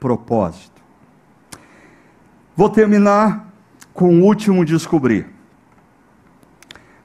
propósito. 0.00 0.82
Vou 2.56 2.68
terminar 2.68 3.52
com 3.94 4.20
o 4.20 4.24
último 4.24 4.64
descobrir. 4.64 5.31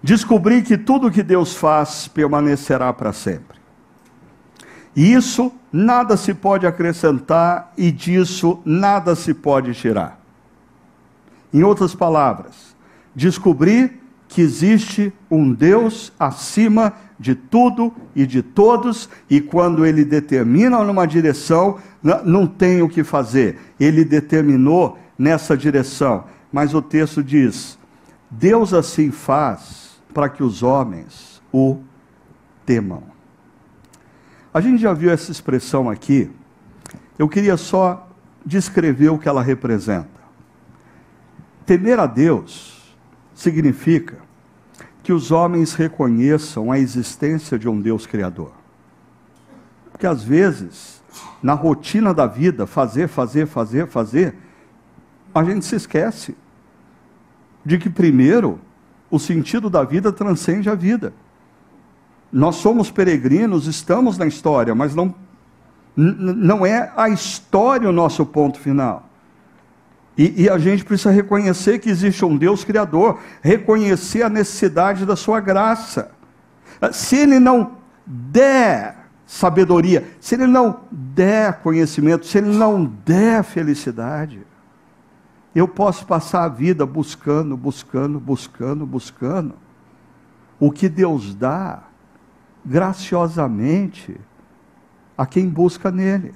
Descobri 0.02 0.62
que 0.62 0.78
tudo 0.78 1.12
que 1.12 1.24
Deus 1.24 1.56
faz 1.56 2.08
permanecerá 2.08 2.94
para 2.94 3.12
sempre. 3.12 3.58
E 4.96 5.14
isso 5.14 5.52
nada 5.72 6.18
se 6.18 6.34
pode 6.34 6.66
acrescentar 6.66 7.72
e 7.78 7.92
disso 7.92 8.60
nada 8.66 9.16
se 9.16 9.34
pode 9.34 9.74
tirar. 9.74 10.20
Em 11.54 11.64
outras 11.64 11.94
palavras, 11.94 12.76
descobri 13.16 14.00
que 14.28 14.42
existe 14.42 15.14
um 15.32 15.54
Deus 15.54 16.12
acima 16.20 16.94
de 17.20 17.34
tudo 17.34 17.94
e 18.16 18.26
de 18.26 18.42
todos, 18.42 19.10
e 19.30 19.42
quando 19.42 19.86
ele 19.86 20.04
determina 20.04 20.84
numa 20.84 21.08
direção, 21.08 21.78
não 22.24 22.46
tem 22.46 22.82
o 22.82 22.90
que 22.90 23.04
fazer. 23.04 23.58
Ele 23.80 24.04
determinou 24.04 24.98
nessa 25.18 25.56
direção. 25.58 26.26
Mas 26.52 26.74
o 26.74 26.82
texto 26.82 27.24
diz: 27.24 27.78
Deus 28.30 28.74
assim 28.74 29.12
faz 29.12 29.87
para 30.18 30.30
que 30.30 30.42
os 30.42 30.64
homens 30.64 31.44
o 31.54 31.78
temam. 32.66 33.04
A 34.52 34.60
gente 34.60 34.82
já 34.82 34.92
viu 34.92 35.12
essa 35.12 35.32
expressão 35.32 35.88
aqui, 35.88 36.32
eu 37.20 37.30
queria 37.30 37.56
só 37.56 38.10
descrever 38.44 39.10
o 39.10 39.20
que 39.20 39.30
ela 39.30 39.44
representa. 39.44 40.20
Temer 41.68 42.00
a 42.00 42.08
Deus 42.08 42.98
significa 43.36 44.18
que 45.04 45.14
os 45.14 45.30
homens 45.30 45.76
reconheçam 45.76 46.72
a 46.72 46.80
existência 46.80 47.60
de 47.60 47.70
um 47.70 47.80
Deus 47.80 48.08
Criador. 48.08 48.54
Porque 49.92 50.08
às 50.08 50.24
vezes, 50.24 51.00
na 51.44 51.54
rotina 51.54 52.12
da 52.12 52.26
vida, 52.26 52.66
fazer, 52.66 53.08
fazer, 53.08 53.46
fazer, 53.46 53.86
fazer, 53.86 54.36
a 55.32 55.44
gente 55.44 55.64
se 55.64 55.76
esquece 55.76 56.36
de 57.64 57.78
que 57.78 57.88
primeiro 57.88 58.60
o 59.10 59.20
sentido 59.20 59.70
da 59.70 59.84
vida 59.84 60.12
transcende 60.12 60.70
a 60.70 60.76
vida. 60.76 61.14
Nós 62.32 62.56
somos 62.56 62.92
peregrinos, 62.92 63.68
estamos 63.68 64.18
na 64.18 64.26
história, 64.26 64.76
mas 64.76 64.94
não, 64.94 65.16
não 65.96 66.66
é 66.66 66.92
a 66.96 67.10
história 67.10 67.90
o 67.90 67.94
nosso 67.94 68.26
ponto 68.26 68.60
final. 68.60 69.08
E, 70.18 70.44
e, 70.44 70.50
a 70.50 70.58
gente 70.58 70.84
precisa 70.84 71.12
reconhecer 71.12 71.78
que 71.78 71.90
existe 71.90 72.26
um 72.26 72.36
Deus 72.36 72.64
Criador, 72.64 73.20
reconhecer 73.42 74.24
a 74.24 74.30
necessidade 74.30 75.06
da 75.06 75.16
Sua 75.16 75.40
graça. 75.40 76.10
Se 76.92 77.16
Ele 77.18 77.40
não 77.40 77.74
der 78.06 78.98
sabedoria, 79.28 80.08
se 80.20 80.34
Ele 80.34 80.48
não 80.48 80.80
der 80.92 81.60
conhecimento, 81.60 82.26
se 82.26 82.40
Ele 82.40 82.50
não 82.50 82.86
der 83.06 83.44
felicidade, 83.44 84.42
eu 85.54 85.68
posso 85.68 86.06
passar 86.06 86.44
a 86.44 86.50
vida 86.50 86.86
buscando, 86.86 87.58
buscando, 87.58 88.20
buscando, 88.20 88.86
buscando. 88.86 89.56
O 90.60 90.72
que 90.72 90.88
Deus 90.88 91.34
dá, 91.34 91.84
graciosamente, 92.66 94.20
a 95.18 95.26
quem 95.26 95.50
busca 95.50 95.92
nele. 95.92 96.34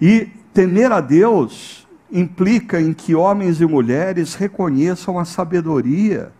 E 0.00 0.26
temer 0.52 0.92
a 0.92 1.00
Deus 1.00 1.86
implica 2.10 2.80
em 2.80 2.92
que 2.92 3.14
homens 3.14 3.60
e 3.60 3.66
mulheres 3.66 4.34
reconheçam 4.34 5.18
a 5.18 5.24
sabedoria 5.24 6.32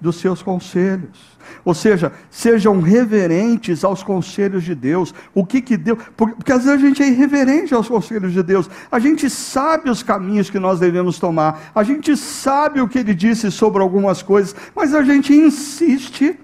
dos 0.00 0.16
seus 0.16 0.42
conselhos. 0.42 1.38
Ou 1.64 1.74
seja, 1.74 2.12
sejam 2.30 2.80
reverentes 2.80 3.84
aos 3.84 4.02
conselhos 4.02 4.64
de 4.64 4.74
Deus. 4.74 5.14
O 5.34 5.44
que 5.44 5.60
que 5.60 5.76
Deus. 5.76 5.98
Porque 6.16 6.52
às 6.52 6.64
vezes 6.64 6.82
a 6.82 6.86
gente 6.86 7.02
é 7.02 7.08
irreverente 7.08 7.74
aos 7.74 7.88
conselhos 7.88 8.32
de 8.32 8.42
Deus. 8.42 8.70
A 8.90 8.98
gente 8.98 9.28
sabe 9.28 9.90
os 9.90 10.02
caminhos 10.02 10.50
que 10.50 10.58
nós 10.58 10.78
devemos 10.78 11.18
tomar. 11.18 11.70
A 11.74 11.82
gente 11.82 12.16
sabe 12.16 12.80
o 12.80 12.88
que 12.88 12.98
ele 12.98 13.14
disse 13.14 13.50
sobre 13.50 13.82
algumas 13.82 14.22
coisas. 14.22 14.54
Mas 14.74 14.94
a 14.94 15.02
gente 15.02 15.32
insiste 15.34 16.38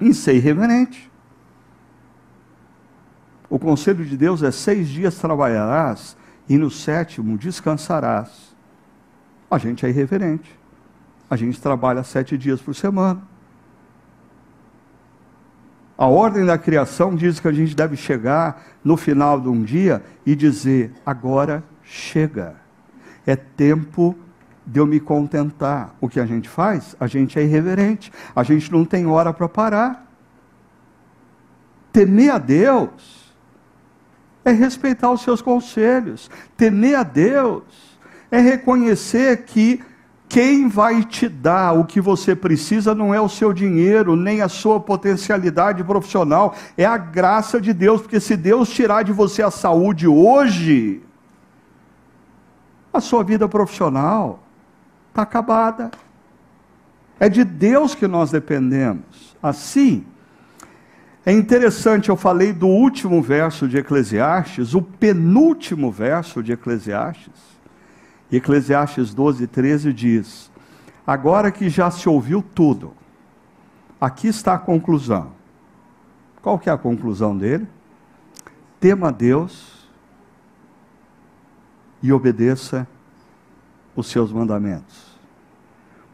em 0.00 0.12
ser 0.12 0.36
irreverente. 0.36 1.10
O 3.48 3.58
conselho 3.58 4.04
de 4.04 4.16
Deus 4.16 4.42
é: 4.42 4.50
seis 4.52 4.88
dias 4.88 5.16
trabalharás 5.16 6.16
e 6.48 6.56
no 6.56 6.70
sétimo 6.70 7.36
descansarás. 7.36 8.54
A 9.50 9.58
gente 9.58 9.84
é 9.84 9.88
irreverente. 9.88 10.59
A 11.30 11.36
gente 11.36 11.60
trabalha 11.60 12.02
sete 12.02 12.36
dias 12.36 12.60
por 12.60 12.74
semana. 12.74 13.22
A 15.96 16.06
ordem 16.06 16.44
da 16.44 16.58
criação 16.58 17.14
diz 17.14 17.38
que 17.38 17.46
a 17.46 17.52
gente 17.52 17.76
deve 17.76 17.94
chegar 17.94 18.64
no 18.82 18.96
final 18.96 19.40
de 19.40 19.48
um 19.48 19.62
dia 19.62 20.02
e 20.26 20.34
dizer: 20.34 20.92
agora 21.06 21.62
chega. 21.84 22.56
É 23.24 23.36
tempo 23.36 24.16
de 24.66 24.80
eu 24.80 24.86
me 24.86 24.98
contentar. 24.98 25.94
O 26.00 26.08
que 26.08 26.18
a 26.18 26.26
gente 26.26 26.48
faz? 26.48 26.96
A 26.98 27.06
gente 27.06 27.38
é 27.38 27.42
irreverente. 27.42 28.10
A 28.34 28.42
gente 28.42 28.72
não 28.72 28.84
tem 28.84 29.06
hora 29.06 29.32
para 29.32 29.48
parar. 29.48 30.10
Temer 31.92 32.34
a 32.34 32.38
Deus 32.38 33.34
é 34.44 34.52
respeitar 34.52 35.10
os 35.10 35.22
seus 35.22 35.42
conselhos. 35.42 36.30
Temer 36.56 36.98
a 36.98 37.02
Deus 37.02 37.62
é 38.30 38.40
reconhecer 38.40 39.44
que 39.44 39.82
quem 40.30 40.68
vai 40.68 41.02
te 41.02 41.28
dar 41.28 41.72
o 41.72 41.84
que 41.84 42.00
você 42.00 42.36
precisa 42.36 42.94
não 42.94 43.12
é 43.12 43.20
o 43.20 43.28
seu 43.28 43.52
dinheiro, 43.52 44.14
nem 44.14 44.42
a 44.42 44.48
sua 44.48 44.78
potencialidade 44.78 45.82
profissional, 45.82 46.54
é 46.78 46.86
a 46.86 46.96
graça 46.96 47.60
de 47.60 47.72
Deus, 47.72 48.00
porque 48.00 48.20
se 48.20 48.36
Deus 48.36 48.70
tirar 48.70 49.02
de 49.02 49.10
você 49.10 49.42
a 49.42 49.50
saúde 49.50 50.06
hoje, 50.06 51.02
a 52.92 53.00
sua 53.00 53.24
vida 53.24 53.48
profissional 53.48 54.38
está 55.08 55.22
acabada. 55.22 55.90
É 57.18 57.28
de 57.28 57.42
Deus 57.42 57.96
que 57.96 58.06
nós 58.06 58.30
dependemos. 58.30 59.36
Assim, 59.42 60.06
é 61.26 61.32
interessante, 61.32 62.08
eu 62.08 62.16
falei 62.16 62.52
do 62.52 62.68
último 62.68 63.20
verso 63.20 63.66
de 63.66 63.78
Eclesiastes, 63.78 64.74
o 64.74 64.80
penúltimo 64.80 65.90
verso 65.90 66.40
de 66.40 66.52
Eclesiastes 66.52 67.59
Eclesiastes 68.36 69.12
12, 69.12 69.46
13 69.46 69.92
diz: 69.92 70.50
Agora 71.06 71.50
que 71.50 71.68
já 71.68 71.90
se 71.90 72.08
ouviu 72.08 72.42
tudo, 72.42 72.94
aqui 74.00 74.28
está 74.28 74.54
a 74.54 74.58
conclusão. 74.58 75.32
Qual 76.40 76.58
que 76.58 76.70
é 76.70 76.72
a 76.72 76.78
conclusão 76.78 77.36
dele? 77.36 77.66
Tema 78.78 79.12
Deus 79.12 79.88
e 82.02 82.12
obedeça 82.12 82.86
os 83.94 84.06
seus 84.06 84.32
mandamentos. 84.32 85.18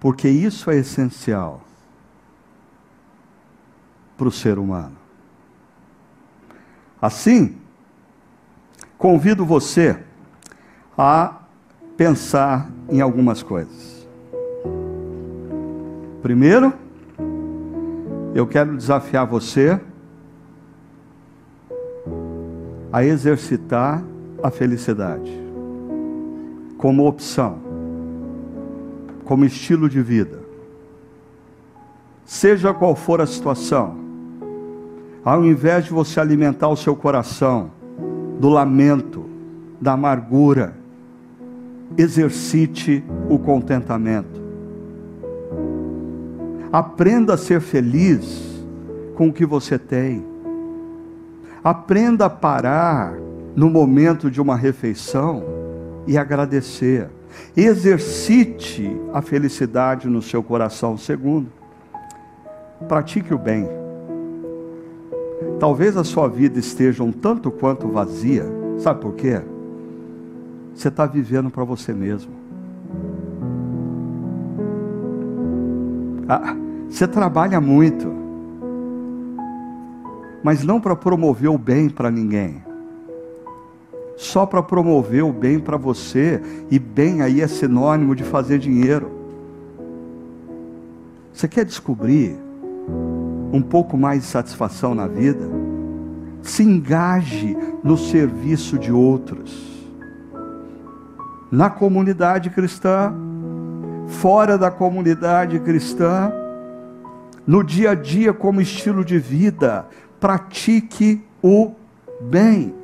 Porque 0.01 0.29
isso 0.29 0.71
é 0.71 0.77
essencial 0.77 1.63
para 4.17 4.29
o 4.29 4.33
ser 4.33 4.59
humano. 4.59 4.97
Assim, 7.01 7.59
convido 8.97 9.45
você 9.45 10.03
a 10.97 11.46
pensar 11.97 12.71
em 12.89 13.01
algumas 13.01 13.43
coisas. 13.43 14.07
Primeiro, 16.23 16.73
eu 18.35 18.47
quero 18.47 18.77
desafiar 18.77 19.27
você 19.27 19.81
a 22.93 23.05
exercitar 23.05 24.03
a 24.43 24.51
felicidade 24.51 25.31
como 26.77 27.07
opção, 27.07 27.59
como 29.25 29.45
estilo 29.45 29.89
de 29.89 30.03
vida. 30.03 30.45
seja 32.25 32.75
qual 32.75 32.97
for 32.97 33.21
a 33.21 33.27
situação, 33.27 33.97
ao 35.25 35.45
invés 35.45 35.85
de 35.85 35.93
você 35.93 36.19
alimentar 36.19 36.69
o 36.69 36.77
seu 36.77 36.95
coração 36.97 37.71
do 38.41 38.49
lamento, 38.49 39.25
da 39.81 39.93
amargura, 39.93 40.77
exercite 41.97 43.05
o 43.29 43.39
contentamento. 43.39 44.41
Aprenda 46.73 47.35
a 47.35 47.39
ser 47.39 47.61
feliz 47.61 48.65
com 49.15 49.29
o 49.29 49.33
que 49.33 49.47
você 49.47 49.79
tem. 49.79 50.25
Aprenda 51.63 52.27
a 52.27 52.31
parar 52.31 53.15
no 53.55 53.71
momento 53.71 54.31
de 54.31 54.41
uma 54.41 54.57
refeição 54.57 55.43
e 56.07 56.19
agradecer. 56.19 57.09
Exercite 57.57 58.95
a 59.13 59.23
felicidade 59.23 60.09
no 60.09 60.23
seu 60.23 60.43
coração. 60.43 60.97
Segundo, 60.97 61.51
pratique 62.87 63.33
o 63.33 63.39
bem. 63.39 63.69
Talvez 65.59 65.97
a 65.97 66.05
sua 66.05 66.29
vida 66.29 66.59
esteja 66.59 67.03
um 67.03 67.13
tanto 67.13 67.51
quanto 67.51 67.89
vazia. 67.89 68.45
Sabe 68.79 69.01
por 69.01 69.15
quê? 69.15 69.41
Você 70.77 70.87
está 70.87 71.07
vivendo 71.07 71.51
para 71.51 71.65
você 71.65 71.93
mesmo. 71.93 72.33
Ah, 76.29 76.55
você 76.89 77.09
trabalha 77.09 77.61
muito, 77.61 78.07
mas 80.45 80.63
não 80.63 80.81
para 80.81 80.95
promover 80.95 81.51
o 81.51 81.59
bem 81.59 81.89
para 81.89 82.13
ninguém 82.13 82.67
só 84.17 84.47
para 84.47 84.63
promover 84.63 85.23
o 85.23 85.33
bem 85.33 85.61
para 85.61 85.77
você, 85.77 86.41
e 86.71 86.79
bem 86.79 87.21
aí 87.21 87.43
é 87.43 87.47
sinônimo 87.47 88.17
de 88.17 88.25
fazer 88.25 88.59
dinheiro. 88.59 89.11
Você 91.33 91.47
quer 91.47 91.67
descobrir 91.67 92.35
um 93.53 93.61
pouco 93.61 93.97
mais 93.97 94.23
de 94.23 94.27
satisfação 94.27 94.95
na 94.95 95.07
vida? 95.07 95.47
Se 96.41 96.63
engaje 96.63 97.57
no 97.85 97.99
serviço 97.99 98.79
de 98.79 98.91
outros. 98.91 99.76
Na 101.51 101.71
comunidade 101.71 102.51
cristã, 102.51 103.15
fora 104.07 104.59
da 104.59 104.71
comunidade 104.71 105.59
cristã, 105.61 106.33
no 107.47 107.63
dia 107.63 107.91
a 107.91 107.95
dia 107.95 108.33
como 108.33 108.61
estilo 108.61 109.05
de 109.05 109.19
vida, 109.19 109.87
pratique 110.19 111.23
o 111.43 111.73
bem. 112.21 112.75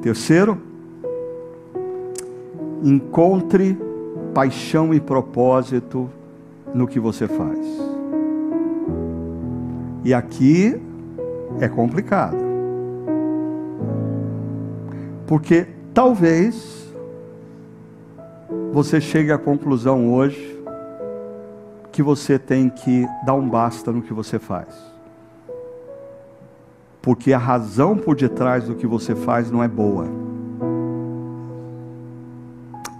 Terceiro, 0.00 0.60
encontre 2.82 3.76
paixão 4.32 4.92
e 4.92 5.00
propósito 5.00 6.08
no 6.72 6.86
que 6.86 7.00
você 7.00 7.26
faz. 7.26 7.58
E 10.04 10.12
aqui 10.12 10.80
é 11.60 11.68
complicado. 11.68 12.36
Porque 15.26 15.66
talvez 15.94 16.83
você 18.74 19.00
chegue 19.00 19.32
à 19.32 19.38
conclusão 19.38 20.12
hoje 20.12 20.62
que 21.90 22.02
você 22.02 22.38
tem 22.38 22.68
que 22.68 23.06
dar 23.24 23.32
um 23.32 23.48
basta 23.48 23.90
no 23.90 24.02
que 24.02 24.12
você 24.12 24.38
faz 24.38 24.94
porque 27.04 27.34
a 27.34 27.38
razão 27.38 27.98
por 27.98 28.16
detrás 28.16 28.64
do 28.64 28.74
que 28.74 28.86
você 28.86 29.14
faz 29.14 29.50
não 29.50 29.62
é 29.62 29.68
boa. 29.68 30.06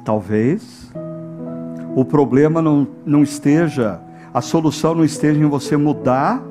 Talvez 0.05 0.93
o 1.97 2.05
problema 2.05 2.61
não, 2.61 2.87
não 3.07 3.23
esteja, 3.23 3.99
a 4.35 4.43
solução 4.43 4.95
não 4.95 5.07
esteja 5.07 5.41
em 5.41 5.49
você 5.49 5.75
mudar 5.79 6.45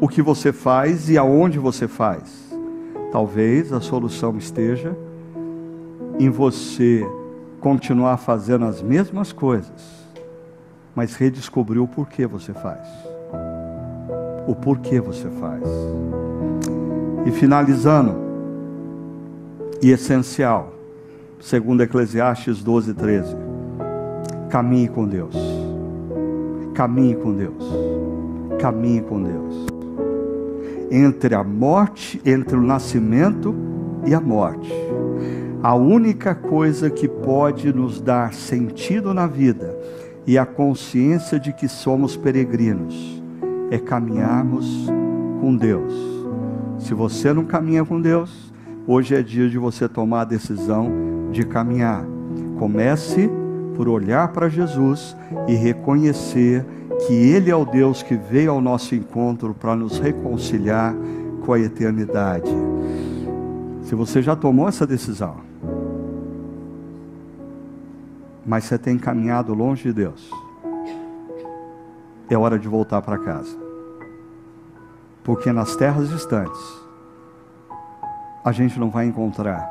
o 0.00 0.08
que 0.08 0.20
você 0.20 0.52
faz 0.52 1.08
e 1.08 1.16
aonde 1.16 1.56
você 1.60 1.86
faz. 1.86 2.52
Talvez 3.12 3.72
a 3.72 3.80
solução 3.80 4.36
esteja 4.36 4.96
em 6.18 6.28
você 6.28 7.06
continuar 7.66 8.16
fazendo 8.18 8.64
as 8.64 8.80
mesmas 8.80 9.32
coisas, 9.32 10.06
mas 10.94 11.16
redescobrir 11.16 11.82
o 11.82 11.88
porquê 11.88 12.24
você 12.24 12.52
faz. 12.52 12.86
O 14.46 14.54
porquê 14.54 15.00
você 15.00 15.28
faz. 15.28 15.64
E 17.26 17.32
finalizando, 17.32 18.14
e 19.82 19.90
essencial, 19.90 20.74
segundo 21.40 21.82
Eclesiastes 21.82 22.62
12, 22.62 22.94
13, 22.94 23.36
caminhe 24.48 24.86
com 24.86 25.04
Deus, 25.04 25.34
caminhe 26.72 27.16
com 27.16 27.32
Deus, 27.32 27.64
caminhe 28.60 29.00
com 29.00 29.20
Deus. 29.20 29.66
Entre 30.88 31.34
a 31.34 31.42
morte, 31.42 32.22
entre 32.24 32.56
o 32.56 32.62
nascimento 32.62 33.52
e 34.06 34.14
a 34.14 34.20
morte, 34.20 34.72
a 35.62 35.74
única 35.74 36.34
coisa 36.34 36.90
que 36.90 37.08
pode 37.08 37.72
nos 37.72 38.00
dar 38.00 38.32
sentido 38.32 39.12
na 39.12 39.26
vida 39.26 39.76
e 40.26 40.36
a 40.36 40.46
consciência 40.46 41.38
de 41.38 41.52
que 41.52 41.68
somos 41.68 42.16
peregrinos 42.16 43.22
é 43.70 43.78
caminharmos 43.78 44.86
com 45.40 45.56
Deus 45.56 46.16
se 46.78 46.94
você 46.94 47.32
não 47.32 47.44
caminha 47.44 47.84
com 47.84 48.00
Deus, 48.00 48.52
hoje 48.86 49.14
é 49.14 49.22
dia 49.22 49.48
de 49.48 49.58
você 49.58 49.88
tomar 49.88 50.20
a 50.20 50.24
decisão 50.24 50.88
de 51.32 51.44
caminhar. 51.44 52.04
Comece 52.58 53.30
por 53.74 53.88
olhar 53.88 54.28
para 54.28 54.48
Jesus 54.48 55.16
e 55.48 55.54
reconhecer 55.54 56.64
que 57.06 57.12
Ele 57.12 57.50
é 57.50 57.56
o 57.56 57.64
Deus 57.64 58.02
que 58.02 58.14
veio 58.14 58.52
ao 58.52 58.60
nosso 58.60 58.94
encontro 58.94 59.54
para 59.54 59.74
nos 59.74 59.98
reconciliar 59.98 60.94
com 61.44 61.52
a 61.52 61.58
eternidade. 61.58 62.50
Se 63.86 63.94
você 63.94 64.20
já 64.20 64.36
tomou 64.36 64.68
essa 64.68 64.86
decisão, 64.86 65.36
mas 68.44 68.64
você 68.64 68.78
tem 68.78 68.98
caminhado 68.98 69.54
longe 69.54 69.84
de 69.84 69.92
Deus, 69.92 70.30
é 72.28 72.36
hora 72.36 72.58
de 72.58 72.68
voltar 72.68 73.00
para 73.02 73.18
casa 73.18 73.66
porque 75.26 75.50
nas 75.50 75.74
terras 75.74 76.08
distantes 76.08 76.86
a 78.44 78.52
gente 78.52 78.78
não 78.78 78.88
vai 78.88 79.06
encontrar 79.06 79.68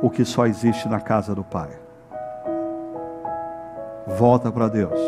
o 0.00 0.08
que 0.08 0.24
só 0.24 0.46
existe 0.46 0.88
na 0.88 0.98
casa 0.98 1.34
do 1.34 1.44
Pai. 1.44 1.68
Volta 4.16 4.50
para 4.50 4.68
Deus 4.68 4.98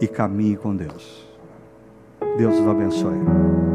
e 0.00 0.06
caminhe 0.06 0.56
com 0.56 0.74
Deus. 0.74 1.26
Deus 2.38 2.56
os 2.60 2.68
abençoe. 2.68 3.73